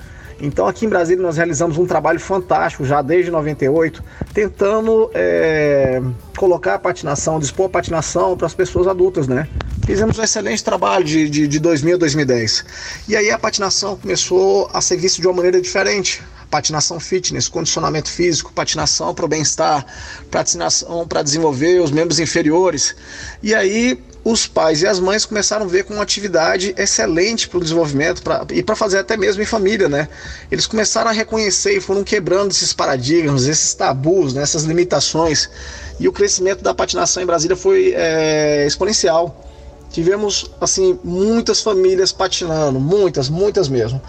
Então 0.42 0.66
aqui 0.66 0.84
em 0.84 0.88
Brasília 0.88 1.22
nós 1.22 1.36
realizamos 1.36 1.78
um 1.78 1.86
trabalho 1.86 2.18
fantástico 2.18 2.84
já 2.84 3.00
desde 3.00 3.30
98, 3.30 4.02
tentando 4.34 5.08
é, 5.14 6.02
colocar 6.36 6.74
a 6.74 6.78
patinação, 6.80 7.38
dispor 7.38 7.66
a 7.66 7.68
patinação 7.68 8.36
para 8.36 8.48
as 8.48 8.52
pessoas 8.52 8.88
adultas, 8.88 9.28
né? 9.28 9.48
Fizemos 9.86 10.18
um 10.18 10.22
excelente 10.22 10.62
trabalho 10.64 11.04
de, 11.04 11.30
de, 11.30 11.46
de 11.46 11.60
2000 11.60 11.94
a 11.94 11.98
2010. 11.98 12.64
E 13.08 13.16
aí 13.16 13.30
a 13.30 13.38
patinação 13.38 13.96
começou 13.96 14.68
a 14.72 14.80
ser 14.80 14.96
vista 14.96 15.22
de 15.22 15.28
uma 15.28 15.34
maneira 15.34 15.60
diferente. 15.60 16.20
Patinação 16.50 16.98
fitness, 16.98 17.48
condicionamento 17.48 18.10
físico, 18.10 18.52
patinação 18.52 19.14
para 19.14 19.24
o 19.24 19.28
bem-estar, 19.28 19.86
patinação 20.30 21.06
para 21.06 21.22
desenvolver 21.22 21.80
os 21.80 21.92
membros 21.92 22.18
inferiores. 22.18 22.94
E 23.42 23.54
aí 23.54 23.98
os 24.24 24.46
pais 24.46 24.82
e 24.82 24.86
as 24.86 25.00
mães 25.00 25.24
começaram 25.24 25.66
a 25.66 25.68
ver 25.68 25.84
como 25.84 25.98
uma 25.98 26.02
atividade 26.02 26.74
excelente 26.78 27.48
para 27.48 27.58
o 27.58 27.60
desenvolvimento 27.60 28.22
pra, 28.22 28.46
e 28.52 28.62
para 28.62 28.76
fazer 28.76 28.98
até 28.98 29.16
mesmo 29.16 29.42
em 29.42 29.46
família, 29.46 29.88
né? 29.88 30.08
Eles 30.50 30.66
começaram 30.66 31.10
a 31.10 31.12
reconhecer 31.12 31.76
e 31.76 31.80
foram 31.80 32.04
quebrando 32.04 32.52
esses 32.52 32.72
paradigmas, 32.72 33.46
esses 33.46 33.74
tabus, 33.74 34.32
né? 34.32 34.42
essas 34.42 34.62
limitações. 34.62 35.50
E 35.98 36.06
o 36.06 36.12
crescimento 36.12 36.62
da 36.62 36.72
patinação 36.72 37.22
em 37.22 37.26
Brasília 37.26 37.56
foi 37.56 37.92
é, 37.96 38.64
exponencial. 38.66 39.48
Tivemos 39.90 40.50
assim 40.60 40.98
muitas 41.02 41.60
famílias 41.60 42.12
patinando, 42.12 42.78
muitas, 42.78 43.28
muitas 43.28 43.68
mesmo. 43.68 44.00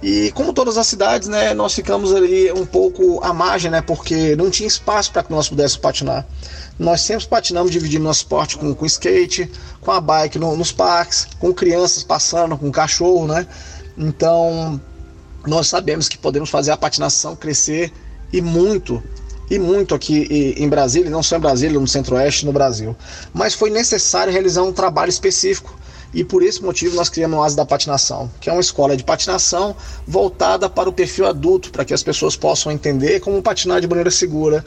E 0.00 0.30
como 0.32 0.52
todas 0.52 0.78
as 0.78 0.86
cidades, 0.86 1.26
né, 1.26 1.52
nós 1.54 1.74
ficamos 1.74 2.14
ali 2.14 2.52
um 2.52 2.64
pouco 2.64 3.20
à 3.22 3.32
margem, 3.32 3.70
né, 3.70 3.80
porque 3.82 4.36
não 4.36 4.48
tinha 4.48 4.66
espaço 4.66 5.10
para 5.12 5.24
que 5.24 5.30
nós 5.32 5.48
pudéssemos 5.48 5.82
patinar. 5.82 6.24
Nós 6.78 7.00
sempre 7.00 7.26
patinamos 7.26 7.72
dividindo 7.72 8.04
nosso 8.04 8.20
esporte 8.20 8.56
com, 8.56 8.72
com 8.74 8.86
skate, 8.86 9.50
com 9.80 9.90
a 9.90 10.00
bike 10.00 10.38
no- 10.38 10.56
nos 10.56 10.70
parques, 10.70 11.26
com 11.40 11.52
crianças 11.52 12.04
passando, 12.04 12.56
com 12.56 12.70
cachorro, 12.70 13.26
né? 13.26 13.46
Então, 13.96 14.80
nós 15.44 15.66
sabemos 15.66 16.08
que 16.08 16.16
podemos 16.16 16.50
fazer 16.50 16.70
a 16.70 16.76
patinação 16.76 17.34
crescer 17.34 17.92
e 18.32 18.40
muito, 18.40 19.02
e 19.50 19.58
muito 19.58 19.94
aqui 19.94 20.54
em 20.56 20.68
Brasília, 20.68 21.10
não 21.10 21.22
só 21.22 21.36
em 21.36 21.40
Brasília, 21.40 21.80
no 21.80 21.88
Centro-Oeste, 21.88 22.46
no 22.46 22.52
Brasil. 22.52 22.94
Mas 23.34 23.54
foi 23.54 23.70
necessário 23.70 24.32
realizar 24.32 24.62
um 24.62 24.72
trabalho 24.72 25.08
específico 25.10 25.76
e 26.12 26.24
por 26.24 26.42
esse 26.42 26.62
motivo 26.62 26.96
nós 26.96 27.08
criamos 27.08 27.38
o 27.38 27.42
Asa 27.42 27.56
da 27.56 27.66
Patinação, 27.66 28.30
que 28.40 28.48
é 28.48 28.52
uma 28.52 28.60
escola 28.60 28.96
de 28.96 29.04
patinação 29.04 29.76
voltada 30.06 30.68
para 30.68 30.88
o 30.88 30.92
perfil 30.92 31.26
adulto, 31.26 31.70
para 31.70 31.84
que 31.84 31.92
as 31.92 32.02
pessoas 32.02 32.34
possam 32.36 32.72
entender 32.72 33.20
como 33.20 33.42
patinar 33.42 33.80
de 33.80 33.86
maneira 33.86 34.10
segura, 34.10 34.64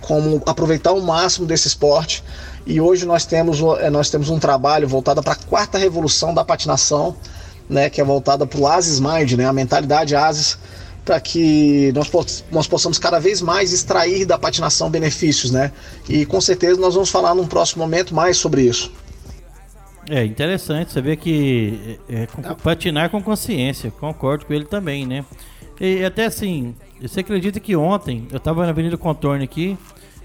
como 0.00 0.40
aproveitar 0.46 0.92
o 0.92 1.02
máximo 1.02 1.46
desse 1.46 1.66
esporte. 1.66 2.22
E 2.66 2.80
hoje 2.80 3.04
nós 3.04 3.26
temos, 3.26 3.58
eh, 3.80 3.90
nós 3.90 4.08
temos 4.08 4.30
um 4.30 4.38
trabalho 4.38 4.86
voltado 4.86 5.22
para 5.22 5.32
a 5.32 5.36
quarta 5.36 5.78
revolução 5.78 6.32
da 6.32 6.44
patinação, 6.44 7.16
né, 7.68 7.90
que 7.90 8.00
é 8.00 8.04
voltada 8.04 8.46
para 8.46 8.60
o 8.60 8.66
Asis 8.66 9.00
Mind, 9.00 9.32
né, 9.32 9.46
a 9.46 9.52
mentalidade 9.52 10.14
Asis, 10.14 10.56
para 11.04 11.20
que 11.20 11.92
nós, 11.94 12.08
poss- 12.08 12.44
nós 12.50 12.66
possamos 12.66 12.98
cada 12.98 13.18
vez 13.18 13.42
mais 13.42 13.72
extrair 13.72 14.24
da 14.24 14.38
patinação 14.38 14.88
benefícios, 14.88 15.50
né? 15.50 15.70
E 16.08 16.24
com 16.24 16.40
certeza 16.40 16.80
nós 16.80 16.94
vamos 16.94 17.10
falar 17.10 17.34
num 17.34 17.46
próximo 17.46 17.82
momento 17.82 18.14
mais 18.14 18.38
sobre 18.38 18.62
isso. 18.62 18.90
É 20.08 20.24
interessante 20.24 20.92
saber 20.92 21.16
que 21.16 21.98
é, 22.08 22.22
é, 22.22 22.26
patinar 22.62 23.08
com 23.08 23.22
consciência, 23.22 23.90
concordo 23.90 24.44
com 24.44 24.52
ele 24.52 24.66
também, 24.66 25.06
né? 25.06 25.24
E 25.80 26.04
até 26.04 26.26
assim, 26.26 26.74
você 27.00 27.20
acredita 27.20 27.58
que 27.58 27.74
ontem 27.74 28.28
eu 28.30 28.38
tava 28.38 28.64
na 28.64 28.70
Avenida 28.70 28.96
Contorno 28.98 29.42
aqui, 29.42 29.78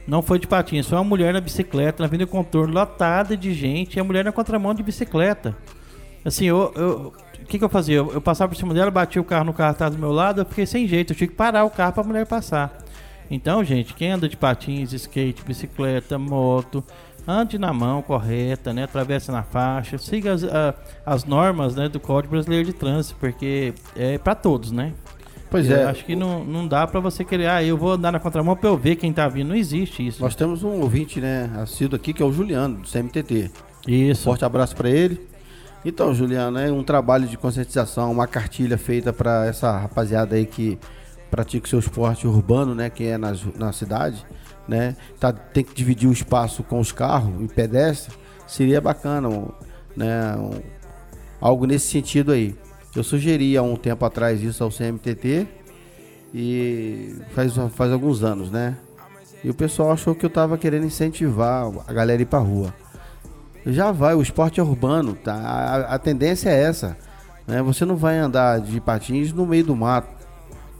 não 0.05 0.21
foi 0.21 0.37
de 0.37 0.47
patins, 0.47 0.87
foi 0.87 0.97
uma 0.97 1.03
mulher 1.03 1.33
na 1.33 1.39
bicicleta, 1.39 2.03
na 2.03 2.07
Avenida 2.07 2.29
Contorno, 2.29 2.73
lotada 2.73 3.37
de 3.37 3.53
gente, 3.53 3.95
e 3.95 3.99
a 3.99 4.03
mulher 4.03 4.25
na 4.25 4.31
contramão 4.31 4.73
de 4.73 4.83
bicicleta. 4.83 5.55
Assim, 6.25 6.45
eu. 6.45 6.71
eu- 6.75 7.13
o 7.41 7.45
que, 7.49 7.57
que 7.57 7.63
eu 7.63 7.69
fazia? 7.69 7.95
Eu, 7.95 8.11
eu 8.13 8.21
passava 8.21 8.49
por 8.49 8.55
cima 8.57 8.73
dela, 8.73 8.91
batia 8.91 9.19
o 9.19 9.25
carro 9.25 9.45
no 9.45 9.53
carro 9.53 9.71
atrás 9.71 9.91
do 9.95 9.97
meu 9.97 10.11
lado, 10.11 10.41
eu 10.41 10.45
fiquei 10.45 10.65
sem 10.65 10.85
jeito, 10.85 11.13
eu 11.13 11.17
tinha 11.17 11.27
que 11.27 11.33
parar 11.33 11.63
o 11.63 11.69
carro 11.69 11.93
pra 11.93 12.03
mulher 12.03 12.27
passar. 12.27 12.77
Então, 13.31 13.63
gente, 13.63 13.93
quem 13.93 14.11
anda 14.11 14.27
de 14.27 14.35
patins, 14.35 14.91
skate, 14.91 15.41
bicicleta, 15.43 16.19
moto, 16.19 16.83
ande 17.29 17.57
na 17.59 17.71
mão 17.71 18.01
correta, 18.01 18.73
né? 18.73 18.83
Atravessa 18.83 19.31
na 19.31 19.43
faixa, 19.43 19.97
siga 19.97 20.33
as, 20.33 20.43
a- 20.43 20.73
as 21.05 21.23
normas 21.25 21.75
né, 21.75 21.87
do 21.87 21.99
Código 21.99 22.31
Brasileiro 22.31 22.65
de 22.65 22.73
Trânsito, 22.73 23.15
porque 23.19 23.73
é 23.95 24.17
pra 24.17 24.33
todos, 24.35 24.71
né? 24.71 24.93
Pois 25.51 25.67
eu 25.69 25.77
é. 25.77 25.83
acho 25.85 26.05
que 26.05 26.15
não, 26.15 26.43
não 26.43 26.67
dá 26.67 26.85
pra 26.85 26.99
você 26.99 27.23
querer, 27.23 27.47
ah, 27.49 27.63
eu 27.63 27.75
vou 27.77 27.93
andar 27.93 28.11
na 28.11 28.19
contramão 28.19 28.55
pra 28.55 28.69
eu 28.69 28.77
ver 28.77 28.95
quem 28.97 29.11
tá 29.11 29.27
vindo. 29.27 29.47
Não 29.49 29.55
existe 29.55 30.05
isso. 30.05 30.21
Nós 30.21 30.35
temos 30.35 30.63
um 30.63 30.79
ouvinte, 30.81 31.19
né, 31.19 31.49
assíduo 31.57 31.95
aqui, 31.95 32.13
que 32.13 32.21
é 32.21 32.25
o 32.25 32.31
Juliano, 32.31 32.77
do 32.77 32.87
CMTT. 32.87 33.49
Isso. 33.87 34.23
Forte 34.23 34.45
abraço 34.45 34.75
para 34.75 34.89
ele. 34.89 35.27
Então, 35.83 36.13
Juliano, 36.13 36.59
é 36.59 36.71
um 36.71 36.83
trabalho 36.83 37.25
de 37.27 37.35
conscientização, 37.37 38.11
uma 38.11 38.27
cartilha 38.27 38.77
feita 38.77 39.11
para 39.13 39.45
essa 39.47 39.75
rapaziada 39.77 40.35
aí 40.35 40.45
que 40.45 40.77
pratica 41.31 41.65
o 41.65 41.69
seu 41.69 41.79
esporte 41.79 42.27
urbano, 42.27 42.75
né, 42.75 42.89
que 42.89 43.05
é 43.05 43.17
nas, 43.17 43.43
na 43.57 43.71
cidade, 43.71 44.23
né, 44.69 44.95
tá, 45.19 45.33
tem 45.33 45.63
que 45.63 45.73
dividir 45.73 46.07
o 46.07 46.13
espaço 46.13 46.61
com 46.63 46.79
os 46.79 46.91
carros 46.91 47.33
e 47.43 47.47
pedestres, 47.47 48.15
seria 48.47 48.79
bacana, 48.79 49.27
né, 49.97 50.35
um- 50.37 50.61
algo 51.41 51.65
nesse 51.65 51.87
sentido 51.87 52.31
aí. 52.31 52.55
Eu 52.95 53.03
sugeri 53.03 53.57
há 53.57 53.63
um 53.63 53.75
tempo 53.75 54.05
atrás 54.05 54.41
isso 54.41 54.63
ao 54.63 54.69
CMTT 54.71 55.47
e 56.33 57.15
faz, 57.33 57.53
faz 57.75 57.91
alguns 57.91 58.23
anos, 58.23 58.51
né, 58.51 58.77
e 59.43 59.49
o 59.49 59.53
pessoal 59.53 59.91
achou 59.91 60.13
que 60.13 60.25
eu 60.25 60.29
tava 60.29 60.57
querendo 60.57 60.85
incentivar 60.85 61.65
a 61.87 61.93
galera 61.93 62.19
a 62.19 62.23
ir 62.23 62.25
pra 62.25 62.39
rua. 62.39 62.73
Já 63.65 63.91
vai, 63.91 64.13
o 64.15 64.21
esporte 64.21 64.59
é 64.59 64.63
urbano, 64.63 65.15
tá? 65.15 65.33
A, 65.33 65.95
a 65.95 65.99
tendência 65.99 66.49
é 66.49 66.61
essa, 66.63 66.97
né? 67.45 67.61
Você 67.61 67.83
não 67.85 67.95
vai 67.97 68.17
andar 68.17 68.59
de 68.61 68.79
patins 68.79 69.33
no 69.33 69.45
meio 69.45 69.65
do 69.65 69.75
mato, 69.75 70.09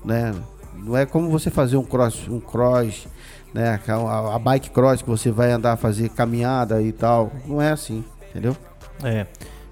né? 0.04 0.34
Não 0.75 0.95
é 0.95 1.06
como 1.06 1.30
você 1.30 1.50
fazer 1.50 1.75
um 1.77 1.83
cross, 1.83 2.27
um 2.29 2.40
cross, 2.40 3.06
né? 3.54 3.79
A, 3.87 4.35
a 4.35 4.39
bike 4.39 4.69
cross 4.69 5.02
que 5.02 5.10
você 5.10 5.31
vai 5.31 5.52
andar 5.52 5.77
fazer 5.77 6.10
caminhada 6.10 6.81
e 6.81 6.91
tal, 6.91 7.31
não 7.45 7.62
é 7.62 7.71
assim, 7.71 8.04
entendeu? 8.29 8.56
É. 9.04 9.25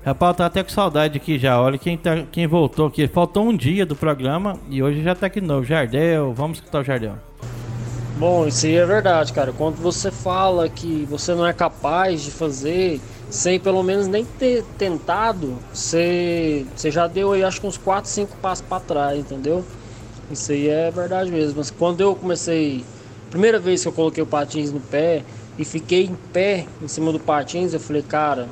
Rapaz, 0.05 0.38
tá 0.38 0.45
até 0.45 0.63
com 0.63 0.69
saudade 0.69 1.17
aqui 1.17 1.38
já. 1.38 1.61
Olha 1.61 1.78
quem, 1.78 1.97
tá, 1.97 2.23
quem 2.32 2.47
voltou 2.47 2.88
aqui. 2.88 3.07
Faltou 3.07 3.43
um 3.43 3.55
dia 3.55 3.86
do 3.86 3.95
programa 3.95 4.57
e 4.69 4.82
hoje 4.82 5.03
já 5.03 5.13
tá 5.13 5.28
aqui 5.28 5.41
de 5.41 5.47
novo. 5.47 5.65
Jardel, 5.65 6.34
vamos 6.34 6.59
escutar 6.59 6.80
o 6.80 6.84
Jardel. 6.84 7.15
Bom, 8.17 8.47
isso 8.47 8.65
aí 8.65 8.75
é 8.75 8.86
verdade, 8.86 9.34
cara. 9.34 9.51
Quando 9.51 9.75
você 9.75 10.09
fala 10.09 10.69
que 10.69 11.05
você 11.09 11.36
não 11.36 11.45
é 11.45 11.51
capaz 11.51 12.23
de 12.23 12.32
fazer 12.32 13.01
sem 13.30 13.59
pelo 13.59 13.84
menos 13.84 14.07
nem 14.07 14.23
ter 14.23 14.63
tentado, 14.78 15.57
você, 15.73 16.65
você 16.75 16.89
já 16.89 17.05
deu 17.05 17.34
aí 17.34 17.43
acho 17.43 17.59
que 17.59 17.67
uns 17.67 17.78
4, 17.78 18.09
5 18.09 18.38
passos 18.38 18.65
para 18.65 18.80
trás, 18.80 19.19
entendeu? 19.19 19.63
Isso 20.32 20.51
aí 20.51 20.67
é 20.69 20.89
verdade 20.89 21.30
mesmo. 21.30 21.57
Mas 21.57 21.69
quando 21.69 22.01
eu 22.01 22.15
comecei, 22.15 22.86
primeira 23.38 23.59
vez 23.59 23.83
que 23.83 23.88
eu 23.88 23.91
coloquei 23.91 24.23
o 24.23 24.25
patins 24.25 24.71
no 24.71 24.79
pé 24.79 25.23
e 25.59 25.63
fiquei 25.63 26.05
em 26.05 26.15
pé 26.33 26.65
em 26.81 26.88
cima 26.88 27.11
do 27.11 27.19
patins, 27.19 27.71
eu 27.71 27.79
falei, 27.79 28.01
cara, 28.01 28.49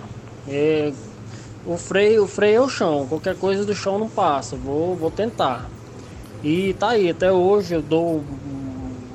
é, 0.48 0.94
o 1.66 1.76
freio, 1.76 2.26
o 2.26 2.28
freio 2.28 2.58
é 2.58 2.62
o 2.62 2.70
chão, 2.70 3.08
qualquer 3.10 3.36
coisa 3.36 3.66
do 3.66 3.74
chão 3.74 3.98
não 3.98 4.08
passa, 4.08 4.56
vou, 4.56 4.96
vou 4.96 5.10
tentar. 5.10 5.68
E 6.44 6.76
tá 6.76 6.90
aí, 6.90 7.10
até 7.10 7.32
hoje 7.32 7.74
eu 7.74 7.82
dou 7.82 8.24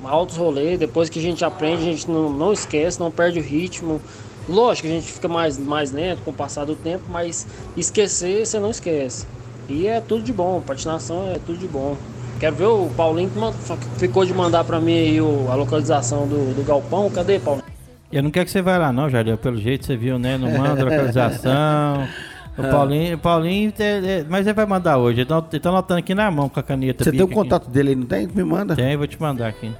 altos 0.02 0.36
rolês, 0.36 0.76
depois 0.76 1.08
que 1.08 1.20
a 1.20 1.22
gente 1.22 1.44
aprende, 1.44 1.82
a 1.82 1.92
gente 1.92 2.10
não, 2.10 2.28
não 2.28 2.52
esquece, 2.52 2.98
não 2.98 3.12
perde 3.12 3.38
o 3.38 3.42
ritmo. 3.42 4.02
Lógico 4.48 4.88
que 4.88 4.92
a 4.92 4.96
gente 4.96 5.12
fica 5.12 5.28
mais, 5.28 5.56
mais 5.56 5.92
lento 5.92 6.22
com 6.24 6.32
o 6.32 6.34
passar 6.34 6.64
do 6.64 6.74
tempo, 6.74 7.04
mas 7.08 7.46
esquecer 7.76 8.44
você 8.44 8.58
não 8.58 8.70
esquece. 8.72 9.24
E 9.68 9.86
é 9.86 10.00
tudo 10.00 10.24
de 10.24 10.32
bom, 10.32 10.60
patinação 10.60 11.30
é 11.30 11.38
tudo 11.38 11.58
de 11.58 11.68
bom. 11.68 11.96
Quero 12.40 12.56
ver 12.56 12.64
o 12.64 12.88
Paulinho 12.96 13.30
que 13.30 13.98
ficou 13.98 14.24
de 14.24 14.32
mandar 14.32 14.64
para 14.64 14.80
mim 14.80 14.94
aí 14.94 15.18
a 15.18 15.54
localização 15.54 16.26
do, 16.26 16.54
do 16.54 16.64
galpão. 16.64 17.10
Cadê, 17.10 17.38
Paulinho? 17.38 17.66
Eu 18.10 18.22
não 18.22 18.30
quero 18.30 18.46
que 18.46 18.50
você 18.50 18.62
vá 18.62 18.78
lá 18.78 18.90
não, 18.90 19.10
Jardim. 19.10 19.36
Pelo 19.36 19.58
jeito 19.58 19.84
você 19.84 19.94
viu, 19.94 20.18
né? 20.18 20.38
Não 20.38 20.50
manda 20.50 20.82
localização. 20.82 22.08
O 22.58 22.62
Paulinho, 22.62 23.16
Paulinho 23.16 23.72
é, 23.78 23.84
é, 23.84 24.26
mas 24.28 24.46
ele 24.46 24.52
vai 24.52 24.66
mandar 24.66 24.98
hoje. 24.98 25.20
Ele 25.20 25.26
tá 25.26 25.68
anotando 25.70 26.00
aqui 26.00 26.14
na 26.14 26.30
mão 26.30 26.46
com 26.48 26.60
a 26.60 26.62
caneta. 26.62 27.04
Você 27.04 27.12
tem 27.12 27.22
o 27.22 27.28
contato 27.28 27.62
aqui. 27.62 27.70
dele 27.70 27.90
aí, 27.90 27.94
não 27.94 28.04
tem? 28.04 28.26
Me 28.26 28.44
manda. 28.44 28.76
Tem, 28.76 28.96
vou 28.98 29.06
te 29.06 29.18
mandar 29.18 29.48
aqui. 29.48 29.72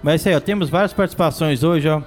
Mas 0.00 0.20
isso 0.20 0.28
aí, 0.28 0.36
ó, 0.36 0.38
temos 0.38 0.70
várias 0.70 0.92
participações 0.92 1.64
hoje, 1.64 1.88
ó. 1.88 2.02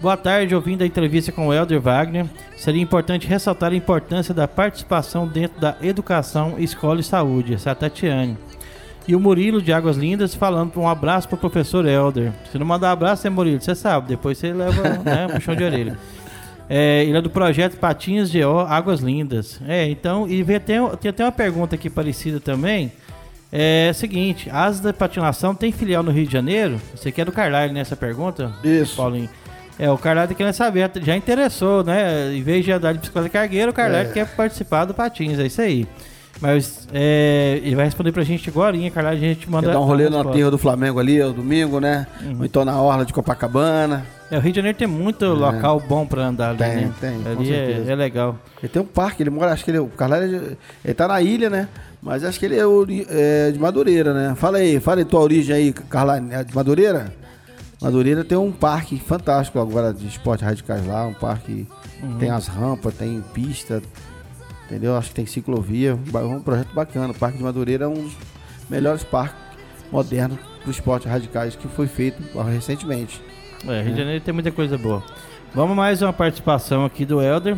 Boa 0.00 0.16
tarde, 0.16 0.54
ouvindo 0.54 0.82
a 0.82 0.86
entrevista 0.86 1.30
com 1.30 1.46
o 1.46 1.54
Helder 1.54 1.80
Wagner. 1.80 2.26
Seria 2.56 2.82
importante 2.82 3.28
ressaltar 3.28 3.70
a 3.70 3.76
importância 3.76 4.34
da 4.34 4.48
participação 4.48 5.28
dentro 5.28 5.60
da 5.60 5.76
educação, 5.80 6.54
escola 6.58 6.98
e 6.98 7.04
saúde. 7.04 7.54
Essa 7.54 7.68
é 7.68 7.72
a 7.72 7.74
Tatiane. 7.76 8.36
E 9.08 9.16
o 9.16 9.20
Murilo 9.20 9.62
de 9.62 9.72
Águas 9.72 9.96
Lindas 9.96 10.34
falando 10.34 10.78
um 10.78 10.86
abraço 10.86 11.26
para 11.26 11.36
o 11.36 11.38
professor 11.38 11.86
Helder. 11.86 12.30
Se 12.52 12.58
não 12.58 12.66
mandar 12.66 12.90
um 12.90 12.92
abraço, 12.92 13.26
é 13.26 13.30
Murilo, 13.30 13.58
você 13.58 13.74
sabe, 13.74 14.08
depois 14.08 14.36
você 14.36 14.52
leva 14.52 14.82
né, 15.02 15.26
um 15.26 15.30
puxão 15.30 15.56
de 15.56 15.64
orelha. 15.64 15.98
É, 16.68 17.04
ele 17.04 17.16
é 17.16 17.22
do 17.22 17.30
projeto 17.30 17.78
Patinhas 17.78 18.30
de 18.30 18.44
O, 18.44 18.60
Águas 18.60 19.00
Lindas. 19.00 19.58
É, 19.66 19.88
então, 19.88 20.28
e 20.28 20.44
tem, 20.60 20.76
tem 21.00 21.08
até 21.08 21.24
uma 21.24 21.32
pergunta 21.32 21.74
aqui 21.74 21.88
parecida 21.88 22.38
também. 22.38 22.92
É, 23.50 23.90
seguinte, 23.94 24.50
Asas 24.50 24.80
da 24.80 24.92
Patinação 24.92 25.54
tem 25.54 25.72
filial 25.72 26.02
no 26.02 26.10
Rio 26.10 26.26
de 26.26 26.32
Janeiro? 26.32 26.78
Você 26.94 27.10
quer 27.10 27.24
do 27.24 27.32
Carlyle 27.32 27.72
nessa 27.72 27.96
pergunta? 27.96 28.52
Isso. 28.62 28.94
Paulinho. 28.94 29.30
É, 29.78 29.90
o 29.90 29.96
Carlyle 29.96 30.28
tá 30.28 30.34
querendo 30.34 30.52
saber, 30.52 30.90
já 31.02 31.16
interessou, 31.16 31.82
né? 31.82 32.34
Em 32.34 32.42
vez 32.42 32.62
de 32.62 32.72
andar 32.72 32.92
de 32.92 32.98
bicicleta 32.98 33.30
cargueira, 33.30 33.70
o 33.70 33.74
Carlyle 33.74 34.10
é. 34.10 34.12
quer 34.12 34.26
participar 34.36 34.84
do 34.84 34.92
Patins, 34.92 35.38
é 35.38 35.46
isso 35.46 35.62
aí. 35.62 35.86
Mas 36.40 36.86
é, 36.92 37.60
ele 37.64 37.74
vai 37.74 37.84
responder 37.84 38.12
pra 38.12 38.22
gente 38.22 38.48
agora, 38.48 38.76
Carlyle, 38.90 39.16
a 39.16 39.28
gente 39.28 39.50
manda. 39.50 39.66
Quer 39.66 39.72
dar 39.72 39.80
um 39.80 39.84
rolê 39.84 40.08
na 40.08 40.24
terra 40.24 40.50
do 40.50 40.58
Flamengo 40.58 41.00
ali, 41.00 41.20
o 41.20 41.32
domingo, 41.32 41.80
né? 41.80 42.06
Uhum. 42.22 42.38
Ou 42.38 42.44
então 42.44 42.64
na 42.64 42.80
orla 42.80 43.04
de 43.04 43.12
Copacabana. 43.12 44.06
É, 44.30 44.36
o 44.36 44.40
Rio 44.40 44.52
de 44.52 44.56
Janeiro 44.56 44.78
tem 44.78 44.86
muito 44.86 45.24
é. 45.24 45.28
local 45.28 45.80
bom 45.80 46.06
pra 46.06 46.26
andar 46.26 46.50
ali, 46.50 46.58
tem, 46.58 46.76
né? 46.76 46.92
Tem, 47.00 47.22
ali 47.26 47.52
é, 47.52 47.84
é, 47.88 47.94
legal. 47.94 48.38
Ele 48.62 48.68
tem 48.68 48.80
um 48.80 48.86
parque, 48.86 49.22
ele 49.22 49.30
mora, 49.30 49.52
acho 49.52 49.64
que 49.64 49.70
ele, 49.70 49.78
o 49.78 49.90
ele 50.84 50.94
tá 50.94 51.08
na 51.08 51.20
ilha, 51.20 51.50
né? 51.50 51.68
Mas 52.00 52.22
acho 52.22 52.38
que 52.38 52.46
ele 52.46 52.56
é, 52.56 52.62
é, 53.08 53.50
de 53.50 53.58
Madureira, 53.58 54.14
né? 54.14 54.34
Fala 54.36 54.58
aí, 54.58 54.78
fala 54.78 55.00
aí 55.00 55.04
tua 55.04 55.20
origem 55.20 55.54
aí, 55.54 55.72
Carlyle, 55.72 56.32
é 56.32 56.44
de 56.44 56.54
Madureira? 56.54 57.12
Madureira 57.80 58.24
tem 58.24 58.36
um 58.36 58.52
parque 58.52 58.98
fantástico 58.98 59.58
agora 59.58 59.92
de 59.92 60.06
esportes 60.06 60.44
radicais 60.44 60.86
lá, 60.86 61.06
um 61.06 61.14
parque 61.14 61.66
uhum. 62.02 62.18
tem 62.18 62.30
as 62.30 62.48
rampas, 62.48 62.94
tem 62.94 63.22
pista, 63.32 63.80
entendeu? 64.68 64.96
Acho 64.96 65.08
que 65.08 65.14
tem 65.14 65.26
ciclovia, 65.26 65.94
um 65.94 66.40
projeto 66.40 66.74
bacana. 66.74 67.12
O 67.12 67.14
Parque 67.14 67.38
de 67.38 67.42
Madureira 67.42 67.86
é 67.86 67.88
um 67.88 67.94
dos 67.94 68.12
melhores 68.68 69.02
parques 69.02 69.40
modernos 69.90 70.38
para 70.60 70.70
esportes 70.70 71.10
radicais 71.10 71.56
que 71.56 71.66
foi 71.68 71.86
feito 71.86 72.22
recentemente. 72.42 73.22
É, 73.66 73.82
Rio 73.82 73.92
de 73.92 73.98
Janeiro 73.98 74.24
tem 74.24 74.34
muita 74.34 74.52
coisa 74.52 74.76
boa. 74.76 75.02
Vamos 75.54 75.74
mais 75.74 76.02
uma 76.02 76.12
participação 76.12 76.84
aqui 76.84 77.06
do 77.06 77.22
Elder. 77.22 77.56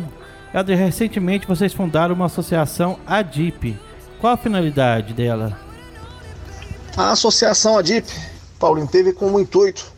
Elder, 0.53 0.77
recentemente 0.77 1.45
vocês 1.45 1.73
fundaram 1.73 2.15
uma 2.15 2.25
associação 2.25 2.97
ADIP. 3.05 3.77
Qual 4.19 4.33
a 4.33 4.37
finalidade 4.37 5.13
dela? 5.13 5.59
A 6.95 7.11
associação 7.11 7.77
ADIP, 7.77 8.07
Paulinho, 8.57 8.87
teve 8.87 9.11
como 9.11 9.39
intuito 9.39 9.91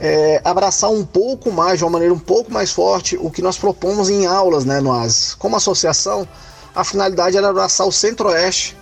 é, 0.00 0.40
abraçar 0.44 0.90
um 0.90 1.04
pouco 1.04 1.50
mais, 1.50 1.78
de 1.78 1.84
uma 1.84 1.90
maneira 1.90 2.12
um 2.12 2.18
pouco 2.18 2.52
mais 2.52 2.70
forte, 2.70 3.16
o 3.16 3.30
que 3.30 3.42
nós 3.42 3.58
propomos 3.58 4.08
em 4.10 4.26
aulas 4.26 4.64
né, 4.64 4.80
no 4.80 4.92
ASES. 4.92 5.34
Como 5.34 5.56
associação, 5.56 6.26
a 6.78 6.84
finalidade 6.84 7.36
era 7.36 7.48
abraçar 7.48 7.88
o 7.88 7.90
Centro-Oeste 7.90 8.76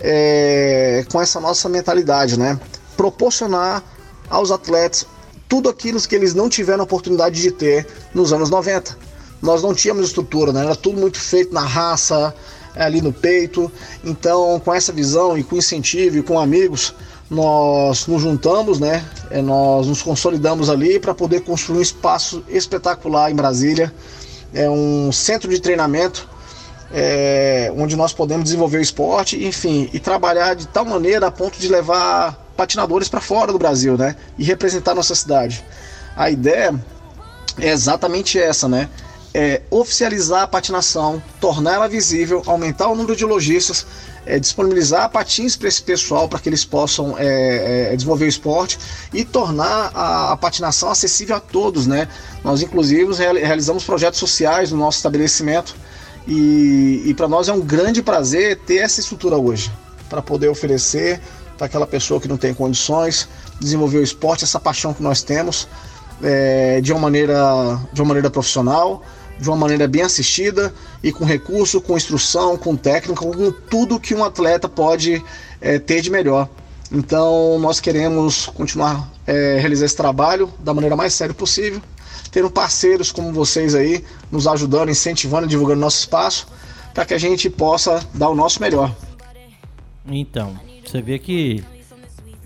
é, 0.00 1.04
com 1.12 1.20
essa 1.20 1.38
nossa 1.38 1.68
mentalidade, 1.68 2.38
né? 2.38 2.58
Proporcionar 2.96 3.84
aos 4.30 4.50
atletas 4.50 5.06
tudo 5.46 5.68
aquilo 5.68 6.00
que 6.00 6.14
eles 6.14 6.32
não 6.32 6.48
tiveram 6.48 6.82
oportunidade 6.82 7.42
de 7.42 7.50
ter 7.50 7.86
nos 8.14 8.32
anos 8.32 8.48
90. 8.48 8.96
Nós 9.42 9.62
não 9.62 9.74
tínhamos 9.74 10.06
estrutura, 10.06 10.50
né? 10.50 10.62
Era 10.64 10.74
tudo 10.74 10.98
muito 10.98 11.20
feito 11.20 11.52
na 11.52 11.60
raça, 11.60 12.34
ali 12.74 13.02
no 13.02 13.12
peito. 13.12 13.70
Então, 14.02 14.58
com 14.58 14.72
essa 14.72 14.90
visão 14.90 15.36
e 15.36 15.44
com 15.44 15.56
incentivo 15.56 16.16
e 16.16 16.22
com 16.22 16.40
amigos, 16.40 16.94
nós 17.28 18.06
nos 18.06 18.22
juntamos, 18.22 18.80
né? 18.80 19.04
É, 19.30 19.42
nós 19.42 19.86
nos 19.86 20.00
consolidamos 20.00 20.70
ali 20.70 20.98
para 20.98 21.12
poder 21.12 21.40
construir 21.40 21.80
um 21.80 21.82
espaço 21.82 22.42
espetacular 22.48 23.30
em 23.30 23.34
Brasília. 23.34 23.92
É 24.54 24.70
um 24.70 25.12
centro 25.12 25.50
de 25.50 25.60
treinamento 25.60 26.26
é, 26.92 27.72
onde 27.76 27.96
nós 27.96 28.12
podemos 28.12 28.44
desenvolver 28.44 28.78
o 28.78 28.82
esporte, 28.82 29.44
enfim, 29.44 29.88
e 29.92 29.98
trabalhar 29.98 30.54
de 30.54 30.66
tal 30.68 30.84
maneira 30.84 31.26
a 31.26 31.30
ponto 31.30 31.58
de 31.58 31.68
levar 31.68 32.32
patinadores 32.56 33.08
para 33.08 33.20
fora 33.20 33.52
do 33.52 33.58
Brasil, 33.58 33.96
né? 33.96 34.16
E 34.38 34.44
representar 34.44 34.94
nossa 34.94 35.14
cidade. 35.14 35.64
A 36.16 36.30
ideia 36.30 36.74
é 37.58 37.68
exatamente 37.68 38.38
essa, 38.38 38.68
né? 38.68 38.88
É 39.34 39.60
oficializar 39.70 40.42
a 40.42 40.46
patinação, 40.46 41.22
tornar 41.40 41.74
ela 41.74 41.88
visível, 41.88 42.42
aumentar 42.46 42.88
o 42.88 42.94
número 42.94 43.14
de 43.14 43.24
lojistas, 43.24 43.86
é, 44.24 44.38
disponibilizar 44.38 45.10
patins 45.10 45.54
para 45.56 45.68
esse 45.68 45.82
pessoal 45.82 46.26
para 46.26 46.38
que 46.38 46.48
eles 46.48 46.64
possam 46.64 47.14
é, 47.18 47.90
é, 47.92 47.96
desenvolver 47.96 48.24
o 48.24 48.28
esporte 48.28 48.78
e 49.12 49.24
tornar 49.24 49.90
a, 49.94 50.32
a, 50.32 50.36
patinação 50.38 50.90
acessível 50.90 51.36
a 51.36 51.40
todos, 51.40 51.86
né? 51.86 52.08
Nós 52.42 52.62
inclusive 52.62 53.12
realizamos 53.14 53.84
projetos 53.84 54.18
sociais 54.18 54.72
no 54.72 54.78
nosso 54.78 54.96
estabelecimento 54.96 55.76
e, 56.26 57.02
e 57.06 57.14
para 57.14 57.28
nós 57.28 57.48
é 57.48 57.52
um 57.52 57.60
grande 57.60 58.02
prazer 58.02 58.58
ter 58.66 58.78
essa 58.78 59.00
estrutura 59.00 59.36
hoje, 59.36 59.70
para 60.08 60.20
poder 60.20 60.48
oferecer 60.48 61.20
para 61.56 61.66
aquela 61.66 61.86
pessoa 61.86 62.20
que 62.20 62.28
não 62.28 62.36
tem 62.36 62.52
condições, 62.52 63.28
desenvolver 63.60 63.98
o 63.98 64.02
esporte, 64.02 64.44
essa 64.44 64.60
paixão 64.60 64.92
que 64.92 65.02
nós 65.02 65.22
temos, 65.22 65.66
é, 66.22 66.80
de, 66.80 66.92
uma 66.92 67.00
maneira, 67.00 67.80
de 67.92 68.00
uma 68.00 68.08
maneira 68.08 68.28
profissional, 68.28 69.02
de 69.38 69.48
uma 69.48 69.56
maneira 69.56 69.86
bem 69.86 70.02
assistida 70.02 70.72
e 71.02 71.12
com 71.12 71.24
recurso, 71.24 71.80
com 71.80 71.96
instrução, 71.96 72.56
com 72.56 72.76
técnica, 72.76 73.24
com 73.24 73.52
tudo 73.70 74.00
que 74.00 74.14
um 74.14 74.24
atleta 74.24 74.68
pode 74.68 75.22
é, 75.60 75.78
ter 75.78 76.00
de 76.00 76.10
melhor. 76.10 76.48
Então 76.90 77.58
nós 77.58 77.80
queremos 77.80 78.46
continuar 78.46 79.10
é, 79.26 79.58
realizar 79.58 79.86
esse 79.86 79.96
trabalho 79.96 80.52
da 80.60 80.72
maneira 80.72 80.94
mais 80.94 81.14
séria 81.14 81.34
possível 81.34 81.80
tendo 82.36 82.50
parceiros 82.50 83.10
como 83.10 83.32
vocês 83.32 83.74
aí, 83.74 84.04
nos 84.30 84.46
ajudando, 84.46 84.90
incentivando, 84.90 85.46
divulgando 85.46 85.80
nosso 85.80 86.00
espaço, 86.00 86.46
para 86.92 87.06
que 87.06 87.14
a 87.14 87.18
gente 87.18 87.48
possa 87.48 88.06
dar 88.12 88.28
o 88.28 88.34
nosso 88.34 88.60
melhor. 88.60 88.94
Então, 90.06 90.54
você 90.84 91.00
vê 91.00 91.18
que 91.18 91.64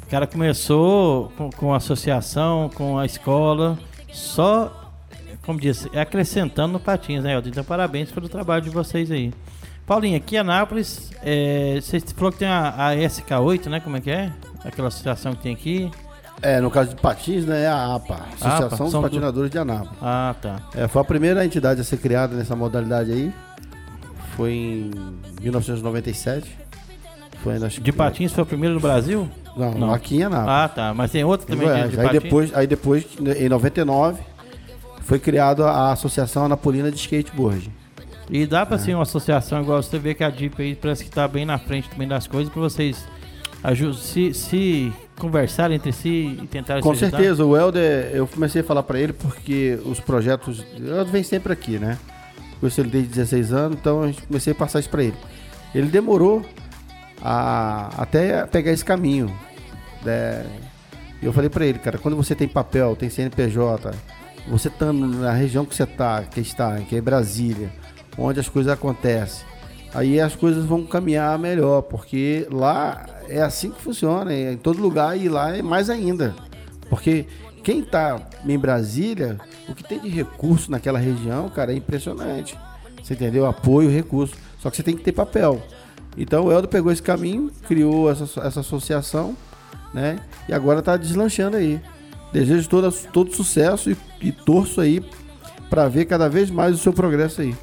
o 0.05 0.07
cara 0.07 0.28
começou 0.28 1.32
com, 1.36 1.51
com 1.51 1.74
a 1.74 1.78
associação, 1.78 2.70
com 2.72 3.01
a 3.01 3.05
escola, 3.05 3.76
só, 4.12 4.93
como 5.43 5.59
disse, 5.59 5.88
acrescentando 5.99 6.74
no 6.74 6.78
Patins, 6.78 7.24
né, 7.24 7.34
Elton? 7.34 7.49
Então, 7.49 7.64
parabéns 7.64 8.12
pelo 8.12 8.28
trabalho 8.28 8.62
de 8.62 8.70
vocês 8.70 9.11
aí. 9.11 9.32
Paulinho, 9.86 10.16
aqui 10.16 10.36
em 10.36 10.38
Anápolis, 10.38 11.11
é, 11.20 11.80
você 11.82 11.99
falou 11.99 12.30
que 12.30 12.38
tem 12.38 12.47
a, 12.47 12.91
a 12.91 12.95
SK8, 12.95 13.66
né? 13.66 13.80
Como 13.80 13.97
é 13.97 14.01
que 14.01 14.12
é? 14.12 14.32
Aquela 14.64 14.86
associação 14.86 15.34
que 15.34 15.43
tem 15.43 15.53
aqui. 15.53 15.91
É, 16.43 16.61
no 16.61 16.70
caso 16.70 16.91
de 16.91 16.97
patins, 16.97 17.45
né, 17.45 17.64
é 17.64 17.68
a 17.68 17.95
APA, 17.95 18.14
Associação 18.41 18.66
APA, 18.66 18.84
dos 18.84 18.95
Patinadores 18.95 19.51
do... 19.51 19.53
de 19.53 19.59
Anápolis. 19.59 19.99
Ah, 20.01 20.34
tá. 20.41 20.57
É, 20.74 20.88
foi 20.88 21.03
a 21.03 21.05
primeira 21.05 21.45
entidade 21.45 21.80
a 21.80 21.84
ser 21.84 21.99
criada 21.99 22.34
nessa 22.34 22.57
modalidade 22.57 23.12
aí. 23.12 23.32
Foi 24.36 24.53
em 24.53 24.91
1997. 25.43 26.59
Foi, 27.43 27.57
acho 27.57 27.80
de 27.80 27.93
patins 27.93 28.32
foi 28.32 28.45
o 28.45 28.47
primeiro 28.47 28.74
no 28.74 28.80
Brasil? 28.80 29.28
Não, 29.57 29.72
Não. 29.72 29.93
aqui 29.93 30.16
em 30.16 30.22
Anápolis. 30.24 30.51
Ah, 30.51 30.68
tá. 30.68 30.95
Mas 30.95 31.11
tem 31.11 31.24
outro 31.24 31.47
também 31.47 31.68
de, 31.68 31.97
de 31.97 32.01
aí 32.01 32.11
depois, 32.11 32.55
aí 32.55 32.66
depois, 32.66 33.07
em 33.18 33.49
99, 33.49 34.22
foi 35.03 35.18
criada 35.18 35.66
a 35.66 35.93
Associação 35.93 36.45
Anapolina 36.45 36.91
de 36.91 36.97
Skateboard. 36.97 37.70
E 38.30 38.47
dá 38.47 38.64
pra 38.64 38.78
ser 38.78 38.95
uma 38.95 39.03
associação, 39.03 39.61
igual 39.61 39.82
você 39.82 39.99
vê 39.99 40.14
que 40.14 40.22
a 40.22 40.30
DIP 40.30 40.62
aí 40.62 40.74
parece 40.76 41.05
que 41.05 41.11
tá 41.11 41.26
bem 41.26 41.45
na 41.45 41.59
frente 41.59 41.91
também 41.91 42.07
das 42.07 42.28
coisas, 42.28 42.53
pra 42.53 42.62
vocês 42.62 43.05
se, 43.95 44.33
se 44.35 44.93
conversarem 45.19 45.77
entre 45.77 45.93
si 45.93 46.39
e 46.43 46.47
tentarem 46.47 46.83
Com 46.83 46.95
se 46.95 47.01
certeza, 47.01 47.45
o 47.45 47.57
Helder, 47.57 48.11
eu 48.15 48.27
comecei 48.27 48.63
a 48.63 48.65
falar 48.65 48.83
pra 48.83 48.99
ele 48.99 49.13
porque 49.13 49.79
os 49.85 50.01
projetos. 50.01 50.61
O 50.61 50.87
Helder 50.87 51.07
vem 51.07 51.23
sempre 51.23 51.53
aqui, 51.53 51.79
né? 51.79 51.99
Conheço 52.59 52.81
ele 52.81 52.91
desde 52.91 53.11
16 53.11 53.53
anos, 53.53 53.79
então 53.79 54.03
a 54.03 54.07
gente 54.07 54.23
comecei 54.23 54.53
a 54.53 54.57
passar 54.57 54.81
isso 54.81 54.91
pra 54.91 55.03
ele. 55.03 55.17
Ele 55.75 55.87
demorou 55.89 56.43
a, 57.23 57.91
até 58.03 58.47
pegar 58.47 58.73
esse 58.73 58.85
caminho. 58.85 59.35
né? 60.05 60.45
Eu 61.23 61.33
falei 61.33 61.51
pra 61.51 61.67
ele, 61.67 61.79
cara, 61.79 61.99
quando 61.99 62.17
você 62.17 62.35
tem 62.35 62.49
papel, 62.49 62.97
tem 62.97 63.11
CNPJ, 63.11 63.91
você 64.49 64.69
estando 64.69 65.07
na 65.07 65.33
região 65.33 65.67
que 65.67 65.75
você 65.75 65.85
tá, 65.85 66.23
que 66.23 66.41
está, 66.41 66.79
que 66.81 66.97
é 66.97 67.01
Brasília, 67.01 67.71
onde 68.17 68.41
as 68.41 68.49
coisas 68.49 68.73
acontecem, 68.73 69.47
aí 69.95 70.19
as 70.19 70.35
coisas 70.35 70.65
vão 70.65 70.87
caminhar 70.87 71.39
melhor, 71.39 71.83
porque 71.83 72.47
lá 72.51 73.05
é 73.31 73.43
assim 73.43 73.70
que 73.70 73.81
funciona, 73.81 74.33
é 74.33 74.53
em 74.53 74.57
todo 74.57 74.81
lugar 74.81 75.16
e 75.18 75.28
lá 75.28 75.57
é 75.57 75.62
mais 75.62 75.89
ainda. 75.89 76.35
Porque 76.89 77.26
quem 77.62 77.83
tá 77.83 78.20
em 78.45 78.59
Brasília, 78.59 79.39
o 79.68 79.74
que 79.74 79.85
tem 79.85 80.01
de 80.01 80.09
recurso 80.09 80.70
naquela 80.70 80.99
região, 80.99 81.49
cara, 81.49 81.72
é 81.72 81.76
impressionante. 81.76 82.59
Você 83.03 83.14
entendeu? 83.14 83.47
Apoio, 83.47 83.91
recurso. 83.91 84.35
Só 84.59 84.70
que 84.70 84.76
você 84.76 84.83
tem 84.83 84.97
que 84.97 85.03
ter 85.03 85.12
papel. 85.12 85.62
Então 86.16 86.47
o 86.47 86.53
Eldo 86.53 86.68
pegou 86.68 86.91
esse 86.91 87.03
caminho, 87.03 87.51
criou 87.66 88.11
essa, 88.11 88.24
essa 88.41 88.61
associação, 88.61 89.37
né? 89.95 90.18
E 90.49 90.53
agora 90.53 90.83
tá 90.83 90.97
deslanchando 90.97 91.57
aí. 91.57 91.81
Desejo 92.33 92.68
todo, 92.68 92.93
todo 93.12 93.35
sucesso 93.35 93.91
e, 93.91 93.97
e 94.20 94.33
torço 94.33 94.81
aí 94.81 95.03
para 95.68 95.89
ver 95.89 96.05
cada 96.05 96.28
vez 96.28 96.51
mais 96.51 96.74
o 96.74 96.78
seu 96.78 96.93
progresso 96.93 97.41
aí. 97.41 97.55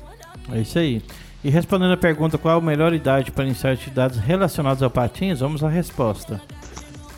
É 0.51 0.61
isso 0.61 0.79
aí. 0.79 1.01
E 1.43 1.49
respondendo 1.49 1.93
a 1.93 1.97
pergunta 1.97 2.37
qual 2.37 2.57
a 2.57 2.61
melhor 2.61 2.93
idade 2.93 3.31
para 3.31 3.45
iniciar 3.45 3.71
atividades 3.71 4.17
relacionadas 4.17 4.81
ao 4.81 4.89
patins, 4.89 5.39
vamos 5.39 5.63
à 5.63 5.69
resposta. 5.69 6.41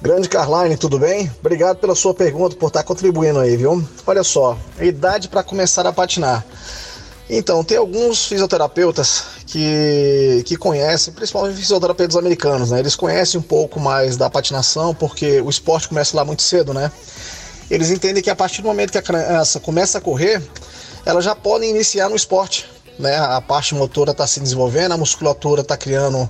Grande 0.01 0.30
Carline, 0.30 0.78
tudo 0.78 0.97
bem? 0.97 1.30
Obrigado 1.39 1.78
pela 1.78 1.95
sua 1.95 2.13
pergunta, 2.13 2.55
por 2.55 2.67
estar 2.67 2.84
contribuindo 2.84 3.39
aí, 3.39 3.57
viu? 3.57 3.84
Olha 4.05 4.24
só, 4.24 4.57
idade 4.80 5.28
para 5.28 5.43
começar 5.43 5.86
a 5.86 5.91
patinar. 5.91 6.45
Então, 7.30 7.63
tem 7.63 7.78
alguns 7.78 8.26
fisioterapeutas 8.26 9.24
que, 9.45 10.41
que 10.45 10.55
conhecem, 10.55 11.13
principalmente 11.13 11.57
fisioterapeutas 11.57 12.15
americanos, 12.15 12.72
né? 12.72 12.80
Eles 12.80 12.95
conhecem 12.95 13.39
um 13.39 13.43
pouco 13.43 13.80
mais 13.80 14.17
da 14.17 14.30
patinação, 14.30 14.95
porque 14.95 15.39
o 15.41 15.49
esporte 15.49 15.89
começa 15.89 16.15
lá 16.17 16.26
muito 16.26 16.41
cedo, 16.41 16.74
né? 16.74 16.91
Eles 17.70 17.91
entendem 17.91 18.24
que 18.24 18.32
a 18.32 18.36
partir 18.36 18.61
do 18.61 18.67
momento 18.67 18.91
que 18.91 18.97
a 18.97 19.01
criança 19.01 19.59
começa 19.59 19.99
a 19.99 20.01
correr, 20.01 20.41
ela 21.05 21.22
já 21.22 21.36
pode 21.36 21.65
iniciar 21.65 22.09
no 22.09 22.15
esporte, 22.15 22.67
né? 23.00 23.18
A 23.18 23.39
parte 23.39 23.74
motora 23.74 24.12
está 24.12 24.28
se 24.28 24.39
desenvolvendo, 24.39 24.91
a 24.91 24.97
musculatura 24.97 25.62
está 25.62 25.78
criando 25.78 26.30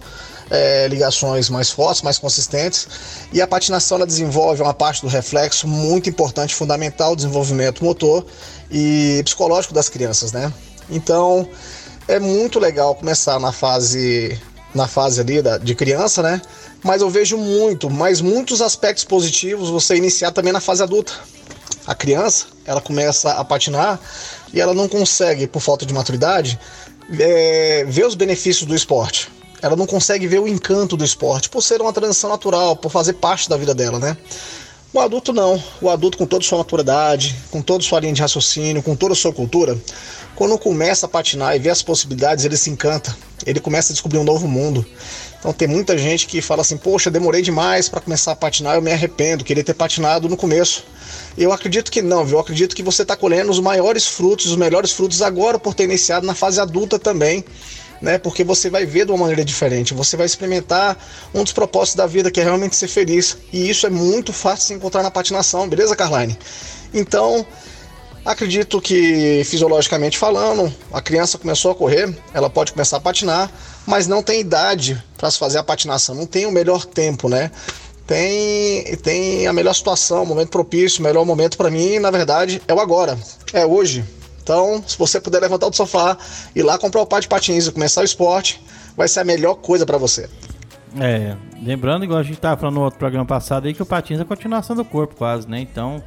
é, 0.50 0.88
ligações 0.88 1.50
mais 1.50 1.70
fortes, 1.72 2.02
mais 2.02 2.20
consistentes. 2.20 2.88
E 3.34 3.42
a 3.42 3.48
patinação 3.48 3.98
ela 3.98 4.06
desenvolve 4.06 4.62
uma 4.62 4.74
parte 4.74 5.02
do 5.02 5.08
reflexo 5.08 5.68
muito 5.68 6.08
importante, 6.08 6.54
fundamental, 6.54 7.16
desenvolvimento 7.16 7.84
motor 7.84 8.26
e 8.72 9.22
psicológico 9.26 9.74
das 9.74 9.90
crianças, 9.90 10.32
né? 10.32 10.54
Então 10.90 11.48
é 12.08 12.20
muito 12.20 12.60
legal 12.60 12.96
começar 12.96 13.40
na 13.40 13.52
fase 13.52 14.40
na 14.74 14.88
fase 14.88 15.20
ali 15.20 15.42
da, 15.42 15.58
de 15.58 15.74
criança, 15.74 16.22
né? 16.22 16.40
Mas 16.84 17.02
eu 17.02 17.10
vejo 17.10 17.38
muito, 17.38 17.90
mas 17.90 18.22
muitos 18.22 18.62
aspectos 18.62 19.04
positivos 19.04 19.70
você 19.70 19.96
iniciar 19.96 20.32
também 20.32 20.54
na 20.54 20.62
fase 20.62 20.84
adulta. 20.84 21.14
A 21.88 21.96
criança, 21.96 22.46
ela 22.66 22.80
começa 22.80 23.32
a 23.32 23.44
patinar 23.44 24.00
e 24.54 24.60
ela 24.60 24.74
não 24.74 24.88
consegue, 24.88 25.48
por 25.48 25.62
falta 25.62 25.86
de 25.86 25.94
maturidade, 25.94 26.60
é, 27.20 27.86
ver 27.88 28.06
os 28.06 28.16
benefícios 28.16 28.68
do 28.68 28.76
esporte. 28.76 29.30
Ela 29.62 29.76
não 29.76 29.86
consegue 29.86 30.28
ver 30.28 30.40
o 30.40 30.48
encanto 30.48 30.96
do 30.96 31.04
esporte, 31.04 31.50
por 31.50 31.62
ser 31.62 31.82
uma 31.82 31.92
transição 31.92 32.30
natural, 32.30 32.76
por 32.76 32.90
fazer 32.90 33.14
parte 33.14 33.50
da 33.50 33.58
vida 33.58 33.74
dela, 33.74 34.00
né? 34.00 34.16
O 34.92 35.00
adulto 35.00 35.32
não. 35.32 35.62
O 35.82 35.90
adulto, 35.90 36.18
com 36.18 36.26
toda 36.26 36.44
sua 36.44 36.60
maturidade, 36.60 37.36
com 37.52 37.62
toda 37.62 37.84
sua 37.84 38.00
linha 38.00 38.14
de 38.14 38.22
raciocínio, 38.22 38.82
com 38.82 38.96
toda 38.96 39.14
a 39.14 39.16
sua 39.16 39.32
cultura, 39.32 39.78
quando 40.36 40.58
começa 40.58 41.06
a 41.06 41.10
patinar 41.10 41.56
e 41.56 41.60
vê 41.60 41.70
as 41.70 41.84
possibilidades, 41.84 42.46
ele 42.46 42.58
se 42.58 42.70
encanta. 42.70 43.16
Ele 43.46 43.60
começa 43.60 43.92
a 43.92 43.94
descobrir 43.94 44.18
um 44.18 44.24
novo 44.24 44.48
mundo. 44.48 44.86
Então 45.40 45.54
tem 45.54 45.68
muita 45.68 45.98
gente 45.98 46.28
que 46.28 46.42
fala 46.42 46.62
assim: 46.62 46.78
Poxa, 46.78 47.10
demorei 47.10 47.42
demais 47.42 47.88
para 47.88 48.02
começar 48.02 48.34
a 48.34 48.36
patinar, 48.36 48.76
eu 48.76 48.82
me 48.82 48.92
arrependo, 48.92 49.44
queria 49.44 49.64
ter 49.64 49.74
patinado 49.74 50.28
no 50.28 50.36
começo. 50.36 50.86
Eu 51.38 51.54
acredito 51.54 51.92
que 51.92 52.02
não, 52.02 52.26
viu? 52.26 52.38
Eu 52.38 52.42
acredito 52.42 52.76
que 52.76 52.84
você 52.84 53.02
está 53.02 53.16
colhendo 53.16 53.50
os 53.50 53.60
maiores 53.60 54.06
frutos, 54.06 54.48
os 54.48 54.58
melhores 54.58 54.92
frutos 54.92 55.22
agora 55.22 55.58
por 55.58 55.74
ter 55.74 55.86
iniciado 55.86 56.26
na 56.26 56.36
fase 56.36 56.60
adulta 56.60 57.00
também 57.00 57.44
né? 58.02 58.18
Porque 58.18 58.44
você 58.44 58.70
vai 58.70 58.86
ver 58.86 59.06
de 59.06 59.12
uma 59.12 59.20
maneira 59.20 59.44
diferente, 59.44 59.94
você 59.94 60.16
vai 60.16 60.26
experimentar 60.26 60.98
um 61.34 61.44
dos 61.44 61.54
propósitos 61.54 61.96
da 61.96 62.08
vida 62.08 62.32
que 62.32 62.40
é 62.40 62.44
realmente 62.44 62.76
ser 62.76 62.88
feliz. 62.88 63.38
E 63.52 63.70
isso 63.70 63.86
é 63.86 63.90
muito 63.90 64.32
fácil 64.34 64.60
de 64.60 64.64
se 64.66 64.74
encontrar 64.74 65.04
na 65.04 65.12
patinação, 65.12 65.68
beleza, 65.68 65.96
Carline? 65.96 66.38
Então, 66.94 67.46
acredito 68.26 68.82
que 68.82 69.44
fisiologicamente 69.46 70.18
falando, 70.18 70.74
a 70.92 71.02
criança 71.02 71.38
começou 71.38 71.72
a 71.72 71.76
correr, 71.76 72.16
ela 72.34 72.50
pode 72.50 72.72
começar 72.72 72.98
a 72.98 73.02
patinar, 73.02 73.52
mas 73.90 74.08
não 74.08 74.22
tem 74.22 74.40
idade 74.40 75.04
para 75.18 75.32
se 75.32 75.40
fazer 75.40 75.58
a 75.58 75.64
patinação, 75.64 76.14
não 76.14 76.28
tem 76.28 76.46
o 76.46 76.52
melhor 76.52 76.86
tempo, 76.86 77.28
né? 77.28 77.50
Tem, 78.06 78.96
tem 78.98 79.48
a 79.48 79.54
melhor 79.54 79.74
situação, 79.74 80.24
o 80.24 80.26
momento 80.28 80.50
propício, 80.50 81.00
o 81.00 81.04
melhor 81.04 81.26
momento 81.26 81.58
para 81.58 81.72
mim, 81.72 81.98
na 81.98 82.12
verdade, 82.12 82.62
é 82.68 82.74
o 82.74 82.80
agora, 82.80 83.18
é 83.52 83.66
hoje. 83.66 84.06
Então, 84.44 84.84
se 84.86 84.98
você 84.98 85.20
puder 85.20 85.42
levantar 85.42 85.70
do 85.70 85.76
sofá, 85.76 86.16
ir 86.56 86.62
lá 86.62 86.78
comprar 86.78 87.02
o 87.02 87.06
par 87.06 87.20
de 87.20 87.28
patins 87.28 87.66
e 87.66 87.72
começar 87.72 88.02
o 88.02 88.04
esporte, 88.04 88.64
vai 88.96 89.08
ser 89.08 89.22
a 89.22 89.24
melhor 89.24 89.56
coisa 89.56 89.86
para 89.86 89.98
você. 89.98 90.30
É, 91.00 91.36
lembrando, 91.62 92.04
igual 92.04 92.20
a 92.20 92.24
gente 92.24 92.36
estava 92.36 92.60
falando 92.60 92.76
no 92.76 92.84
outro 92.84 93.00
programa 93.00 93.26
passado 93.26 93.68
aí, 93.68 93.74
que 93.74 93.82
o 93.82 93.86
patins 93.86 94.20
é 94.20 94.22
a 94.22 94.26
continuação 94.26 94.76
do 94.76 94.86
corpo, 94.86 95.16
quase, 95.16 95.48
né? 95.48 95.60
Então, 95.60 96.04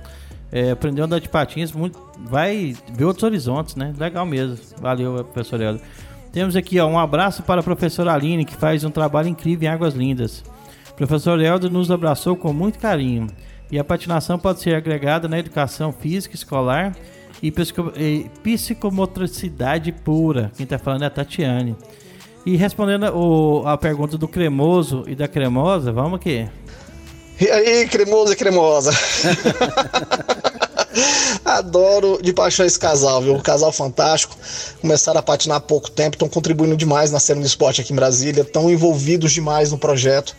é, 0.52 0.70
aprender 0.70 1.02
a 1.02 1.04
andar 1.04 1.20
de 1.20 1.28
patins 1.28 1.72
muito, 1.72 2.00
vai 2.18 2.76
ver 2.92 3.04
outros 3.04 3.24
horizontes, 3.24 3.74
né? 3.74 3.92
Legal 3.96 4.26
mesmo. 4.26 4.56
Valeu, 4.80 5.24
professor 5.24 5.60
Helder. 5.60 5.82
Temos 6.32 6.56
aqui 6.56 6.80
ó, 6.80 6.86
um 6.86 6.98
abraço 6.98 7.42
para 7.42 7.60
a 7.60 7.64
professora 7.64 8.14
Aline, 8.14 8.44
que 8.44 8.56
faz 8.56 8.84
um 8.84 8.90
trabalho 8.90 9.28
incrível 9.28 9.68
em 9.68 9.72
Águas 9.72 9.94
Lindas. 9.94 10.42
O 10.90 10.94
professor 10.94 11.38
Helder 11.38 11.70
nos 11.70 11.90
abraçou 11.90 12.34
com 12.36 12.52
muito 12.52 12.78
carinho. 12.78 13.26
E 13.70 13.78
a 13.78 13.84
patinação 13.84 14.38
pode 14.38 14.60
ser 14.60 14.74
agregada 14.74 15.28
na 15.28 15.38
educação 15.38 15.92
física 15.92 16.34
escolar 16.34 16.94
e, 17.42 17.50
psico, 17.50 17.92
e 17.96 18.30
psicomotricidade 18.42 19.92
pura. 19.92 20.50
Quem 20.56 20.64
está 20.64 20.78
falando 20.78 21.02
é 21.02 21.06
a 21.06 21.10
Tatiane. 21.10 21.76
E 22.44 22.56
respondendo 22.56 23.04
o, 23.14 23.66
a 23.66 23.76
pergunta 23.76 24.18
do 24.18 24.26
cremoso 24.26 25.04
e 25.06 25.14
da 25.14 25.28
cremosa, 25.28 25.92
vamos 25.92 26.14
aqui. 26.14 26.48
E 27.40 27.50
aí, 27.50 27.88
cremoso 27.88 28.32
e 28.32 28.36
cremosa? 28.36 28.90
Adoro 31.44 32.20
de 32.22 32.32
paixão 32.32 32.66
esse 32.66 32.78
casal, 32.78 33.22
viu? 33.22 33.34
Um 33.34 33.40
casal 33.40 33.72
fantástico. 33.72 34.36
Começaram 34.80 35.20
a 35.20 35.22
patinar 35.22 35.58
há 35.58 35.60
pouco 35.60 35.90
tempo, 35.90 36.16
estão 36.16 36.28
contribuindo 36.28 36.76
demais 36.76 37.10
na 37.10 37.20
cena 37.20 37.40
do 37.40 37.46
esporte 37.46 37.80
aqui 37.80 37.92
em 37.92 37.96
Brasília, 37.96 38.42
estão 38.42 38.70
envolvidos 38.70 39.32
demais 39.32 39.70
no 39.70 39.78
projeto, 39.78 40.36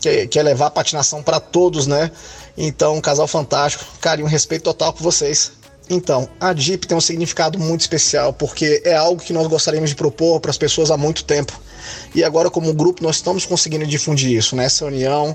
que 0.00 0.08
é, 0.08 0.26
que 0.26 0.38
é 0.38 0.42
levar 0.42 0.66
a 0.66 0.70
patinação 0.70 1.22
para 1.22 1.40
todos, 1.40 1.86
né? 1.86 2.10
Então, 2.56 2.96
um 2.96 3.00
casal 3.00 3.26
fantástico. 3.26 3.84
Carinho, 4.00 4.26
respeito 4.26 4.64
total 4.64 4.92
com 4.92 5.02
vocês. 5.02 5.52
Então, 5.88 6.28
a 6.40 6.52
DIP 6.52 6.86
tem 6.86 6.96
um 6.96 7.00
significado 7.00 7.58
muito 7.58 7.80
especial, 7.80 8.32
porque 8.32 8.82
é 8.84 8.94
algo 8.94 9.22
que 9.22 9.32
nós 9.32 9.46
gostaríamos 9.46 9.90
de 9.90 9.96
propor 9.96 10.40
para 10.40 10.50
as 10.50 10.58
pessoas 10.58 10.90
há 10.90 10.96
muito 10.96 11.24
tempo. 11.24 11.60
E 12.14 12.22
agora, 12.22 12.50
como 12.50 12.72
grupo, 12.72 13.02
nós 13.02 13.16
estamos 13.16 13.44
conseguindo 13.44 13.86
difundir 13.86 14.30
isso, 14.30 14.54
né? 14.54 14.64
essa 14.64 14.86
união, 14.86 15.34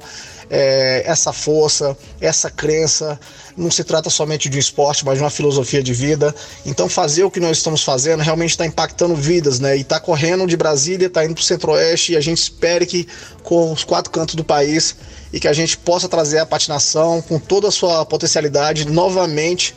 é, 0.49 1.03
essa 1.05 1.33
força, 1.33 1.97
essa 2.21 2.49
crença. 2.49 3.19
Não 3.57 3.71
se 3.71 3.83
trata 3.83 4.09
somente 4.09 4.47
de 4.47 4.57
um 4.57 4.59
esporte, 4.59 5.03
mas 5.03 5.17
de 5.17 5.23
uma 5.23 5.31
filosofia 5.31 5.81
de 5.81 5.91
vida. 5.91 6.33
Então, 6.65 6.87
fazer 6.87 7.23
o 7.23 7.31
que 7.31 7.39
nós 7.39 7.57
estamos 7.57 7.83
fazendo 7.83 8.21
realmente 8.21 8.51
está 8.51 8.65
impactando 8.65 9.15
vidas, 9.15 9.59
né? 9.59 9.75
E 9.75 9.81
está 9.81 9.99
correndo 9.99 10.45
de 10.45 10.55
Brasília, 10.55 11.07
está 11.07 11.25
indo 11.25 11.33
para 11.33 11.41
o 11.41 11.43
Centro-Oeste, 11.43 12.13
e 12.13 12.17
a 12.17 12.21
gente 12.21 12.37
espera 12.37 12.85
que 12.85 13.07
com 13.41 13.71
os 13.73 13.83
quatro 13.83 14.11
cantos 14.11 14.35
do 14.35 14.43
país 14.43 14.95
e 15.33 15.39
que 15.39 15.47
a 15.47 15.53
gente 15.53 15.77
possa 15.77 16.07
trazer 16.07 16.37
a 16.37 16.45
patinação 16.45 17.21
com 17.21 17.39
toda 17.39 17.67
a 17.67 17.71
sua 17.71 18.05
potencialidade 18.05 18.85
novamente 18.85 19.75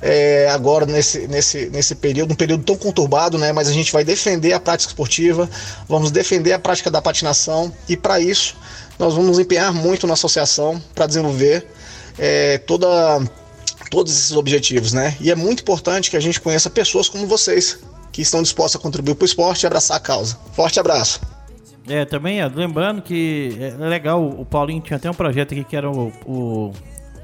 é, 0.00 0.48
agora 0.50 0.86
nesse, 0.86 1.26
nesse, 1.26 1.68
nesse 1.70 1.94
período, 1.94 2.32
um 2.32 2.36
período 2.36 2.64
tão 2.64 2.76
conturbado, 2.76 3.36
né? 3.36 3.52
Mas 3.52 3.68
a 3.68 3.72
gente 3.72 3.92
vai 3.92 4.04
defender 4.04 4.52
a 4.52 4.60
prática 4.60 4.90
esportiva, 4.90 5.48
vamos 5.88 6.10
defender 6.10 6.52
a 6.52 6.58
prática 6.58 6.90
da 6.90 7.02
patinação 7.02 7.72
e 7.88 7.96
para 7.96 8.20
isso 8.20 8.56
nós 8.98 9.14
vamos 9.14 9.38
empenhar 9.38 9.72
muito 9.72 10.06
na 10.06 10.14
associação 10.14 10.82
para 10.94 11.06
desenvolver 11.06 11.66
é, 12.18 12.58
toda, 12.58 12.88
todos 13.90 14.12
esses 14.12 14.32
objetivos, 14.32 14.92
né? 14.92 15.16
E 15.20 15.30
é 15.30 15.34
muito 15.34 15.60
importante 15.60 16.10
que 16.10 16.16
a 16.16 16.20
gente 16.20 16.40
conheça 16.40 16.68
pessoas 16.68 17.08
como 17.08 17.26
vocês 17.26 17.78
que 18.12 18.22
estão 18.22 18.42
dispostas 18.42 18.80
a 18.80 18.82
contribuir 18.82 19.14
para 19.14 19.24
o 19.24 19.26
esporte 19.26 19.62
e 19.62 19.66
abraçar 19.66 19.96
a 19.96 20.00
causa. 20.00 20.36
Forte 20.52 20.80
abraço. 20.80 21.20
É, 21.88 22.04
também, 22.04 22.40
é, 22.40 22.46
lembrando 22.46 23.00
que 23.00 23.56
é 23.60 23.70
legal, 23.86 24.22
o 24.22 24.44
Paulinho 24.44 24.80
tinha 24.82 24.96
até 24.96 25.10
um 25.10 25.14
projeto 25.14 25.52
aqui 25.52 25.64
que 25.64 25.76
era 25.76 25.90
o, 25.90 26.12
o 26.26 26.72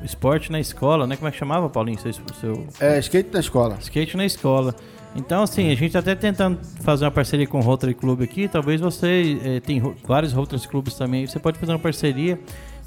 esporte 0.02 0.50
na 0.50 0.58
escola, 0.58 1.06
né? 1.06 1.16
Como 1.16 1.28
é 1.28 1.30
que 1.30 1.36
chamava, 1.36 1.68
Paulinho? 1.68 1.98
Seu, 1.98 2.12
seu... 2.40 2.66
É, 2.80 2.98
skate 2.98 3.30
na 3.32 3.40
escola. 3.40 3.76
Skate 3.80 4.16
na 4.16 4.24
escola. 4.24 4.74
Então, 5.16 5.42
assim, 5.42 5.66
a 5.66 5.74
gente 5.74 5.86
está 5.86 6.00
até 6.00 6.14
tentando 6.14 6.58
fazer 6.80 7.04
uma 7.04 7.10
parceria 7.10 7.46
com 7.46 7.58
o 7.58 7.62
Rotary 7.62 7.94
Club 7.94 8.22
aqui. 8.22 8.48
Talvez 8.48 8.80
você 8.80 9.38
eh, 9.44 9.60
tem 9.60 9.80
vários 10.04 10.32
Rotary 10.32 10.66
Clubs 10.66 10.94
também. 10.94 11.24
Você 11.24 11.38
pode 11.38 11.56
fazer 11.56 11.70
uma 11.70 11.78
parceria 11.78 12.38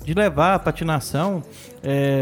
de 0.07 0.13
levar 0.13 0.53
a 0.53 0.59
patinação 0.59 1.43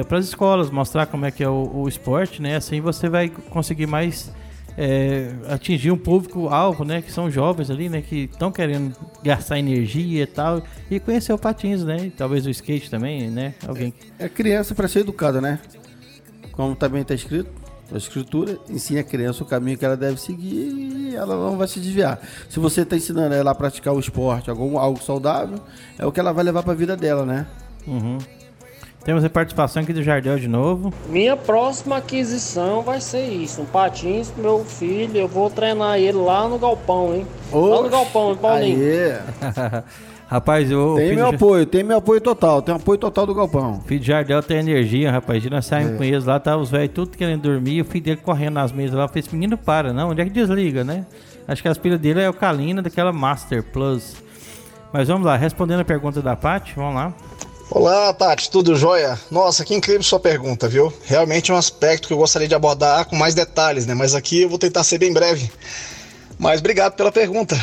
para 0.07 0.17
as 0.17 0.25
escolas, 0.25 0.71
mostrar 0.71 1.05
como 1.05 1.23
é 1.23 1.29
que 1.29 1.43
é 1.43 1.47
o, 1.47 1.69
o 1.71 1.87
esporte, 1.87 2.41
né? 2.41 2.55
Assim 2.55 2.81
você 2.81 3.07
vai 3.07 3.29
conseguir 3.29 3.85
mais 3.85 4.33
eh, 4.75 5.31
atingir 5.49 5.91
um 5.91 5.97
público-alvo, 5.97 6.83
né? 6.83 7.03
Que 7.03 7.11
são 7.11 7.29
jovens 7.29 7.69
ali, 7.69 7.87
né? 7.87 8.01
Que 8.01 8.23
estão 8.23 8.51
querendo 8.51 8.95
gastar 9.21 9.59
energia 9.59 10.23
e 10.23 10.25
tal. 10.25 10.63
E 10.89 10.99
conhecer 10.99 11.31
o 11.31 11.37
patins, 11.37 11.83
né? 11.83 12.07
E 12.07 12.09
talvez 12.09 12.47
o 12.47 12.49
skate 12.49 12.89
também, 12.89 13.29
né? 13.29 13.53
Alguém 13.67 13.93
É 14.17 14.27
criança 14.27 14.73
para 14.73 14.87
ser 14.87 15.01
educada, 15.01 15.39
né? 15.39 15.59
Como 16.53 16.75
também 16.75 17.03
está 17.03 17.13
escrito, 17.13 17.51
a 17.93 17.97
escritura 17.97 18.57
ensina 18.67 19.01
a 19.01 19.03
criança 19.03 19.43
o 19.43 19.45
caminho 19.45 19.77
que 19.77 19.85
ela 19.85 19.95
deve 19.95 20.19
seguir 20.19 20.73
e 20.73 21.15
ela 21.15 21.35
não 21.35 21.55
vai 21.55 21.67
se 21.67 21.79
desviar. 21.79 22.19
Se 22.49 22.59
você 22.59 22.81
está 22.81 22.95
ensinando 22.95 23.35
ela 23.35 23.51
a 23.51 23.55
praticar 23.55 23.93
o 23.93 23.99
esporte, 23.99 24.49
algum, 24.49 24.79
algo 24.79 24.99
saudável, 25.03 25.59
é 25.99 26.05
o 26.05 26.11
que 26.11 26.19
ela 26.19 26.33
vai 26.33 26.43
levar 26.43 26.63
para 26.63 26.71
a 26.71 26.75
vida 26.75 26.97
dela, 26.97 27.23
né? 27.23 27.45
Uhum. 27.87 28.17
Temos 29.03 29.23
a 29.23 29.29
participação 29.29 29.83
aqui 29.83 29.93
do 29.93 30.01
Jardel 30.01 30.39
de 30.39 30.47
novo. 30.47 30.91
Minha 31.09 31.37
próxima 31.37 31.97
aquisição 31.97 32.81
vai 32.81 32.99
ser 32.99 33.27
isso, 33.27 33.61
um 33.61 33.65
patins 33.65 34.31
pro 34.31 34.41
meu 34.41 34.65
filho, 34.65 35.15
eu 35.15 35.27
vou 35.27 35.47
treinar 35.49 35.99
ele 35.99 36.17
lá 36.17 36.47
no 36.49 36.57
galpão, 36.57 37.13
hein? 37.13 37.27
lá 37.53 37.83
no 37.83 37.89
galpão, 37.89 38.31
hein, 38.31 38.37
Paulinho? 38.41 38.79
Aê. 38.79 39.83
Rapaz, 40.27 40.71
o 40.71 40.95
Tem 40.95 41.15
meu 41.15 41.29
de- 41.29 41.35
apoio, 41.35 41.65
tem 41.67 41.83
meu 41.83 41.97
apoio 41.97 42.19
total, 42.19 42.59
tem 42.59 42.73
apoio 42.73 42.97
total 42.97 43.27
do 43.27 43.35
galpão. 43.35 43.79
filho 43.85 43.99
de 43.99 44.07
Jardel 44.07 44.41
tem 44.41 44.57
energia, 44.57 45.11
rapaz. 45.11 45.45
E 45.45 45.51
nós 45.51 45.67
saímos 45.67 45.93
É. 45.93 45.97
com 45.97 46.03
eles 46.03 46.25
lá, 46.25 46.39
tá 46.39 46.57
os 46.57 46.71
velhos 46.71 46.91
tudo 46.95 47.15
querendo 47.15 47.43
dormir. 47.43 47.81
O 47.81 47.85
filho 47.85 48.03
dele 48.03 48.17
correndo 48.23 48.55
nas 48.55 48.71
mesas 48.71 48.95
lá. 48.95 49.03
Eu 49.03 49.19
esse 49.19 49.31
menino 49.31 49.55
para, 49.55 49.93
não. 49.93 50.09
Onde 50.09 50.21
é 50.21 50.25
que 50.25 50.31
desliga, 50.31 50.83
né? 50.83 51.05
Acho 51.47 51.61
que 51.61 51.67
as 51.67 51.77
pilhas 51.77 51.99
dele 51.99 52.21
é 52.21 52.27
o 52.29 52.33
Kalina 52.33 52.81
daquela 52.81 53.13
Master 53.13 53.61
Plus. 53.61 54.15
Mas 54.91 55.09
vamos 55.09 55.27
lá, 55.27 55.35
respondendo 55.37 55.81
a 55.81 55.85
pergunta 55.85 56.23
da 56.23 56.35
Paty, 56.35 56.73
vamos 56.75 56.95
lá. 56.95 57.13
Olá, 57.69 58.13
Tati, 58.13 58.49
tudo 58.49 58.75
jóia? 58.75 59.19
Nossa, 59.29 59.65
que 59.65 59.73
incrível 59.73 60.03
sua 60.03 60.19
pergunta, 60.19 60.67
viu? 60.67 60.93
Realmente 61.05 61.51
é 61.51 61.53
um 61.53 61.57
aspecto 61.57 62.07
que 62.07 62.13
eu 62.13 62.17
gostaria 62.17 62.47
de 62.47 62.55
abordar 62.55 63.05
com 63.05 63.15
mais 63.15 63.33
detalhes, 63.33 63.85
né? 63.85 63.93
Mas 63.93 64.13
aqui 64.13 64.41
eu 64.43 64.49
vou 64.49 64.59
tentar 64.59 64.83
ser 64.83 64.97
bem 64.97 65.11
breve. 65.11 65.51
Mas 66.37 66.59
obrigado 66.59 66.93
pela 66.93 67.11
pergunta. 67.11 67.55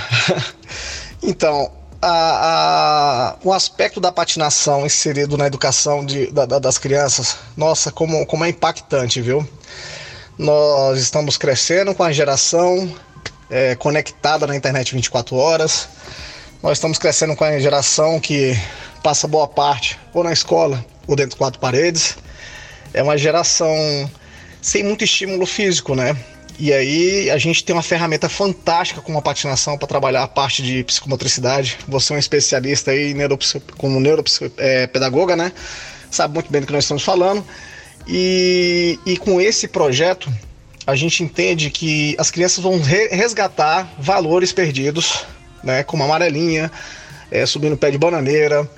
então, 1.22 1.70
a, 2.00 3.36
a, 3.42 3.46
um 3.46 3.52
aspecto 3.52 4.00
da 4.00 4.10
patinação 4.10 4.84
inserido 4.84 5.38
na 5.38 5.46
educação 5.46 6.04
de, 6.04 6.26
da- 6.32 6.46
da- 6.46 6.58
das 6.58 6.78
crianças, 6.78 7.36
nossa, 7.56 7.92
como, 7.92 8.26
como 8.26 8.44
é 8.44 8.48
impactante, 8.48 9.20
viu? 9.20 9.46
Nós 10.36 10.98
estamos 10.98 11.36
crescendo 11.36 11.94
com 11.94 12.02
a 12.02 12.10
geração 12.12 12.92
é, 13.48 13.76
conectada 13.76 14.46
na 14.46 14.56
internet 14.56 14.94
24 14.94 15.36
horas. 15.36 15.88
Nós 16.62 16.78
estamos 16.78 16.96
crescendo 16.96 17.34
com 17.34 17.42
a 17.42 17.58
geração 17.58 18.20
que 18.20 18.56
passa 19.02 19.26
boa 19.26 19.48
parte 19.48 19.98
ou 20.14 20.22
na 20.22 20.32
escola 20.32 20.84
ou 21.08 21.16
dentro 21.16 21.32
de 21.32 21.36
quatro 21.36 21.58
paredes. 21.58 22.16
É 22.94 23.02
uma 23.02 23.18
geração 23.18 24.08
sem 24.60 24.84
muito 24.84 25.02
estímulo 25.02 25.44
físico, 25.44 25.96
né? 25.96 26.16
E 26.60 26.72
aí 26.72 27.28
a 27.30 27.36
gente 27.36 27.64
tem 27.64 27.74
uma 27.74 27.82
ferramenta 27.82 28.28
fantástica 28.28 29.00
como 29.00 29.18
a 29.18 29.22
patinação 29.22 29.76
para 29.76 29.88
trabalhar 29.88 30.22
a 30.22 30.28
parte 30.28 30.62
de 30.62 30.84
psicomotricidade. 30.84 31.78
Você 31.88 32.12
é 32.12 32.16
um 32.16 32.18
especialista 32.18 32.92
aí 32.92 33.12
como 33.76 33.98
neuropedagoga, 33.98 35.34
né? 35.34 35.50
Sabe 36.12 36.34
muito 36.34 36.52
bem 36.52 36.60
do 36.60 36.66
que 36.68 36.72
nós 36.72 36.84
estamos 36.84 37.02
falando. 37.02 37.44
E, 38.06 39.00
e 39.04 39.16
com 39.16 39.40
esse 39.40 39.66
projeto 39.66 40.32
a 40.86 40.94
gente 40.94 41.24
entende 41.24 41.70
que 41.70 42.14
as 42.18 42.30
crianças 42.30 42.62
vão 42.62 42.80
re- 42.80 43.08
resgatar 43.08 43.92
valores 43.98 44.52
perdidos, 44.52 45.24
né? 45.62 45.82
Como 45.82 46.02
amarelinha, 46.02 46.70
é, 47.30 47.46
subir 47.46 47.70
no 47.70 47.76
pé 47.76 47.90
de 47.90 47.98
bananeira, 47.98 48.68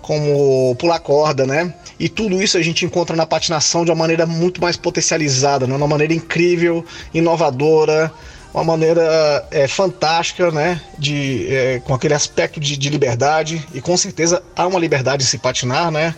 como 0.00 0.74
pular 0.76 1.00
corda, 1.00 1.46
né? 1.46 1.74
E 1.98 2.08
tudo 2.08 2.42
isso 2.42 2.58
a 2.58 2.62
gente 2.62 2.84
encontra 2.84 3.16
na 3.16 3.24
patinação 3.24 3.84
de 3.84 3.90
uma 3.90 3.96
maneira 3.96 4.26
muito 4.26 4.60
mais 4.60 4.76
potencializada, 4.76 5.66
né? 5.66 5.74
uma 5.74 5.86
maneira 5.86 6.12
incrível, 6.12 6.84
inovadora, 7.12 8.12
uma 8.52 8.64
maneira 8.64 9.46
é, 9.50 9.66
fantástica, 9.66 10.50
né? 10.50 10.80
De, 10.98 11.46
é, 11.48 11.80
com 11.80 11.94
aquele 11.94 12.14
aspecto 12.14 12.60
de, 12.60 12.76
de 12.76 12.88
liberdade, 12.88 13.66
e 13.72 13.80
com 13.80 13.96
certeza 13.96 14.42
há 14.54 14.66
uma 14.66 14.78
liberdade 14.78 15.24
em 15.24 15.26
se 15.26 15.38
patinar, 15.38 15.90
né? 15.90 16.14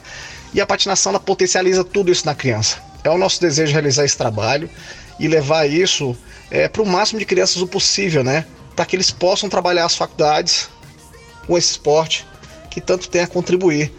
E 0.53 0.61
a 0.61 0.66
patinação 0.66 1.11
ela 1.11 1.20
potencializa 1.20 1.85
tudo 1.85 2.11
isso 2.11 2.27
na 2.27 2.35
criança. 2.35 2.79
É 3.05 3.11
o 3.11 3.18
nosso 3.18 3.41
desejo 3.41 3.72
realizar 3.72 4.05
esse 4.05 4.16
trabalho 4.16 4.68
e 5.18 5.29
levar 5.29 5.66
isso 5.66 6.16
é, 6.51 6.68
para 6.68 6.83
o 6.83 6.87
máximo 6.87 7.18
de 7.18 7.24
crianças 7.24 7.62
o 7.62 7.66
possível, 7.66 8.24
né? 8.24 8.45
Para 8.77 8.85
que 8.85 8.95
eles 8.95 9.11
possam 9.11 9.49
trabalhar 9.49 9.87
as 9.87 9.97
faculdades 9.97 10.68
com 11.47 11.57
esse 11.57 11.72
esporte 11.72 12.27
que 12.70 12.81
tanto 12.81 13.09
tem 13.09 13.22
a 13.22 13.27
contribuir. 13.27 13.91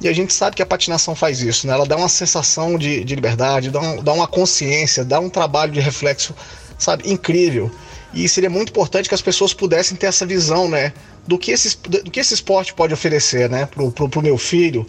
E 0.00 0.08
a 0.08 0.12
gente 0.12 0.34
sabe 0.34 0.56
que 0.56 0.62
a 0.62 0.66
patinação 0.66 1.14
faz 1.14 1.40
isso, 1.40 1.66
né? 1.66 1.72
Ela 1.72 1.86
dá 1.86 1.96
uma 1.96 2.08
sensação 2.08 2.76
de, 2.76 3.04
de 3.04 3.14
liberdade, 3.14 3.70
dá, 3.70 3.80
um- 3.80 4.02
dá 4.02 4.12
uma 4.12 4.26
consciência, 4.26 5.04
dá 5.04 5.20
um 5.20 5.30
trabalho 5.30 5.70
de 5.72 5.80
reflexo, 5.80 6.34
sabe, 6.76 7.08
incrível. 7.10 7.70
E 8.12 8.28
seria 8.28 8.50
muito 8.50 8.70
importante 8.70 9.08
que 9.08 9.14
as 9.14 9.22
pessoas 9.22 9.54
pudessem 9.54 9.96
ter 9.96 10.06
essa 10.06 10.26
visão, 10.26 10.68
né? 10.68 10.92
Do 11.26 11.38
que 11.38 11.52
esse, 11.52 11.76
do 11.78 12.10
que 12.10 12.20
esse 12.20 12.34
esporte 12.34 12.74
pode 12.74 12.92
oferecer, 12.92 13.48
né? 13.48 13.66
Pro, 13.66 13.90
pro, 13.90 14.22
meu 14.22 14.36
filho 14.36 14.86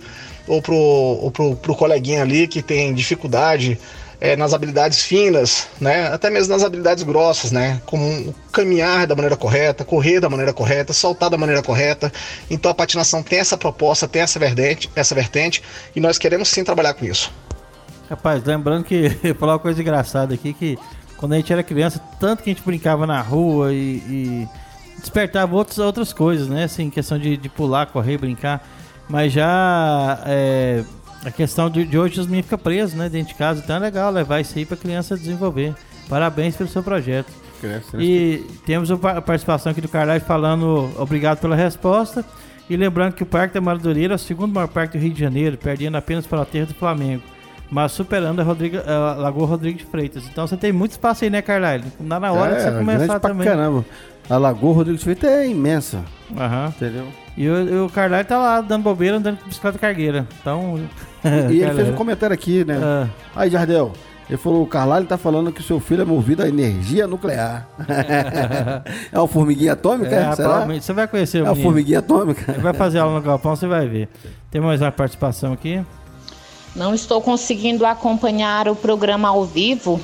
ou 0.47 0.61
pro, 0.61 1.31
pro, 1.31 1.55
pro 1.55 1.75
coleguinha 1.75 2.21
ali 2.23 2.47
que 2.47 2.61
tem 2.61 2.93
dificuldade 2.93 3.79
é, 4.19 4.35
nas 4.35 4.53
habilidades 4.53 5.01
finas, 5.01 5.67
né? 5.79 6.07
Até 6.07 6.29
mesmo 6.29 6.53
nas 6.53 6.63
habilidades 6.63 7.03
grossas, 7.03 7.51
né? 7.51 7.81
Como 7.85 8.33
caminhar 8.51 9.07
da 9.07 9.15
maneira 9.15 9.35
correta, 9.35 9.83
correr 9.83 10.19
da 10.19 10.29
maneira 10.29 10.53
correta, 10.53 10.93
saltar 10.93 11.29
da 11.29 11.37
maneira 11.37 11.61
correta. 11.61 12.11
Então 12.49 12.71
a 12.71 12.73
patinação 12.73 13.21
tem 13.21 13.39
essa 13.39 13.57
proposta, 13.57 14.07
tem 14.07 14.21
essa 14.21 14.39
vertente, 14.39 14.89
essa 14.95 15.13
vertente 15.13 15.61
e 15.95 15.99
nós 15.99 16.17
queremos 16.17 16.49
sim 16.49 16.63
trabalhar 16.63 16.93
com 16.93 17.05
isso. 17.05 17.31
Rapaz, 18.09 18.43
lembrando 18.43 18.83
que 18.83 19.17
eu 19.23 19.35
falar 19.35 19.53
uma 19.53 19.59
coisa 19.59 19.81
engraçada 19.81 20.33
aqui, 20.33 20.53
que 20.53 20.77
quando 21.17 21.33
a 21.33 21.37
gente 21.37 21.51
era 21.51 21.63
criança, 21.63 21.99
tanto 22.19 22.43
que 22.43 22.49
a 22.49 22.53
gente 22.53 22.63
brincava 22.63 23.07
na 23.07 23.21
rua 23.21 23.73
e, 23.73 23.97
e 24.07 24.47
despertava 24.99 25.55
outras, 25.55 25.77
outras 25.79 26.13
coisas, 26.13 26.47
né? 26.47 26.65
Assim, 26.65 26.89
questão 26.89 27.17
de, 27.17 27.37
de 27.37 27.49
pular, 27.49 27.87
correr, 27.87 28.17
brincar. 28.17 28.65
Mas 29.07 29.33
já 29.33 30.19
é, 30.25 30.83
a 31.25 31.31
questão 31.31 31.69
de, 31.69 31.83
de 31.85 31.97
hoje 31.97 32.19
os 32.19 32.25
meninos 32.27 32.45
ficam 32.45 32.59
presos, 32.59 32.93
né? 32.95 33.09
Dentro 33.09 33.29
de 33.29 33.35
casa. 33.35 33.61
Então 33.63 33.75
é 33.75 33.79
legal 33.79 34.11
levar 34.11 34.39
isso 34.39 34.57
aí 34.57 34.65
pra 34.65 34.77
criança 34.77 35.17
desenvolver. 35.17 35.73
Parabéns 36.07 36.55
pelo 36.55 36.69
seu 36.69 36.83
projeto. 36.83 37.31
E 37.97 38.43
temos 38.65 38.91
a 38.91 38.97
pa- 38.97 39.21
participação 39.21 39.71
aqui 39.71 39.81
do 39.81 39.87
Carlos 39.87 40.21
falando 40.23 40.89
obrigado 40.97 41.39
pela 41.39 41.55
resposta. 41.55 42.23
E 42.69 42.75
lembrando 42.77 43.13
que 43.13 43.23
o 43.23 43.25
Parque 43.25 43.53
da 43.55 43.61
Madureira 43.61 44.13
é 44.13 44.17
o 44.17 44.19
segundo 44.19 44.53
maior 44.53 44.67
parque 44.67 44.97
do 44.97 45.01
Rio 45.01 45.13
de 45.13 45.19
Janeiro, 45.19 45.57
perdendo 45.57 45.97
apenas 45.97 46.25
para 46.27 46.39
o 46.39 46.41
Aterro 46.41 46.67
do 46.67 46.73
Flamengo. 46.75 47.21
Mas 47.71 47.91
superando 47.91 48.39
a, 48.39 48.43
Rodrigo, 48.43 48.77
a 48.77 49.13
Lagoa 49.15 49.47
Rodrigo 49.47 49.77
de 49.79 49.85
Freitas. 49.85 50.23
Então 50.31 50.45
você 50.47 50.55
tem 50.57 50.71
muito 50.71 50.91
espaço 50.91 51.23
aí, 51.23 51.29
né, 51.29 51.41
Carlyle? 51.41 51.85
Não 51.99 52.07
dá 52.07 52.19
na 52.19 52.31
hora 52.31 52.55
de 52.55 52.61
você 52.61 52.67
É, 52.69 52.71
começar 52.77 53.19
pra 53.19 53.29
também. 53.31 53.47
caramba. 53.47 53.83
A 54.29 54.37
Lagoa 54.37 54.73
Rodrigo 54.75 54.97
de 54.97 55.03
Freitas 55.03 55.29
é 55.29 55.47
imensa, 55.47 56.03
Aham. 56.37 56.67
entendeu? 56.75 57.07
E 57.37 57.47
o, 57.49 57.85
o 57.85 57.89
Carlyle 57.89 58.23
tá 58.23 58.37
lá 58.37 58.61
dando 58.61 58.83
bobeira, 58.83 59.17
andando 59.17 59.37
com 59.37 59.47
bicicleta 59.49 59.77
cargueira. 59.79 60.27
Então. 60.41 60.79
E 61.51 61.61
ele 61.61 61.73
fez 61.73 61.89
um 61.89 61.93
comentário 61.93 62.33
aqui, 62.33 62.63
né? 62.65 62.79
Ah, 62.81 63.07
Aí, 63.35 63.49
Jardel, 63.49 63.91
ele 64.29 64.37
falou, 64.37 64.63
o 64.63 64.67
Carlalho 64.67 65.05
tá 65.05 65.17
falando 65.17 65.51
que 65.51 65.61
o 65.61 65.63
seu 65.63 65.79
filho 65.79 66.01
é 66.01 66.05
movido 66.05 66.41
a 66.43 66.47
energia 66.47 67.05
nuclear. 67.07 67.67
é 69.11 69.19
uma 69.19 69.27
formiguinha 69.27 69.73
atômica? 69.73 70.15
é, 70.15 70.21
será? 70.21 70.35
provavelmente 70.35 70.85
você 70.85 70.93
vai 70.93 71.07
conhecer 71.07 71.37
É 71.39 71.41
o 71.41 71.43
uma 71.45 71.51
menino. 71.51 71.69
formiguinha 71.69 71.99
atômica? 71.99 72.51
Ele 72.51 72.61
vai 72.61 72.73
fazer 72.73 72.99
aula 72.99 73.15
no 73.15 73.21
galpão, 73.21 73.55
você 73.55 73.67
vai 73.67 73.87
ver. 73.87 74.09
Tem 74.49 74.59
mais 74.61 74.81
uma 74.81 74.91
participação 74.91 75.53
aqui. 75.53 75.83
Não 76.75 76.93
estou 76.93 77.21
conseguindo 77.21 77.85
acompanhar 77.85 78.67
o 78.67 78.75
programa 78.75 79.29
ao 79.29 79.45
vivo, 79.45 80.01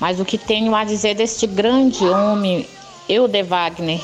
mas 0.00 0.18
o 0.20 0.24
que 0.24 0.38
tenho 0.38 0.74
a 0.74 0.82
dizer 0.84 1.14
deste 1.14 1.46
grande 1.46 2.04
homem, 2.04 2.66
Eude 3.08 3.42
Wagner, 3.42 4.00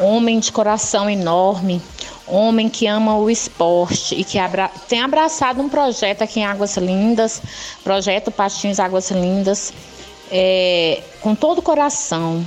homem 0.00 0.40
de 0.40 0.50
coração 0.50 1.08
enorme, 1.08 1.80
homem 2.26 2.68
que 2.68 2.86
ama 2.86 3.16
o 3.16 3.30
esporte 3.30 4.14
e 4.14 4.24
que 4.24 4.38
abra- 4.38 4.70
tem 4.88 5.00
abraçado 5.00 5.60
um 5.60 5.68
projeto 5.68 6.22
aqui 6.22 6.40
em 6.40 6.44
Águas 6.44 6.76
Lindas, 6.76 7.40
projeto 7.84 8.30
Patins 8.30 8.80
Águas 8.80 9.10
Lindas, 9.10 9.72
é, 10.30 11.02
com 11.20 11.34
todo 11.34 11.58
o 11.58 11.62
coração, 11.62 12.44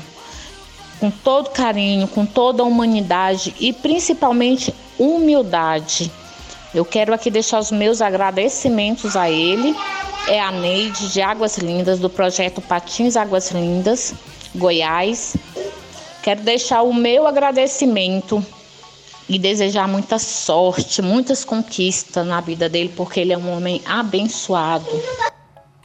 com 0.99 1.09
todo 1.09 1.49
carinho, 1.51 2.07
com 2.07 2.25
toda 2.25 2.61
a 2.61 2.65
humanidade 2.65 3.55
e 3.59 3.71
principalmente 3.71 4.73
humildade. 4.97 6.11
Eu 6.73 6.83
quero 6.85 7.13
aqui 7.13 7.31
deixar 7.31 7.59
os 7.59 7.71
meus 7.71 8.01
agradecimentos 8.01 9.15
a 9.15 9.29
ele. 9.29 9.75
É 10.27 10.39
a 10.39 10.51
Neide 10.51 11.07
de 11.11 11.21
Águas 11.21 11.57
Lindas, 11.57 11.99
do 11.99 12.09
projeto 12.09 12.61
Patins 12.61 13.15
Águas 13.15 13.49
Lindas, 13.49 14.13
Goiás. 14.53 15.35
Quero 16.21 16.41
deixar 16.41 16.83
o 16.83 16.93
meu 16.93 17.25
agradecimento 17.25 18.45
e 19.29 19.37
desejar 19.37 19.87
muita 19.87 20.17
sorte, 20.17 21.01
muitas 21.03 21.45
conquistas 21.45 22.25
na 22.25 22.41
vida 22.41 22.67
dele, 22.67 22.91
porque 22.97 23.19
ele 23.19 23.31
é 23.31 23.37
um 23.37 23.55
homem 23.55 23.79
abençoado. 23.85 24.87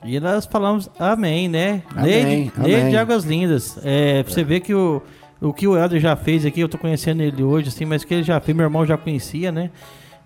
E 0.02 0.18
nós 0.18 0.46
falamos 0.46 0.88
amém, 0.98 1.46
né? 1.46 1.82
Amém. 1.94 2.50
Neide 2.56 2.90
de 2.90 2.96
Águas 2.96 3.24
Lindas. 3.24 3.78
É, 3.84 4.22
pra 4.22 4.32
você 4.32 4.42
ver 4.42 4.60
que 4.60 4.74
o, 4.74 5.02
o 5.40 5.52
que 5.52 5.68
o 5.68 5.76
Helder 5.76 6.00
já 6.00 6.16
fez 6.16 6.46
aqui, 6.46 6.60
eu 6.60 6.68
tô 6.68 6.78
conhecendo 6.78 7.22
ele 7.22 7.42
hoje, 7.42 7.68
assim, 7.68 7.84
mas 7.84 8.02
o 8.02 8.06
que 8.06 8.14
ele 8.14 8.22
já 8.22 8.40
fez, 8.40 8.56
meu 8.56 8.64
irmão 8.64 8.86
já 8.86 8.96
conhecia, 8.96 9.52
né? 9.52 9.70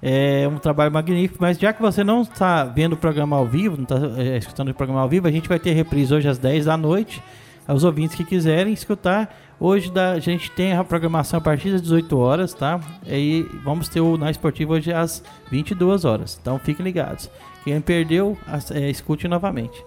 É 0.00 0.48
um 0.48 0.58
trabalho 0.58 0.92
magnífico, 0.92 1.38
mas 1.40 1.58
já 1.58 1.72
que 1.72 1.82
você 1.82 2.04
não 2.04 2.22
está 2.22 2.64
vendo 2.64 2.92
o 2.92 2.96
programa 2.96 3.36
ao 3.36 3.46
vivo, 3.46 3.76
não 3.76 3.82
está 3.82 4.22
é, 4.22 4.38
escutando 4.38 4.68
o 4.68 4.74
programa 4.74 5.00
ao 5.02 5.08
vivo, 5.08 5.26
a 5.26 5.30
gente 5.30 5.48
vai 5.48 5.58
ter 5.58 5.72
reprise 5.72 6.14
hoje 6.14 6.28
às 6.28 6.38
10 6.38 6.66
da 6.66 6.76
noite. 6.76 7.20
Aos 7.66 7.84
ouvintes 7.84 8.16
que 8.16 8.24
quiserem 8.24 8.72
escutar, 8.72 9.28
hoje 9.60 9.92
a 9.96 10.18
gente 10.18 10.50
tem 10.50 10.72
a 10.72 10.84
programação 10.84 11.38
a 11.38 11.40
partir 11.40 11.70
das 11.72 11.82
18 11.82 12.18
horas, 12.18 12.54
tá? 12.54 12.80
E 13.06 13.46
vamos 13.64 13.88
ter 13.88 14.00
o 14.00 14.16
Na 14.16 14.30
Esportivo 14.30 14.74
hoje 14.74 14.92
às 14.92 15.22
22 15.50 16.04
horas. 16.04 16.38
Então 16.40 16.58
fiquem 16.58 16.84
ligados. 16.84 17.30
Quem 17.64 17.80
perdeu, 17.80 18.36
é, 18.72 18.88
escute 18.88 19.28
novamente. 19.28 19.84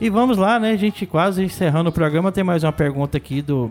E 0.00 0.10
vamos 0.10 0.36
lá, 0.36 0.58
né, 0.58 0.76
gente? 0.76 1.06
Quase 1.06 1.42
encerrando 1.42 1.88
o 1.88 1.92
programa. 1.92 2.30
Tem 2.30 2.44
mais 2.44 2.62
uma 2.62 2.72
pergunta 2.72 3.16
aqui 3.16 3.40
do. 3.40 3.70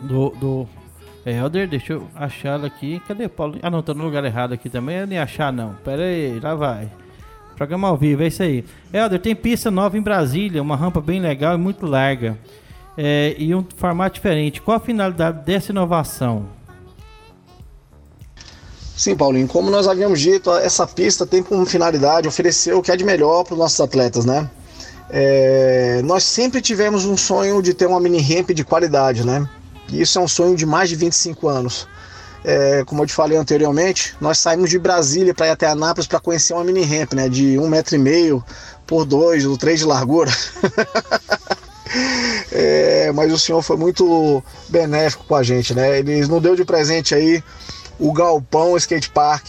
Do. 0.00 0.30
do 0.30 0.68
Helder, 1.24 1.68
deixa 1.68 1.94
eu 1.94 2.06
achar 2.14 2.50
ela 2.50 2.68
aqui. 2.68 3.02
Cadê 3.08 3.26
Paulo? 3.28 3.58
Ah, 3.60 3.68
não, 3.68 3.82
tô 3.82 3.92
no 3.92 4.04
lugar 4.04 4.24
errado 4.24 4.52
aqui 4.52 4.70
também. 4.70 4.98
Eu 4.98 5.06
nem 5.06 5.18
achar, 5.18 5.52
não. 5.52 5.74
Pera 5.84 6.04
aí, 6.04 6.38
lá 6.38 6.54
vai. 6.54 6.88
Programa 7.56 7.88
ao 7.88 7.96
vivo, 7.96 8.22
é 8.22 8.28
isso 8.28 8.42
aí. 8.42 8.64
Helder, 8.92 9.18
tem 9.18 9.34
pista 9.34 9.68
nova 9.68 9.98
em 9.98 10.02
Brasília, 10.02 10.62
uma 10.62 10.76
rampa 10.76 11.00
bem 11.00 11.18
legal 11.18 11.54
e 11.56 11.58
muito 11.58 11.84
larga. 11.86 12.38
É, 12.96 13.34
e 13.38 13.54
um 13.54 13.64
formato 13.76 14.14
diferente. 14.14 14.60
Qual 14.60 14.76
a 14.76 14.80
finalidade 14.80 15.44
dessa 15.44 15.70
inovação? 15.70 16.46
Sim, 18.96 19.14
Paulinho, 19.14 19.46
como 19.46 19.70
nós 19.70 19.86
havíamos 19.86 20.18
dito, 20.18 20.50
essa 20.50 20.86
pista 20.86 21.26
tem 21.26 21.42
como 21.42 21.66
finalidade 21.66 22.26
oferecer 22.26 22.72
o 22.74 22.80
que 22.80 22.90
é 22.90 22.96
de 22.96 23.04
melhor 23.04 23.44
para 23.44 23.52
os 23.52 23.58
nossos 23.58 23.78
atletas, 23.78 24.24
né? 24.24 24.50
É, 25.10 26.00
nós 26.02 26.24
sempre 26.24 26.62
tivemos 26.62 27.04
um 27.04 27.16
sonho 27.16 27.60
de 27.60 27.74
ter 27.74 27.86
uma 27.86 28.00
mini 28.00 28.20
ramp 28.20 28.50
de 28.50 28.64
qualidade, 28.64 29.24
né? 29.24 29.46
E 29.92 30.00
isso 30.00 30.18
é 30.18 30.22
um 30.22 30.26
sonho 30.26 30.56
de 30.56 30.64
mais 30.64 30.88
de 30.88 30.96
25 30.96 31.46
anos. 31.46 31.86
É, 32.42 32.84
como 32.86 33.02
eu 33.02 33.06
te 33.06 33.12
falei 33.12 33.36
anteriormente, 33.36 34.16
nós 34.18 34.38
saímos 34.38 34.70
de 34.70 34.78
Brasília 34.78 35.34
para 35.34 35.48
ir 35.48 35.50
até 35.50 35.66
Anápolis 35.66 36.06
para 36.06 36.18
conhecer 36.18 36.54
uma 36.54 36.64
mini 36.64 36.82
ramp, 36.82 37.12
né? 37.12 37.28
De 37.28 37.58
um 37.58 37.68
metro 37.68 37.96
e 37.96 37.98
meio 37.98 38.42
por 38.86 39.04
dois 39.04 39.44
ou 39.44 39.58
três 39.58 39.80
de 39.80 39.84
largura. 39.84 40.30
É, 42.52 43.12
mas 43.12 43.32
o 43.32 43.38
senhor 43.38 43.62
foi 43.62 43.76
muito 43.76 44.42
benéfico 44.68 45.24
com 45.24 45.34
a 45.34 45.42
gente, 45.42 45.74
né? 45.74 45.98
Ele 45.98 46.26
nos 46.26 46.42
deu 46.42 46.56
de 46.56 46.64
presente 46.64 47.14
aí 47.14 47.42
o 47.98 48.12
Galpão 48.12 48.76
Skate 48.76 49.10
Park. 49.10 49.46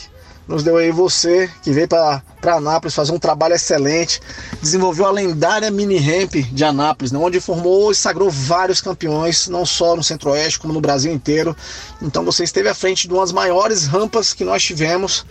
Nos 0.48 0.64
deu 0.64 0.78
aí 0.78 0.92
você, 0.92 1.50
que 1.62 1.72
veio 1.72 1.90
para 1.90 2.22
Anápolis 2.56 2.96
fazer 2.96 3.12
um 3.12 3.20
trabalho 3.20 3.54
excelente. 3.54 4.22
Desenvolveu 4.62 5.06
a 5.06 5.12
lendária 5.12 5.70
mini 5.70 5.98
ramp 5.98 6.36
de 6.36 6.64
Anápolis, 6.64 7.12
né, 7.12 7.20
onde 7.20 7.42
formou 7.42 7.92
e 7.92 7.96
sagrou 7.96 8.32
vários 8.32 8.80
campeões, 8.80 9.50
não 9.50 9.66
só 9.66 9.94
no 9.94 10.04
Centro-Oeste, 10.04 10.60
como 10.60 10.74
no 10.74 10.80
Brasil 10.80 11.12
inteiro. 11.12 11.54
Então 12.02 12.24
você 12.24 12.46
esteve 12.46 12.70
à 12.70 12.74
frente 12.74 13.10
de 13.10 13.14
uma 13.14 13.24
das 13.24 13.34
maiores 13.34 13.88
rampas 13.88 14.34
que 14.34 14.46
nós 14.46 14.64
tivemos 14.64 15.26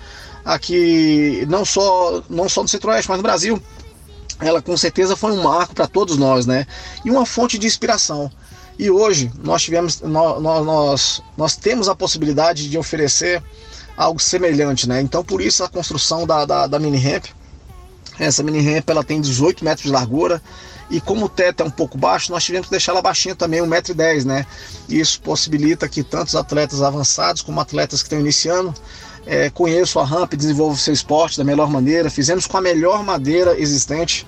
aqui, 0.44 1.46
não 1.48 1.64
só, 1.64 2.22
não 2.28 2.46
só 2.46 2.62
no 2.62 2.68
Centro-Oeste, 2.68 3.08
mas 3.08 3.16
no 3.16 3.22
Brasil. 3.22 3.62
Ela 4.40 4.60
com 4.60 4.76
certeza 4.76 5.16
foi 5.16 5.32
um 5.32 5.42
marco 5.42 5.74
para 5.74 5.86
todos 5.86 6.16
nós, 6.16 6.46
né? 6.46 6.66
E 7.04 7.10
uma 7.10 7.24
fonte 7.24 7.58
de 7.58 7.66
inspiração. 7.66 8.30
E 8.78 8.90
hoje 8.90 9.32
nós 9.42 9.62
tivemos, 9.62 10.00
nós, 10.02 10.42
nós, 10.42 11.22
nós 11.36 11.56
temos 11.56 11.88
a 11.88 11.94
possibilidade 11.94 12.68
de 12.68 12.76
oferecer 12.76 13.42
algo 13.96 14.20
semelhante, 14.20 14.88
né? 14.88 15.00
Então 15.00 15.24
por 15.24 15.40
isso 15.40 15.64
a 15.64 15.68
construção 15.68 16.26
da, 16.26 16.44
da, 16.44 16.66
da 16.66 16.78
mini 16.78 16.98
ramp. 16.98 17.24
Essa 18.18 18.42
mini 18.42 18.60
ramp 18.60 18.88
ela 18.88 19.02
tem 19.02 19.20
18 19.20 19.64
metros 19.64 19.86
de 19.86 19.92
largura 19.92 20.42
e 20.90 21.00
como 21.00 21.26
o 21.26 21.28
teto 21.28 21.62
é 21.62 21.66
um 21.66 21.70
pouco 21.70 21.98
baixo, 21.98 22.30
nós 22.30 22.44
tivemos 22.44 22.68
que 22.68 22.70
deixar 22.70 22.92
ela 22.92 23.02
baixinha 23.02 23.34
também, 23.34 23.60
1,10m, 23.60 24.24
né? 24.24 24.46
Isso 24.88 25.20
possibilita 25.20 25.88
que 25.88 26.02
tantos 26.02 26.36
atletas 26.36 26.80
avançados 26.80 27.42
como 27.42 27.60
atletas 27.60 28.02
que 28.02 28.06
estão 28.06 28.20
iniciando 28.20 28.72
é, 29.26 29.50
conheçam 29.50 30.00
a 30.00 30.04
rampa 30.04 30.34
e 30.34 30.38
desenvolvam 30.38 30.74
o 30.74 30.78
seu 30.78 30.94
esporte 30.94 31.36
da 31.36 31.44
melhor 31.44 31.68
maneira. 31.68 32.08
Fizemos 32.08 32.46
com 32.46 32.56
a 32.56 32.60
melhor 32.60 33.02
madeira 33.02 33.60
existente. 33.60 34.26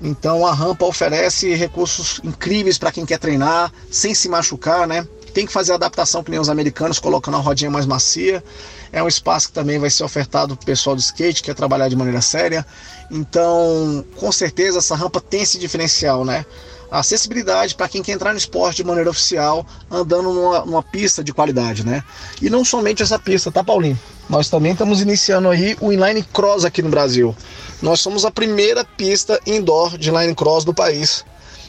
Então 0.00 0.46
a 0.46 0.52
rampa 0.52 0.84
oferece 0.84 1.54
recursos 1.54 2.20
incríveis 2.22 2.78
para 2.78 2.92
quem 2.92 3.04
quer 3.04 3.18
treinar 3.18 3.72
sem 3.90 4.14
se 4.14 4.28
machucar, 4.28 4.86
né? 4.86 5.06
Tem 5.32 5.44
que 5.44 5.52
fazer 5.52 5.72
adaptação 5.72 6.22
que 6.22 6.30
nem 6.30 6.40
os 6.40 6.48
americanos, 6.48 6.98
colocando 6.98 7.36
a 7.36 7.40
rodinha 7.40 7.70
mais 7.70 7.84
macia. 7.84 8.42
É 8.90 9.02
um 9.02 9.08
espaço 9.08 9.48
que 9.48 9.52
também 9.52 9.78
vai 9.78 9.90
ser 9.90 10.04
ofertado 10.04 10.56
para 10.56 10.62
o 10.62 10.66
pessoal 10.66 10.96
do 10.96 11.00
skate, 11.00 11.42
que 11.42 11.48
quer 11.48 11.54
trabalhar 11.54 11.88
de 11.88 11.96
maneira 11.96 12.22
séria. 12.22 12.64
Então, 13.10 14.02
com 14.16 14.32
certeza, 14.32 14.78
essa 14.78 14.94
rampa 14.94 15.20
tem 15.20 15.42
esse 15.42 15.58
diferencial, 15.58 16.24
né? 16.24 16.46
A 16.90 17.00
acessibilidade 17.00 17.74
para 17.74 17.88
quem 17.88 18.02
quer 18.02 18.12
entrar 18.12 18.32
no 18.32 18.38
esporte 18.38 18.76
de 18.76 18.84
maneira 18.84 19.10
oficial, 19.10 19.66
andando 19.90 20.32
numa, 20.32 20.64
numa 20.64 20.82
pista 20.82 21.22
de 21.22 21.34
qualidade, 21.34 21.84
né? 21.84 22.02
E 22.40 22.48
não 22.48 22.64
somente 22.64 23.02
essa 23.02 23.18
pista, 23.18 23.52
tá, 23.52 23.62
Paulinho? 23.62 23.98
Nós 24.28 24.48
também 24.48 24.72
estamos 24.72 25.00
iniciando 25.00 25.48
aí 25.48 25.76
o 25.80 25.92
inline 25.92 26.22
cross 26.22 26.64
aqui 26.64 26.82
no 26.82 26.88
Brasil. 26.88 27.34
Nós 27.80 28.00
somos 28.00 28.24
a 28.24 28.30
primeira 28.30 28.84
pista 28.84 29.40
indoor 29.46 29.96
de 29.96 30.10
inline 30.10 30.34
cross 30.34 30.64
do 30.64 30.74
país. 30.74 31.24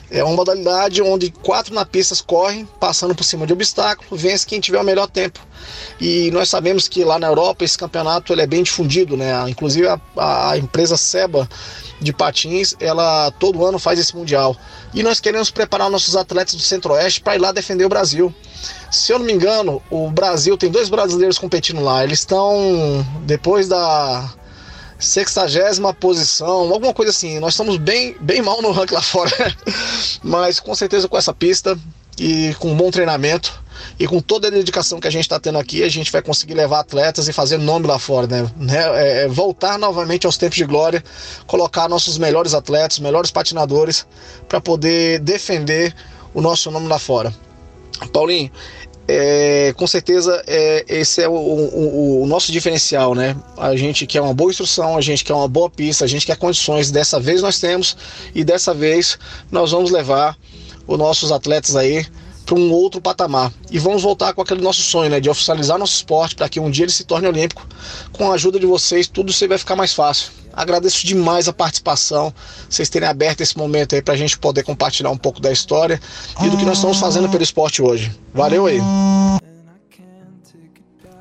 É 0.10 0.24
uma 0.24 0.36
modalidade 0.38 1.02
onde 1.02 1.30
quatro 1.30 1.74
na 1.74 1.86
pista 1.86 2.16
correm, 2.26 2.68
passando 2.80 3.14
por 3.14 3.26
cima 3.26 3.46
de 3.46 3.52
obstáculo, 3.52 4.18
vence 4.18 4.46
quem 4.46 4.60
tiver 4.60 4.80
o 4.80 4.84
melhor 4.84 5.08
tempo. 5.08 5.40
E 6.00 6.32
nós 6.32 6.50
sabemos 6.50 6.88
que 6.88 7.04
lá 7.04 7.20
na 7.20 7.28
Europa 7.28 7.66
esse 7.66 7.78
campeonato 7.78 8.32
ele 8.32 8.42
é 8.42 8.48
bem 8.48 8.64
difundido, 8.64 9.18
né? 9.18 9.34
Inclusive 9.50 9.88
a, 9.88 10.00
a 10.52 10.58
empresa 10.58 10.96
Seba 10.96 11.48
de 12.00 12.14
patins, 12.14 12.76
ela 12.80 13.32
todo 13.32 13.66
ano 13.66 13.80
faz 13.80 14.00
esse 14.00 14.16
mundial. 14.16 14.56
E 14.94 15.04
nós 15.04 15.20
queremos 15.20 15.50
preparar 15.50 15.90
nossos 15.90 16.16
atletas 16.16 16.56
do 16.56 16.62
Centro-Oeste 16.62 17.22
para 17.22 17.36
ir 17.36 17.40
lá 17.40 17.52
defender 17.52 17.86
o 17.86 17.90
Brasil. 17.90 18.34
Se 18.92 19.12
eu 19.12 19.20
não 19.20 19.26
me 19.26 19.34
engano, 19.34 19.82
o 19.90 20.10
Brasil 20.10 20.58
tem 20.58 20.70
dois 20.70 20.90
brasileiros 20.90 21.38
competindo 21.38 21.82
lá. 21.82 22.04
Eles 22.04 22.20
estão 22.20 23.06
depois 23.24 23.68
da 23.68 24.30
sexagésima 25.00 25.94
posição, 25.94 26.74
alguma 26.74 26.94
coisa 26.94 27.12
assim. 27.12 27.40
Nós 27.40 27.54
estamos 27.54 27.78
bem, 27.78 28.16
bem 28.20 28.42
mal 28.42 28.62
no 28.62 28.72
ranking 28.72 28.96
lá 28.96 29.02
fora, 29.02 29.32
mas 30.24 30.60
com 30.60 30.74
certeza 30.74 31.08
com 31.08 31.18
essa 31.18 31.34
pista 31.34 31.78
e 32.18 32.56
com 32.60 32.72
um 32.72 32.76
bom 32.76 32.90
treinamento 32.90 33.67
e 34.00 34.08
com 34.08 34.20
toda 34.20 34.48
a 34.48 34.52
dedicação 34.52 35.00
que 35.00 35.08
a 35.08 35.12
gente 35.12 35.24
está 35.24 35.40
tendo 35.40 35.58
aqui, 35.58 35.84
a 35.84 35.90
gente 35.90 36.12
vai 36.12 36.22
conseguir 36.22 36.54
levar 36.54 36.80
atletas 36.80 37.28
e 37.28 37.34
fazer 37.34 37.58
nome 37.58 37.88
lá 37.88 38.00
fora, 38.00 38.28
né? 38.28 38.50
É, 38.70 39.24
é, 39.24 39.28
voltar 39.28 39.78
novamente 39.78 40.26
aos 40.26 40.38
tempos 40.38 40.58
de 40.58 40.66
glória, 40.66 41.04
colocar 41.46 41.88
nossos 41.88 42.18
melhores 42.18 42.54
atletas, 42.54 43.00
melhores 43.00 43.32
patinadores 43.32 44.06
para 44.48 44.62
poder 44.62 45.20
defender 45.20 45.94
o 46.34 46.42
nosso 46.42 46.70
nome 46.72 46.88
lá 46.88 47.00
fora. 47.00 47.34
Paulinho, 48.14 48.52
é, 49.08 49.74
com 49.78 49.88
certeza 49.88 50.44
é, 50.46 50.84
esse 50.90 51.22
é 51.22 51.30
o, 51.30 51.32
o, 51.32 52.24
o, 52.24 52.28
nosso 52.28 52.52
diferencial, 52.52 53.16
né? 53.16 53.38
A 53.58 53.76
gente 53.76 54.06
quer 54.06 54.22
uma 54.22 54.34
boa 54.34 54.52
instrução, 54.52 54.98
a 54.98 55.02
gente 55.02 55.24
quer 55.24 55.34
uma 55.34 55.48
boa 55.48 55.70
pista, 55.70 56.04
a 56.04 56.08
gente 56.08 56.26
quer 56.26 56.36
condições. 56.36 56.92
Dessa 56.92 57.20
vez 57.20 57.42
nós 57.42 57.58
temos 57.58 57.96
e 58.36 58.44
dessa 58.44 58.74
vez 58.74 59.18
nós 59.50 59.72
vamos 59.72 59.92
levar 59.92 60.38
os 60.86 60.98
nossos 60.98 61.32
atletas 61.32 61.76
aí 61.76 62.06
para 62.48 62.56
um 62.56 62.72
outro 62.72 63.02
patamar 63.02 63.52
e 63.70 63.78
vamos 63.78 64.02
voltar 64.02 64.34
com 64.34 64.42
aquele 64.42 64.62
nosso 64.62 64.82
sonho, 64.82 65.10
né? 65.12 65.20
De 65.20 65.30
oficializar 65.30 65.78
nosso 65.78 65.96
esporte 65.96 66.34
para 66.34 66.48
que 66.48 66.62
um 66.62 66.72
dia 66.72 66.86
ele 66.86 66.92
se 66.94 67.04
torne 67.04 67.28
olímpico. 67.28 67.68
Com 68.14 68.32
a 68.32 68.36
ajuda 68.36 68.58
de 68.58 68.66
vocês, 68.66 69.06
tudo 69.06 69.30
isso 69.30 69.46
vai 69.50 69.58
ficar 69.58 69.76
mais 69.76 69.94
fácil. 69.94 70.32
Agradeço 70.54 71.06
demais 71.06 71.48
a 71.48 71.54
participação, 71.54 72.34
vocês 72.68 72.90
terem 72.90 73.08
aberto 73.08 73.42
esse 73.42 73.56
momento 73.58 73.94
aí 73.94 74.02
para 74.02 74.14
a 74.14 74.18
gente 74.18 74.40
poder 74.40 74.64
compartilhar 74.64 75.12
um 75.12 75.18
pouco 75.18 75.40
da 75.40 75.52
história 75.52 76.00
e 76.42 76.50
do 76.50 76.58
que 76.58 76.66
nós 76.66 76.78
estamos 76.78 76.98
fazendo 77.00 77.30
pelo 77.30 77.44
esporte 77.44 77.82
hoje. 77.82 78.12
Valeu 78.34 78.66
aí. 78.66 78.80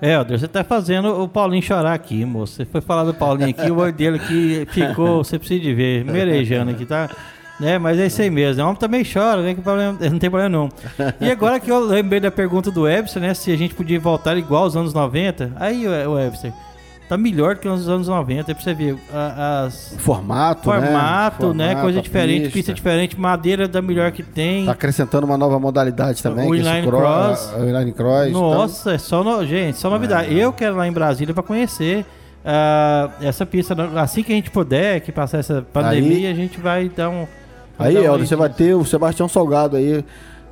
É, 0.01 0.12
Helder, 0.12 0.39
você 0.39 0.47
tá 0.47 0.62
fazendo 0.62 1.22
o 1.22 1.29
Paulinho 1.29 1.62
chorar 1.62 1.93
aqui, 1.93 2.24
moço. 2.24 2.55
Você 2.55 2.64
foi 2.64 2.81
falar 2.81 3.05
do 3.05 3.12
Paulinho 3.12 3.51
aqui, 3.51 3.70
o 3.70 3.79
olho 3.79 3.93
dele 3.93 4.16
aqui 4.16 4.66
ficou, 4.70 5.24
você 5.24 5.39
precisa 5.39 5.61
de 5.61 5.74
ver, 5.74 6.05
merejando 6.05 6.70
aqui, 6.70 6.87
tá? 6.87 7.11
Né, 7.59 7.78
mas 7.78 7.98
é 7.98 8.07
isso 8.07 8.20
aí 8.20 8.30
mesmo. 8.30 8.62
O 8.62 8.66
homem 8.66 8.78
também 8.78 9.02
chora, 9.02 9.40
né? 9.42 9.54
Que 9.54 9.62
problema, 9.62 9.96
não 9.98 10.18
tem 10.18 10.28
problema 10.30 10.48
não. 10.48 10.68
E 11.20 11.30
agora 11.30 11.59
que 11.59 11.70
eu 11.70 11.80
lembrei 11.80 12.20
da 12.20 12.30
pergunta 12.30 12.70
do 12.70 12.82
Webster, 12.82 13.22
né? 13.22 13.32
Se 13.32 13.50
a 13.50 13.57
gente 13.57 13.74
podia 13.74 13.98
voltar 13.98 14.36
igual 14.36 14.64
aos 14.64 14.76
anos 14.76 14.92
90. 14.92 15.52
Aí, 15.57 15.86
o 16.07 16.12
Webster, 16.12 16.52
tá 17.09 17.16
melhor 17.16 17.57
que 17.57 17.66
nos 17.66 17.88
anos 17.88 18.09
90. 18.09 18.50
Aí 18.50 18.54
pra 18.54 18.62
você 18.62 18.74
ver. 18.74 18.98
As... 19.64 19.94
Formato, 19.98 20.64
Formato, 20.64 21.54
né? 21.54 21.68
Formato, 21.68 21.80
Coisa 21.82 22.02
diferente, 22.02 22.42
pista. 22.42 22.52
pista 22.52 22.74
diferente, 22.74 23.18
madeira 23.18 23.66
da 23.66 23.80
melhor 23.80 24.12
que 24.12 24.22
tem. 24.22 24.66
Tá 24.66 24.72
acrescentando 24.72 25.24
uma 25.26 25.38
nova 25.38 25.59
modalidade 25.59 26.22
também. 26.22 26.50
O 26.50 26.54
é 26.54 26.59
inline 26.59 26.86
cro- 26.86 26.98
cross. 26.98 27.54
O 27.59 27.64
inline 27.64 27.92
cross. 27.92 28.28
então- 28.28 28.54
Nossa, 28.54 28.92
é 28.92 28.98
só 28.98 29.24
no... 29.24 29.46
gente, 29.46 29.78
só 29.78 29.88
novidade. 29.88 30.36
Eu 30.36 30.52
quero 30.52 30.74
ir 30.74 30.78
lá 30.78 30.86
em 30.86 30.92
Brasília 30.92 31.32
para 31.32 31.42
conhecer 31.42 32.04
ah, 32.44 33.11
essa 33.20 33.44
pista. 33.46 33.74
Assim 34.00 34.22
que 34.22 34.32
a 34.32 34.36
gente 34.36 34.50
puder, 34.50 35.00
que 35.00 35.11
passar 35.11 35.38
essa 35.38 35.62
pandemia, 35.72 36.30
a 36.30 36.34
gente 36.34 36.61
vai 36.61 36.88
dar 36.88 37.09
um. 37.09 37.26
Aí, 37.79 37.97
um- 37.99 38.03
Helder, 38.05 38.27
você 38.27 38.37
vai 38.37 38.49
ter 38.49 38.74
o 38.74 38.85
Sebastião 38.85 39.29
Salgado 39.29 39.77
aí 39.77 40.05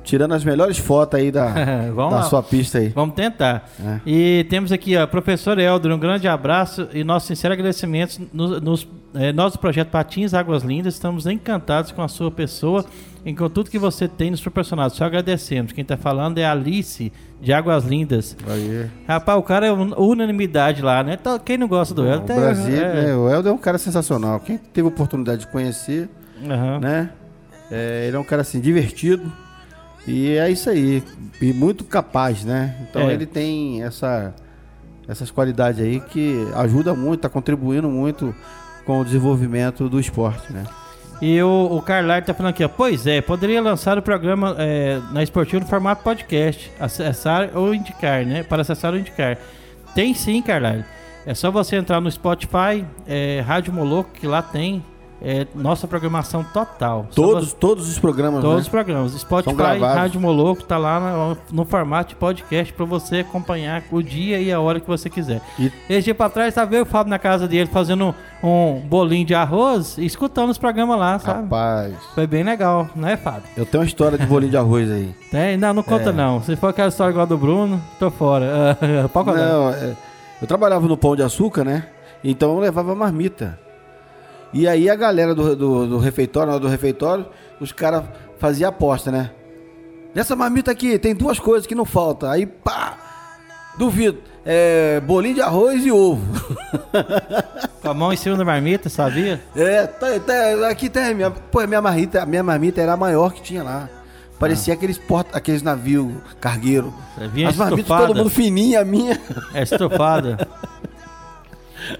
tirando 0.03 0.33
as 0.33 0.43
melhores 0.43 0.77
fotos 0.77 1.19
aí 1.19 1.31
da, 1.31 1.47
da 1.89 1.91
lá. 1.91 2.21
sua 2.23 2.43
pista 2.43 2.77
aí. 2.77 2.89
Vamos 2.89 3.15
tentar. 3.15 3.67
É. 3.83 3.99
E 4.05 4.45
temos 4.51 4.71
aqui, 4.71 4.95
ó, 4.95 5.07
professor 5.07 5.57
Helder, 5.57 5.91
um 5.91 5.97
grande 5.97 6.27
abraço 6.27 6.87
e 6.93 7.03
nossos 7.03 7.25
sinceros 7.27 7.53
agradecimentos. 7.55 8.19
No, 8.31 8.61
nos, 8.61 8.87
eh, 9.15 9.33
nós 9.33 9.53
do 9.53 9.57
Projeto 9.57 9.89
Patins 9.89 10.35
Águas 10.35 10.61
Lindas 10.61 10.93
estamos 10.93 11.25
encantados 11.25 11.91
com 11.91 12.03
a 12.03 12.07
sua 12.07 12.29
pessoa 12.29 12.85
e 13.25 13.33
com 13.33 13.49
tudo 13.49 13.71
que 13.71 13.79
você 13.79 14.07
tem 14.07 14.29
nos 14.29 14.39
proporcionado. 14.41 14.93
Só 14.95 15.05
agradecemos. 15.05 15.71
Quem 15.71 15.81
está 15.81 15.97
falando 15.97 16.37
é 16.37 16.45
a 16.45 16.51
Alice, 16.51 17.11
de 17.41 17.51
Águas 17.51 17.83
Lindas. 17.83 18.37
Aí. 18.47 18.85
Rapaz, 19.07 19.39
o 19.39 19.41
cara 19.41 19.65
é 19.65 19.71
un- 19.71 19.95
unanimidade 19.97 20.83
lá, 20.83 21.01
né? 21.03 21.17
Então, 21.19 21.39
quem 21.39 21.57
não 21.57 21.67
gosta 21.67 21.95
do 21.95 22.03
O 22.03 22.07
Helder... 22.07 22.35
Brasil, 22.39 22.75
é, 22.79 23.05
né, 23.07 23.15
o 23.15 23.27
Helder 23.27 23.51
é 23.51 23.55
um 23.55 23.57
cara 23.57 23.79
sensacional. 23.79 24.39
Quem 24.39 24.59
teve 24.59 24.87
oportunidade 24.87 25.41
de 25.41 25.47
conhecer, 25.47 26.07
aham. 26.43 26.79
né? 26.79 27.09
É, 27.71 28.05
ele 28.07 28.15
é 28.15 28.19
um 28.19 28.23
cara 28.23 28.41
assim, 28.41 28.59
divertido. 28.59 29.31
E 30.07 30.35
é 30.37 30.49
isso 30.51 30.69
aí. 30.69 31.03
E 31.41 31.51
muito 31.53 31.83
capaz, 31.83 32.43
né? 32.45 32.75
Então 32.89 33.09
É. 33.09 33.13
ele 33.13 33.25
tem 33.25 33.81
essa, 33.83 34.33
essas 35.07 35.31
qualidades 35.31 35.81
aí 35.81 35.99
que 35.99 36.47
ajuda 36.55 36.93
muito, 36.93 37.21
tá 37.21 37.29
contribuindo 37.29 37.89
muito 37.89 38.35
com 38.85 38.99
o 38.99 39.03
desenvolvimento 39.05 39.89
do 39.89 39.99
esporte, 39.99 40.53
né? 40.53 40.63
E 41.21 41.41
o, 41.41 41.69
o 41.71 41.81
Carlar 41.81 42.23
tá 42.23 42.33
falando 42.33 42.51
aqui, 42.51 42.63
ó. 42.63 42.67
Pois 42.67 43.07
é, 43.07 43.21
poderia 43.21 43.61
lançar 43.61 43.97
o 43.97 44.01
programa 44.01 44.53
é, 44.59 44.99
na 45.11 45.23
Esportivo 45.23 45.61
no 45.61 45.67
formato 45.67 46.03
podcast. 46.03 46.71
Acessar 46.79 47.49
ou 47.55 47.73
indicar, 47.73 48.25
né? 48.25 48.43
Para 48.43 48.61
acessar 48.61 48.93
ou 48.93 48.99
indicar. 48.99 49.37
Tem 49.95 50.13
sim, 50.13 50.41
Carlar. 50.41 50.85
É 51.25 51.33
só 51.33 51.49
você 51.49 51.77
entrar 51.77 51.99
no 52.01 52.11
Spotify, 52.11 52.85
é, 53.07 53.41
Rádio 53.47 53.73
Moloco, 53.73 54.11
que 54.13 54.27
lá 54.27 54.41
tem 54.43 54.83
é, 55.21 55.47
nossa 55.55 55.87
programação 55.87 56.43
total. 56.43 57.07
Todos, 57.15 57.53
todos 57.53 57.87
os 57.89 57.97
programas, 57.97 58.41
Todos 58.41 58.55
né? 58.57 58.61
os 58.61 58.67
programas. 58.69 59.11
Spotify. 59.13 59.79
Rádio 59.79 60.19
Moloco, 60.19 60.63
tá 60.63 60.77
lá 60.77 60.99
no, 60.99 61.37
no 61.51 61.65
formato 61.65 62.09
de 62.09 62.15
podcast 62.15 62.71
para 62.73 62.85
você 62.85 63.17
acompanhar 63.19 63.83
o 63.91 64.01
dia 64.03 64.39
e 64.39 64.51
a 64.51 64.59
hora 64.59 64.79
que 64.79 64.87
você 64.87 65.09
quiser. 65.09 65.41
E- 65.59 65.71
Esse 65.89 66.05
dia 66.05 66.15
pra 66.15 66.29
trás, 66.29 66.53
tava 66.53 66.73
eu 66.75 66.79
e 66.79 66.81
o 66.83 66.85
Fábio 66.85 67.09
na 67.09 67.17
casa 67.19 67.47
dele 67.47 67.69
fazendo 67.71 68.13
um 68.43 68.79
bolinho 68.87 69.25
de 69.25 69.33
arroz 69.33 69.97
e 69.97 70.05
escutando 70.05 70.49
os 70.51 70.57
programas 70.57 70.99
lá, 70.99 71.17
sabe? 71.17 71.41
Rapaz, 71.43 71.95
Foi 72.13 72.27
bem 72.27 72.43
legal, 72.43 72.87
né, 72.95 73.17
Fábio? 73.17 73.43
eu 73.57 73.65
tenho 73.65 73.81
uma 73.81 73.87
história 73.87 74.17
de 74.17 74.25
bolinho 74.25 74.51
de 74.51 74.57
arroz 74.57 74.91
aí. 74.91 75.15
Tem? 75.31 75.57
Não, 75.57 75.73
não 75.73 75.81
conta 75.83 76.09
É. 76.09 76.13
não. 76.13 76.41
Se 76.43 76.55
for 76.55 76.67
aquela 76.67 76.89
história 76.89 77.11
igual 77.11 77.25
do 77.25 77.37
Bruno, 77.37 77.81
tô 77.99 78.11
fora. 78.11 78.77
Pode. 79.11 79.31
Não, 79.31 79.69
é, 79.71 79.95
eu 80.41 80.47
trabalhava 80.47 80.87
no 80.87 80.95
Pão 80.97 81.15
de 81.15 81.23
Açúcar, 81.23 81.63
né? 81.63 81.87
Então 82.23 82.51
eu 82.53 82.59
levava 82.59 82.93
marmita. 82.95 83.57
E 84.55 84.69
aí 84.69 84.89
a 84.89 84.95
galera 84.95 85.35
do, 85.35 85.53
do, 85.53 85.85
do 85.85 85.97
refeitório, 85.97 86.57
do 86.57 86.69
refeitório, 86.69 87.25
os 87.59 87.73
caras 87.73 88.05
faziam 88.39 88.69
aposta, 88.69 89.11
né? 89.11 89.31
Nessa 90.13 90.33
marmita 90.33 90.71
aqui 90.71 90.97
tem 90.97 91.13
duas 91.13 91.37
coisas 91.37 91.67
que 91.67 91.75
não 91.75 91.83
faltam. 91.83 92.29
Aí, 92.31 92.45
pá! 92.45 92.97
Duvido. 93.77 94.17
É, 94.45 95.01
bolinho 95.01 95.35
de 95.35 95.41
arroz 95.41 95.85
e 95.85 95.91
ovo. 95.91 96.23
Com 97.81 97.89
a 97.89 97.93
mão 97.93 98.13
em 98.13 98.15
cima 98.15 98.37
da 98.37 98.45
marmita, 98.45 98.87
sabia? 98.87 99.41
É, 99.53 99.85
tá, 99.87 100.07
tá, 100.21 100.69
aqui 100.69 100.89
tem. 100.89 101.13
Minha, 101.13 101.31
pô, 101.31 101.67
minha 101.67 101.81
marmita, 101.81 102.23
a 102.23 102.25
minha 102.25 102.41
marmita 102.41 102.79
era 102.79 102.93
a 102.93 102.97
maior 102.97 103.33
que 103.33 103.41
tinha 103.41 103.61
lá. 103.61 103.89
Parecia 104.39 104.73
aqueles, 104.73 104.97
porta, 104.97 105.37
aqueles 105.37 105.61
navios 105.61 106.13
cargueiro. 106.39 106.93
Vinha 107.33 107.49
As 107.49 107.57
marmitas 107.57 107.81
estufada. 107.81 108.07
todo 108.07 108.15
mundo 108.15 108.29
fininha, 108.29 108.79
a 108.79 108.85
minha. 108.85 109.19
É 109.53 109.63
estufada. 109.63 110.47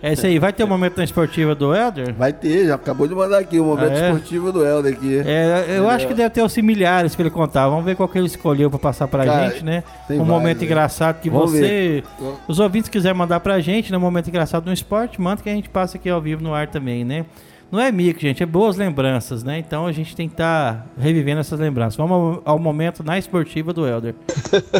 é 0.01 0.13
isso 0.13 0.25
aí. 0.25 0.39
Vai 0.39 0.51
ter 0.53 0.63
um 0.63 0.67
momento 0.67 0.97
na 0.97 1.03
esportiva 1.03 1.53
do 1.55 1.73
Helder? 1.75 2.13
Vai 2.13 2.31
ter, 2.33 2.67
já 2.67 2.75
acabou 2.75 3.07
de 3.07 3.15
mandar 3.15 3.39
aqui 3.39 3.59
o 3.59 3.65
momento 3.65 3.91
Ah, 3.93 3.97
é? 3.97 4.05
esportivo 4.11 4.51
do 4.51 4.65
Helder 4.65 4.93
aqui. 4.93 5.21
É, 5.25 5.65
eu 5.77 5.89
acho 5.89 6.07
que 6.07 6.13
deve 6.13 6.29
ter 6.29 6.41
os 6.43 6.51
similares 6.53 7.15
pra 7.15 7.23
ele 7.23 7.29
contar. 7.33 7.67
Vamos 7.69 7.85
ver 7.85 7.95
qual 7.95 8.07
que 8.09 8.17
ele 8.17 8.27
escolheu 8.27 8.69
pra 8.69 8.79
passar 8.79 9.07
pra 9.07 9.25
Cara, 9.25 9.49
gente, 9.49 9.63
né? 9.63 9.83
Um 10.09 10.17
vários, 10.17 10.27
momento 10.27 10.59
né? 10.59 10.65
engraçado 10.65 11.19
que 11.21 11.29
Vamos 11.29 11.51
você, 11.51 11.59
ver. 11.61 12.03
os 12.47 12.59
ouvintes 12.59 12.89
quiserem 12.89 13.17
mandar 13.17 13.39
pra 13.39 13.59
gente, 13.59 13.91
né? 13.91 13.97
Um 13.97 14.01
momento 14.01 14.27
engraçado 14.27 14.65
no 14.65 14.73
esporte, 14.73 15.19
manda 15.21 15.41
que 15.41 15.49
a 15.49 15.53
gente 15.53 15.69
passa 15.69 15.97
aqui 15.97 16.09
ao 16.09 16.21
vivo 16.21 16.43
no 16.43 16.53
ar 16.53 16.67
também, 16.67 17.03
né? 17.03 17.25
Não 17.71 17.79
é 17.79 17.91
mico, 17.91 18.19
gente, 18.21 18.43
é 18.43 18.45
boas 18.45 18.77
lembranças, 18.77 19.43
né? 19.43 19.57
Então 19.57 19.87
a 19.87 19.91
gente 19.91 20.15
tem 20.15 20.27
que 20.27 20.35
estar 20.35 20.85
revivendo 20.99 21.39
essas 21.41 21.59
lembranças. 21.59 21.95
Vamos 21.97 22.11
ao, 22.45 22.53
ao 22.53 22.59
momento 22.59 23.03
na 23.03 23.17
esportiva 23.17 23.73
do 23.73 23.87
Helder. 23.87 24.13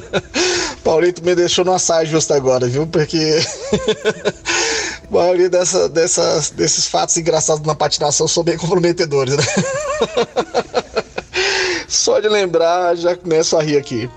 Paulito 0.83 1.25
me 1.25 1.33
deixou 1.35 1.65
numa 1.65 1.79
saia 1.79 2.05
justa 2.05 2.35
agora, 2.35 2.67
viu? 2.67 2.85
Porque 2.85 3.39
a 5.09 5.13
maioria 5.13 5.49
dessa, 5.49 5.87
dessas, 5.89 6.49
desses 6.51 6.85
fatos 6.87 7.15
engraçados 7.17 7.65
na 7.65 7.75
patinação 7.75 8.27
são 8.27 8.43
bem 8.43 8.57
comprometedores, 8.57 9.35
né? 9.37 9.43
Só 11.87 12.19
de 12.19 12.27
lembrar, 12.27 12.95
já 12.95 13.15
começo 13.15 13.57
a 13.57 13.61
rir 13.63 13.77
aqui. 13.77 14.09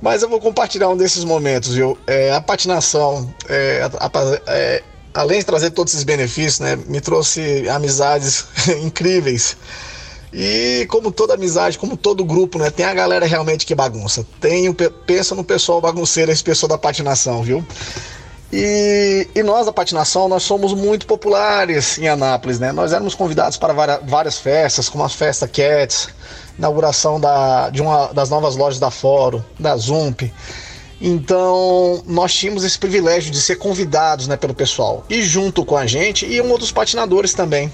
Mas 0.00 0.22
eu 0.22 0.28
vou 0.28 0.40
compartilhar 0.40 0.88
um 0.88 0.96
desses 0.96 1.24
momentos, 1.24 1.74
viu? 1.74 1.96
É, 2.06 2.32
a 2.32 2.40
patinação, 2.40 3.32
é, 3.48 3.82
a- 4.00 4.06
a- 4.06 4.40
é, 4.48 4.82
além 5.14 5.38
de 5.38 5.46
trazer 5.46 5.70
todos 5.70 5.92
esses 5.92 6.04
benefícios, 6.04 6.60
né, 6.60 6.76
me 6.86 7.00
trouxe 7.00 7.68
amizades 7.68 8.46
incríveis. 8.82 9.56
E 10.32 10.86
como 10.88 11.12
toda 11.12 11.34
amizade, 11.34 11.78
como 11.78 11.96
todo 11.96 12.24
grupo, 12.24 12.58
né? 12.58 12.70
Tem 12.70 12.86
a 12.86 12.94
galera 12.94 13.26
realmente 13.26 13.66
que 13.66 13.74
bagunça. 13.74 14.26
Tem 14.40 14.72
pensa 15.06 15.34
no 15.34 15.44
pessoal 15.44 15.78
bagunceiro, 15.78 16.32
esse 16.32 16.42
pessoal 16.42 16.70
da 16.70 16.78
patinação, 16.78 17.42
viu? 17.42 17.62
E, 18.52 19.26
e 19.34 19.42
nós 19.42 19.64
da 19.64 19.72
patinação, 19.72 20.28
nós 20.28 20.42
somos 20.42 20.74
muito 20.74 21.06
populares 21.06 21.96
em 21.96 22.06
Anápolis, 22.06 22.58
né? 22.58 22.70
Nós 22.70 22.92
éramos 22.92 23.14
convidados 23.14 23.56
para 23.56 23.72
várias, 23.72 24.00
várias 24.04 24.38
festas, 24.38 24.90
como 24.90 25.02
a 25.02 25.08
festa 25.08 25.48
Cats, 25.48 26.08
inauguração 26.58 27.18
da, 27.18 27.70
de 27.70 27.80
uma 27.80 28.08
das 28.08 28.28
novas 28.28 28.54
lojas 28.54 28.78
da 28.78 28.90
Fórum, 28.90 29.42
da 29.58 29.74
Zump. 29.76 30.30
Então, 31.00 32.02
nós 32.06 32.34
tínhamos 32.34 32.62
esse 32.62 32.78
privilégio 32.78 33.30
de 33.30 33.40
ser 33.40 33.56
convidados 33.56 34.28
né, 34.28 34.36
pelo 34.36 34.54
pessoal. 34.54 35.02
E 35.08 35.22
junto 35.22 35.64
com 35.64 35.76
a 35.76 35.86
gente 35.86 36.26
iam 36.26 36.50
outros 36.50 36.70
patinadores 36.70 37.32
também. 37.32 37.72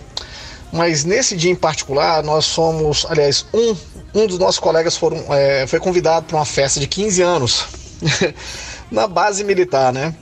Mas 0.73 1.05
nesse 1.05 1.37
dia 1.37 1.51
em 1.51 1.57
particular, 1.57 2.23
nós 2.23 2.49
fomos, 2.49 3.05
aliás, 3.09 3.45
um, 3.53 3.75
um 4.15 4.27
dos 4.29 4.39
nossos 4.39 4.61
colegas 4.61 4.97
foram, 4.97 5.25
é, 5.35 5.67
foi 5.67 5.81
convidado 5.81 6.27
para 6.27 6.37
uma 6.37 6.45
festa 6.45 6.79
de 6.79 6.87
15 6.87 7.21
anos 7.21 7.65
na 8.91 9.09
base 9.09 9.43
militar, 9.43 9.93
né? 9.93 10.15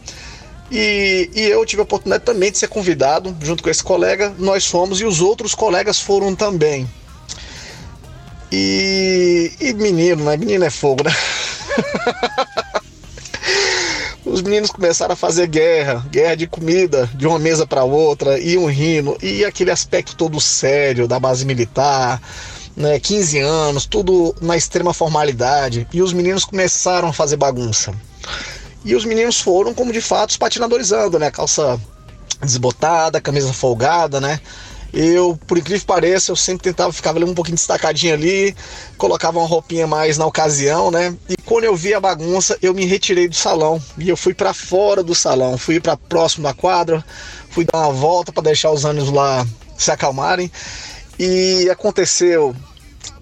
E, 0.70 1.30
e 1.34 1.40
eu 1.42 1.64
tive 1.64 1.80
a 1.80 1.84
oportunidade 1.84 2.24
também 2.24 2.50
de 2.50 2.58
ser 2.58 2.68
convidado 2.68 3.36
junto 3.40 3.62
com 3.62 3.70
esse 3.70 3.82
colega. 3.82 4.34
Nós 4.38 4.66
fomos 4.66 5.00
e 5.00 5.04
os 5.04 5.20
outros 5.20 5.54
colegas 5.54 6.00
foram 6.00 6.34
também. 6.34 6.88
E, 8.50 9.52
e 9.60 9.72
menino, 9.74 10.24
né? 10.24 10.36
Menino 10.36 10.64
é 10.64 10.70
fogo, 10.70 11.04
né? 11.04 11.14
Os 14.24 14.42
meninos 14.42 14.70
começaram 14.70 15.12
a 15.12 15.16
fazer 15.16 15.46
guerra, 15.46 16.04
guerra 16.10 16.34
de 16.34 16.48
comida, 16.48 17.08
de 17.14 17.28
uma 17.28 17.38
mesa 17.38 17.64
para 17.64 17.84
outra, 17.84 18.40
iam 18.40 18.66
rindo, 18.66 19.16
e 19.22 19.44
aquele 19.44 19.70
aspecto 19.70 20.16
todo 20.16 20.40
sério 20.40 21.06
da 21.06 21.20
base 21.20 21.46
militar, 21.46 22.20
né, 22.76 22.98
15 22.98 23.38
anos, 23.38 23.86
tudo 23.86 24.34
na 24.40 24.56
extrema 24.56 24.92
formalidade, 24.92 25.86
e 25.92 26.02
os 26.02 26.12
meninos 26.12 26.44
começaram 26.44 27.08
a 27.08 27.12
fazer 27.12 27.36
bagunça. 27.36 27.94
E 28.86 28.94
os 28.94 29.04
meninos 29.04 29.40
foram, 29.40 29.74
como 29.74 29.92
de 29.92 30.00
fato, 30.00 30.30
os 30.30 30.36
patinadores 30.36 30.92
andam, 30.92 31.18
né? 31.18 31.28
Calça 31.28 31.78
desbotada, 32.40 33.20
camisa 33.20 33.52
folgada, 33.52 34.20
né? 34.20 34.40
Eu, 34.94 35.36
por 35.44 35.58
incrível 35.58 35.80
que 35.80 35.86
pareça, 35.86 36.30
eu 36.30 36.36
sempre 36.36 36.62
tentava 36.62 36.92
ficar 36.92 37.12
um 37.16 37.34
pouquinho 37.34 37.56
destacadinho 37.56 38.14
ali, 38.14 38.54
colocava 38.96 39.40
uma 39.40 39.48
roupinha 39.48 39.88
mais 39.88 40.16
na 40.16 40.24
ocasião, 40.24 40.92
né? 40.92 41.16
E 41.28 41.34
quando 41.44 41.64
eu 41.64 41.74
vi 41.74 41.94
a 41.94 42.00
bagunça, 42.00 42.56
eu 42.62 42.72
me 42.72 42.84
retirei 42.84 43.26
do 43.26 43.34
salão 43.34 43.82
e 43.98 44.08
eu 44.08 44.16
fui 44.16 44.32
para 44.32 44.54
fora 44.54 45.02
do 45.02 45.16
salão, 45.16 45.58
fui 45.58 45.80
para 45.80 45.96
próximo 45.96 46.44
da 46.44 46.54
quadra, 46.54 47.04
fui 47.50 47.64
dar 47.64 47.80
uma 47.80 47.92
volta 47.92 48.32
para 48.32 48.44
deixar 48.44 48.70
os 48.70 48.84
ânimos 48.84 49.10
lá 49.10 49.44
se 49.76 49.90
acalmarem. 49.90 50.48
E 51.18 51.68
aconteceu 51.72 52.54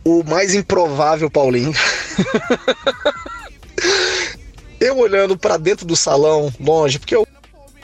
o 0.04 0.22
mais 0.24 0.54
improvável, 0.54 1.30
Paulinho. 1.30 1.72
eu 4.88 4.98
olhando 4.98 5.36
para 5.36 5.56
dentro 5.56 5.86
do 5.86 5.96
salão, 5.96 6.52
longe, 6.60 6.98
porque 6.98 7.14
eu 7.14 7.26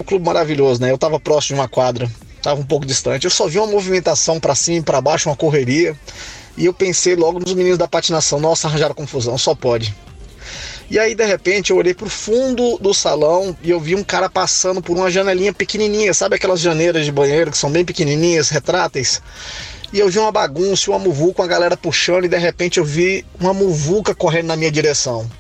um 0.01 0.05
clube 0.05 0.25
maravilhoso, 0.25 0.81
né? 0.81 0.91
Eu 0.91 0.99
tava 0.99 1.21
próximo 1.21 1.57
de 1.57 1.61
uma 1.61 1.69
quadra, 1.69 2.11
tava 2.43 2.61
um 2.61 2.65
pouco 2.65 2.87
distante. 2.87 3.25
Eu 3.25 3.31
só 3.31 3.47
vi 3.47 3.59
uma 3.59 3.67
movimentação 3.67 4.41
para 4.41 4.55
cima 4.55 4.79
e 4.79 4.83
para 4.83 5.01
baixo, 5.01 5.29
uma 5.29 5.37
correria. 5.37 5.95
E 6.57 6.65
eu 6.65 6.73
pensei 6.73 7.15
logo 7.15 7.39
nos 7.39 7.55
meninos 7.55 7.79
da 7.79 7.87
patinação, 7.87 8.41
nossa, 8.41 8.67
arranjaram 8.67 8.95
confusão, 8.95 9.37
só 9.37 9.55
pode. 9.55 9.95
E 10.91 10.99
aí, 10.99 11.15
de 11.15 11.25
repente, 11.25 11.71
eu 11.71 11.77
olhei 11.77 11.95
pro 11.95 12.11
fundo 12.11 12.77
do 12.79 12.93
salão 12.93 13.57
e 13.63 13.71
eu 13.71 13.79
vi 13.79 13.95
um 13.95 14.03
cara 14.03 14.29
passando 14.29 14.83
por 14.83 14.97
uma 14.97 15.11
janelinha 15.11 15.53
pequenininha, 15.53 16.13
sabe 16.13 16.35
aquelas 16.35 16.61
janeiras 16.61 17.05
de 17.05 17.13
banheiro 17.13 17.51
que 17.51 17.59
são 17.59 17.71
bem 17.71 17.85
pequenininhas, 17.85 18.49
retráteis? 18.49 19.23
E 19.93 20.01
eu 20.01 20.09
vi 20.09 20.19
uma 20.19 20.33
bagunça, 20.33 20.91
uma 20.91 20.99
muvuca, 20.99 21.43
uma 21.43 21.49
galera 21.49 21.77
puxando 21.77 22.25
e 22.25 22.29
de 22.29 22.39
repente 22.39 22.79
eu 22.79 22.85
vi 22.85 23.25
uma 23.39 23.53
muvuca 23.53 24.15
correndo 24.15 24.47
na 24.47 24.57
minha 24.57 24.71
direção. 24.71 25.31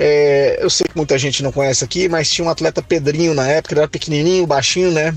É, 0.00 0.58
eu 0.60 0.70
sei 0.70 0.86
que 0.86 0.96
muita 0.96 1.18
gente 1.18 1.42
não 1.42 1.50
conhece 1.50 1.84
aqui, 1.84 2.08
mas 2.08 2.30
tinha 2.30 2.46
um 2.46 2.50
atleta 2.50 2.80
Pedrinho 2.80 3.34
na 3.34 3.48
época, 3.48 3.74
ele 3.74 3.80
era 3.80 3.88
pequenininho, 3.88 4.46
baixinho, 4.46 4.92
né? 4.92 5.12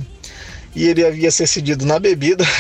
E 0.76 0.88
ele 0.88 1.06
havia 1.06 1.30
ser 1.30 1.46
cedido 1.46 1.86
na 1.86 2.00
bebida. 2.00 2.44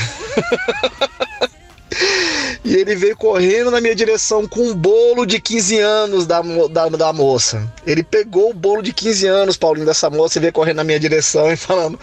E 2.63 2.75
ele 2.75 2.95
veio 2.95 3.17
correndo 3.17 3.71
na 3.71 3.81
minha 3.81 3.95
direção 3.95 4.47
com 4.47 4.61
um 4.61 4.75
bolo 4.75 5.25
de 5.25 5.41
15 5.41 5.79
anos 5.79 6.27
da, 6.27 6.41
da, 6.69 6.89
da 6.89 7.11
moça. 7.11 7.67
Ele 7.85 8.03
pegou 8.03 8.51
o 8.51 8.53
bolo 8.53 8.83
de 8.83 8.93
15 8.93 9.27
anos, 9.27 9.57
Paulinho, 9.57 9.85
dessa 9.85 10.09
moça, 10.09 10.37
e 10.37 10.41
veio 10.41 10.53
correndo 10.53 10.77
na 10.77 10.83
minha 10.83 10.99
direção 10.99 11.51
e 11.51 11.57
falando: 11.57 11.99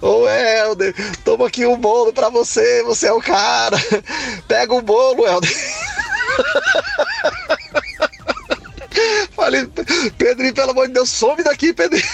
Ô 0.00 0.26
Helder, 0.28 0.94
toma 1.24 1.48
aqui 1.48 1.66
o 1.66 1.72
um 1.72 1.76
bolo 1.76 2.12
pra 2.12 2.30
você, 2.30 2.84
você 2.84 3.08
é 3.08 3.12
o 3.12 3.20
cara. 3.20 3.76
Pega 4.46 4.72
o 4.72 4.80
bolo, 4.80 5.26
Helder. 5.26 5.50
Falei, 9.36 9.68
Pedrinho, 10.16 10.54
pelo 10.54 10.70
amor 10.70 10.88
de 10.88 10.94
Deus, 10.94 11.10
some 11.10 11.44
daqui, 11.44 11.74
Pedrinho. 11.74 12.02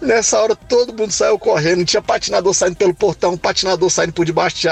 Nessa 0.00 0.40
hora 0.40 0.56
todo 0.56 0.94
mundo 0.94 1.12
saiu 1.12 1.38
correndo, 1.38 1.84
tinha 1.84 2.02
patinador 2.02 2.54
saindo 2.54 2.76
pelo 2.76 2.94
portão, 2.94 3.36
patinador 3.36 3.90
saindo 3.90 4.14
por 4.14 4.24
debaixo 4.24 4.56
de, 4.56 4.68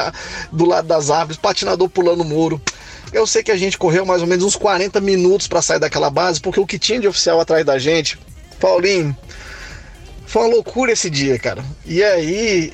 do 0.51 0.65
lado 0.65 0.89
das 0.89 1.11
árvores, 1.11 1.37
patinador 1.37 1.89
pulando 1.91 2.23
o 2.23 2.25
muro. 2.25 2.61
Eu 3.13 3.27
sei 3.27 3.43
que 3.43 3.53
a 3.53 3.57
gente 3.57 3.77
correu 3.77 4.07
mais 4.07 4.23
ou 4.23 4.27
menos 4.27 4.45
uns 4.45 4.57
40 4.57 4.99
minutos 5.01 5.47
para 5.47 5.61
sair 5.61 5.79
daquela 5.79 6.09
base, 6.09 6.41
porque 6.41 6.59
o 6.59 6.67
que 6.67 6.79
tinha 6.79 6.99
de 6.99 7.07
oficial 7.07 7.39
atrás 7.39 7.65
da 7.65 7.79
gente, 7.79 8.19
Paulinho, 8.59 9.15
foi 10.27 10.43
uma 10.43 10.55
loucura 10.55 10.93
esse 10.93 11.11
dia, 11.11 11.39
cara. 11.39 11.63
E 11.85 12.03
aí 12.03 12.73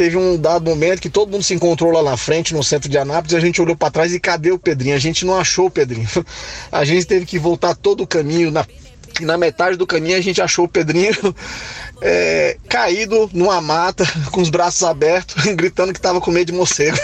teve 0.00 0.16
um 0.16 0.38
dado 0.38 0.64
momento 0.64 0.98
que 0.98 1.10
todo 1.10 1.30
mundo 1.30 1.42
se 1.42 1.52
encontrou 1.52 1.92
lá 1.92 2.02
na 2.02 2.16
frente, 2.16 2.54
no 2.54 2.64
centro 2.64 2.88
de 2.88 2.96
Anápolis, 2.96 3.32
e 3.32 3.36
a 3.36 3.40
gente 3.40 3.60
olhou 3.60 3.76
para 3.76 3.90
trás 3.90 4.14
e 4.14 4.18
cadê 4.18 4.50
o 4.50 4.58
Pedrinho? 4.58 4.96
A 4.96 4.98
gente 4.98 5.26
não 5.26 5.38
achou 5.38 5.66
o 5.66 5.70
Pedrinho. 5.70 6.08
A 6.72 6.86
gente 6.86 7.04
teve 7.04 7.26
que 7.26 7.38
voltar 7.38 7.74
todo 7.74 8.02
o 8.02 8.06
caminho 8.06 8.50
na 8.50 8.66
na 9.20 9.36
metade 9.36 9.76
do 9.76 9.86
caminho 9.86 10.16
a 10.16 10.20
gente 10.20 10.40
achou 10.40 10.64
o 10.64 10.68
Pedrinho 10.68 11.12
é, 12.00 12.56
caído 12.68 13.28
numa 13.34 13.60
mata, 13.60 14.06
com 14.32 14.40
os 14.40 14.48
braços 14.48 14.82
abertos, 14.82 15.44
gritando 15.54 15.92
que 15.92 15.98
estava 15.98 16.20
com 16.20 16.30
medo 16.30 16.46
de 16.46 16.56
morcego. 16.56 16.96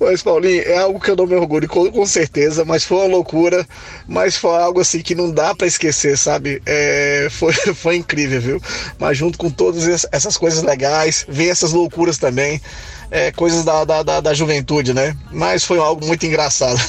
Mas, 0.00 0.22
Paulinho, 0.22 0.62
é 0.62 0.78
algo 0.78 0.98
que 0.98 1.10
eu 1.10 1.16
não 1.16 1.26
me 1.26 1.34
orgulho, 1.34 1.68
com, 1.68 1.92
com, 1.92 2.06
certeza, 2.06 2.64
mas 2.64 2.84
foi 2.84 2.96
uma 2.96 3.16
loucura, 3.16 3.66
mas 4.08 4.34
foi 4.34 4.56
algo 4.56 4.80
assim 4.80 5.02
que 5.02 5.14
não 5.14 5.30
dá 5.30 5.54
para 5.54 5.66
esquecer, 5.66 6.16
sabe? 6.16 6.62
É, 6.64 7.28
foi, 7.30 7.52
foi 7.74 7.96
incrível, 7.96 8.40
viu? 8.40 8.62
Mas 8.98 9.18
junto 9.18 9.36
com 9.36 9.50
todas 9.50 10.06
essas 10.10 10.38
coisas 10.38 10.62
legais, 10.62 11.26
vem 11.28 11.50
essas 11.50 11.74
loucuras 11.74 12.16
também, 12.16 12.62
é, 13.10 13.30
coisas 13.32 13.62
da, 13.62 13.84
da, 13.84 14.02
da, 14.02 14.20
da 14.20 14.32
juventude, 14.32 14.94
né? 14.94 15.14
Mas 15.30 15.64
foi 15.64 15.78
algo 15.78 16.06
muito 16.06 16.24
engraçado. 16.24 16.80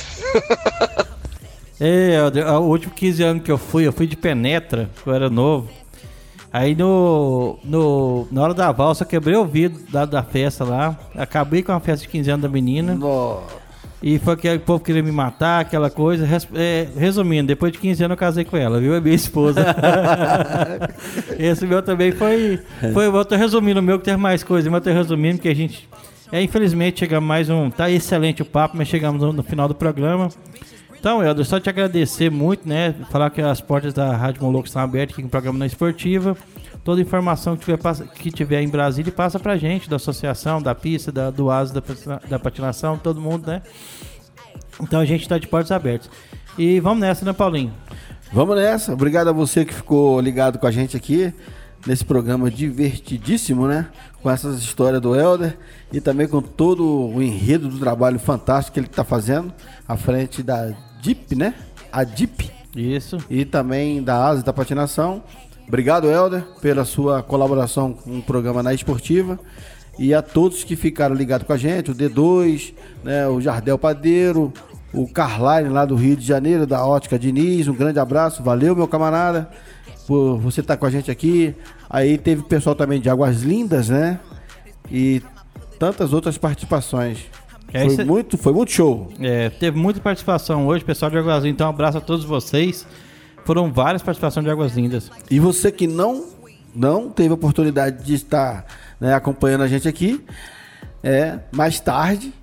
É, 1.84 2.22
o 2.60 2.62
último 2.62 2.94
15 2.94 3.24
anos 3.24 3.44
que 3.44 3.52
eu 3.52 3.58
fui, 3.58 3.88
eu 3.88 3.92
fui 3.92 4.06
de 4.06 4.16
penetra, 4.16 4.88
eu 5.04 5.14
era 5.14 5.32
novo. 5.32 5.81
Aí 6.54 6.76
no, 6.76 7.58
no, 7.64 8.28
na 8.30 8.42
hora 8.42 8.54
da 8.54 8.72
valsa, 8.72 9.06
quebrei 9.06 9.36
o 9.38 9.46
vidro 9.46 9.82
da, 9.90 10.04
da 10.06 10.22
festa 10.22 10.66
lá. 10.66 10.98
Acabei 11.16 11.64
com 11.64 11.72
a 11.72 11.80
festa 11.80 12.06
de 12.06 12.12
15 12.12 12.32
anos 12.32 12.42
da 12.42 12.50
menina. 12.50 12.94
Nossa. 12.94 13.62
E 14.04 14.18
foi 14.18 14.36
que 14.36 14.52
o 14.52 14.60
povo 14.60 14.84
queria 14.84 15.04
me 15.04 15.12
matar, 15.12 15.62
aquela 15.62 15.90
coisa. 15.90 16.26
Res, 16.26 16.48
é, 16.56 16.88
resumindo, 16.98 17.48
depois 17.48 17.72
de 17.72 17.78
15 17.78 18.04
anos 18.04 18.16
eu 18.16 18.18
casei 18.18 18.44
com 18.44 18.58
ela, 18.58 18.80
viu? 18.80 18.96
É 18.96 19.00
minha 19.00 19.16
esposa. 19.16 19.64
Esse 21.38 21.68
meu 21.68 21.84
também 21.84 22.12
foi. 22.12 22.60
foi 22.94 23.06
eu 23.06 23.26
tô 23.26 23.36
resumindo 23.36 23.80
o 23.80 23.84
meu 23.84 24.00
que 24.00 24.06
teve 24.06 24.18
mais 24.18 24.44
coisa, 24.44 24.70
mas 24.72 24.80
eu 24.80 24.92
tô 24.92 24.98
resumindo 24.98 25.40
que 25.40 25.48
a 25.48 25.54
gente. 25.54 25.88
É, 26.32 26.42
infelizmente, 26.42 27.00
chegamos 27.00 27.28
mais 27.28 27.50
um. 27.50 27.70
Tá 27.70 27.92
excelente 27.92 28.42
o 28.42 28.46
papo, 28.46 28.76
mas 28.76 28.88
chegamos 28.88 29.22
no, 29.22 29.32
no 29.32 29.44
final 29.44 29.68
do 29.68 29.76
programa. 29.76 30.30
Então, 31.02 31.24
Helder, 31.24 31.44
só 31.44 31.60
te 31.60 31.68
agradecer 31.68 32.30
muito, 32.30 32.70
né? 32.70 32.94
Falar 33.10 33.32
que 33.32 33.42
as 33.42 33.60
portas 33.60 33.92
da 33.92 34.16
Rádio 34.16 34.44
Moloco 34.44 34.68
estão 34.68 34.84
abertas 34.84 35.16
aqui 35.16 35.24
no 35.24 35.30
programa 35.30 35.58
na 35.58 35.66
Esportiva. 35.66 36.38
Toda 36.84 37.02
informação 37.02 37.58
que 37.58 37.66
tiver, 37.66 38.08
que 38.14 38.32
tiver 38.32 38.62
em 38.62 38.70
Brasília 38.70 39.12
passa 39.12 39.40
pra 39.40 39.58
gente, 39.58 39.90
da 39.90 39.96
associação, 39.96 40.62
da 40.62 40.76
pista, 40.76 41.12
da, 41.12 41.32
do 41.32 41.50
ASO, 41.50 41.74
da, 41.74 41.82
da 42.30 42.38
patinação, 42.38 43.00
todo 43.00 43.20
mundo, 43.20 43.48
né? 43.48 43.64
Então 44.80 45.00
a 45.00 45.06
gente 45.06 45.24
está 45.24 45.40
de 45.40 45.48
portas 45.48 45.72
abertas. 45.72 46.08
E 46.56 46.80
vamos 46.80 47.00
nessa, 47.00 47.26
né, 47.26 47.34
Paulinho? 47.34 47.74
Vamos 48.32 48.56
nessa. 48.56 48.94
Obrigado 48.94 49.30
a 49.30 49.34
você 49.34 49.66
que 49.66 49.74
ficou 49.74 50.22
ligado 50.22 50.60
com 50.60 50.68
a 50.68 50.72
gente 50.72 50.96
aqui 50.96 51.34
nesse 51.88 52.06
programa 52.06 52.52
divertidíssimo, 52.52 53.68
né? 53.68 53.88
Com 54.22 54.30
essas 54.30 54.60
histórias 54.60 55.02
do 55.02 55.16
Helder 55.16 55.58
e 55.92 56.00
também 56.00 56.28
com 56.28 56.44
todo 56.44 56.86
o 56.86 57.24
enredo 57.24 57.70
do 57.70 57.80
trabalho 57.80 58.20
fantástico 58.20 58.76
que 58.76 58.80
ele 58.80 58.86
está 58.86 59.04
fazendo 59.04 59.52
à 59.88 59.98
frente 59.98 60.44
da 60.44 60.72
DIP, 61.02 61.36
né? 61.36 61.54
A 61.92 62.04
DIP. 62.04 62.52
Isso. 62.76 63.18
E 63.30 63.44
também 63.44 64.02
da 64.02 64.26
Asa 64.26 64.44
da 64.44 64.54
Patinação. 64.54 65.24
Obrigado, 65.68 66.10
Helder, 66.10 66.44
pela 66.62 66.86
sua 66.86 67.24
colaboração 67.24 67.94
com 67.94 68.20
o 68.20 68.22
programa 68.22 68.62
na 68.62 68.74
Esportiva. 68.74 69.40
E 69.98 70.14
a 70.14 70.22
todos 70.22 70.64
que 70.64 70.76
ficaram 70.76 71.16
ligados 71.16 71.46
com 71.46 71.54
a 71.54 71.58
gente, 71.58 71.92
o 71.92 71.96
D2, 71.96 72.74
né, 73.04 73.28
o 73.28 73.42
Jardel 73.42 73.78
Padeiro, 73.78 74.52
o 74.94 75.08
Carline 75.08 75.70
lá 75.70 75.86
do 75.86 75.96
Rio 75.96 76.16
de 76.16 76.26
Janeiro, 76.26 76.66
da 76.66 76.86
Ótica 76.86 77.20
Diniz, 77.20 77.68
um 77.68 77.74
grande 77.74 78.00
abraço, 78.00 78.44
valeu 78.44 78.76
meu 78.76 78.88
camarada, 78.88 79.50
por 80.08 80.38
você 80.40 80.62
estar 80.62 80.76
tá 80.76 80.80
com 80.80 80.86
a 80.86 80.90
gente 80.90 81.12
aqui. 81.12 81.56
Aí 81.90 82.18
teve 82.18 82.42
o 82.42 82.46
pessoal 82.46 82.76
também 82.76 83.00
de 83.00 83.10
Águas 83.10 83.42
Lindas, 83.42 83.90
né? 83.90 84.20
E 84.90 85.22
tantas 85.78 86.14
outras 86.14 86.38
participações. 86.38 87.20
É, 87.74 87.90
foi, 87.90 88.04
muito, 88.04 88.38
foi 88.38 88.54
muito 88.54 88.72
show. 88.72 89.12
É, 89.20 89.50
teve 89.50 89.78
muita 89.78 90.00
participação 90.00 90.68
hoje, 90.68 90.84
pessoal 90.84 91.10
de 91.10 91.18
Águas 91.18 91.44
Lindas. 91.44 91.54
Então, 91.54 91.68
um 91.68 91.70
abraço 91.70 91.98
a 91.98 92.02
todos 92.02 92.26
vocês. 92.26 92.86
Foram 93.46 93.72
várias 93.72 94.02
participações 94.02 94.46
de 94.46 94.52
Águas 94.52 94.76
Lindas. 94.76 95.10
E 95.30 95.40
você 95.40 95.72
que 95.72 95.88
não, 95.88 96.26
não 96.76 97.10
teve 97.10 97.34
oportunidade 97.34 98.04
de 98.04 98.14
estar 98.14 98.66
né, 99.00 99.14
acompanhando 99.14 99.64
a 99.64 99.68
gente 99.68 99.88
aqui, 99.88 100.24
é 101.04 101.40
mais 101.52 101.80
tarde, 101.80 102.34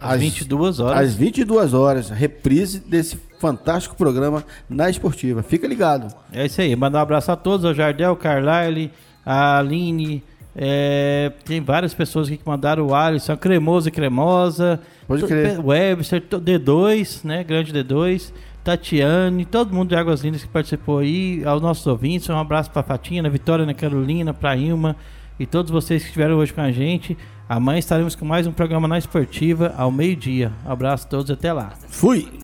às 0.00 0.20
22 0.20 0.80
horas. 0.80 1.00
Às 1.00 1.14
22 1.14 1.74
horas, 1.74 2.10
reprise 2.10 2.78
desse 2.78 3.18
fantástico 3.38 3.96
programa 3.96 4.44
na 4.68 4.88
Esportiva. 4.88 5.42
Fica 5.42 5.66
ligado. 5.66 6.14
É 6.32 6.46
isso 6.46 6.60
aí. 6.60 6.74
Mandar 6.76 6.98
um 6.98 7.02
abraço 7.02 7.32
a 7.32 7.36
todos, 7.36 7.64
ao 7.64 7.74
Jardel, 7.74 8.16
Carlyle, 8.16 8.90
a 9.24 9.58
Aline, 9.58 10.22
é, 10.58 11.32
tem 11.44 11.60
várias 11.60 11.92
pessoas 11.92 12.28
aqui 12.28 12.38
que 12.38 12.48
mandaram 12.48 12.86
o 12.86 12.94
Alisson, 12.94 13.36
cremoso 13.36 13.88
e 13.88 13.92
cremosa. 13.92 14.80
Pode 15.06 15.26
crer. 15.26 15.60
Webster, 15.62 16.22
D2, 16.22 17.24
né? 17.24 17.44
Grande 17.44 17.72
D2. 17.72 18.32
Tatiane, 18.64 19.44
todo 19.44 19.72
mundo 19.72 19.90
de 19.90 19.94
Águas 19.94 20.22
Lindas 20.22 20.42
que 20.42 20.48
participou 20.48 20.98
aí, 20.98 21.40
aos 21.44 21.62
nossos 21.62 21.86
ouvintes, 21.86 22.28
um 22.28 22.36
abraço 22.36 22.68
para 22.68 22.82
Fatinha, 22.82 23.22
na 23.22 23.28
Vitória, 23.28 23.64
na 23.64 23.74
Carolina, 23.74 24.34
para 24.34 24.56
Ilma 24.56 24.96
e 25.38 25.46
todos 25.46 25.70
vocês 25.70 26.02
que 26.02 26.08
estiveram 26.08 26.36
hoje 26.36 26.52
com 26.52 26.62
a 26.62 26.72
gente. 26.72 27.16
Amanhã 27.48 27.78
estaremos 27.78 28.16
com 28.16 28.24
mais 28.24 28.44
um 28.44 28.52
programa 28.52 28.88
na 28.88 28.98
Esportiva 28.98 29.72
ao 29.76 29.92
meio-dia. 29.92 30.50
Um 30.66 30.72
abraço 30.72 31.06
a 31.06 31.10
todos, 31.10 31.30
até 31.30 31.52
lá. 31.52 31.74
Fui! 31.88 32.28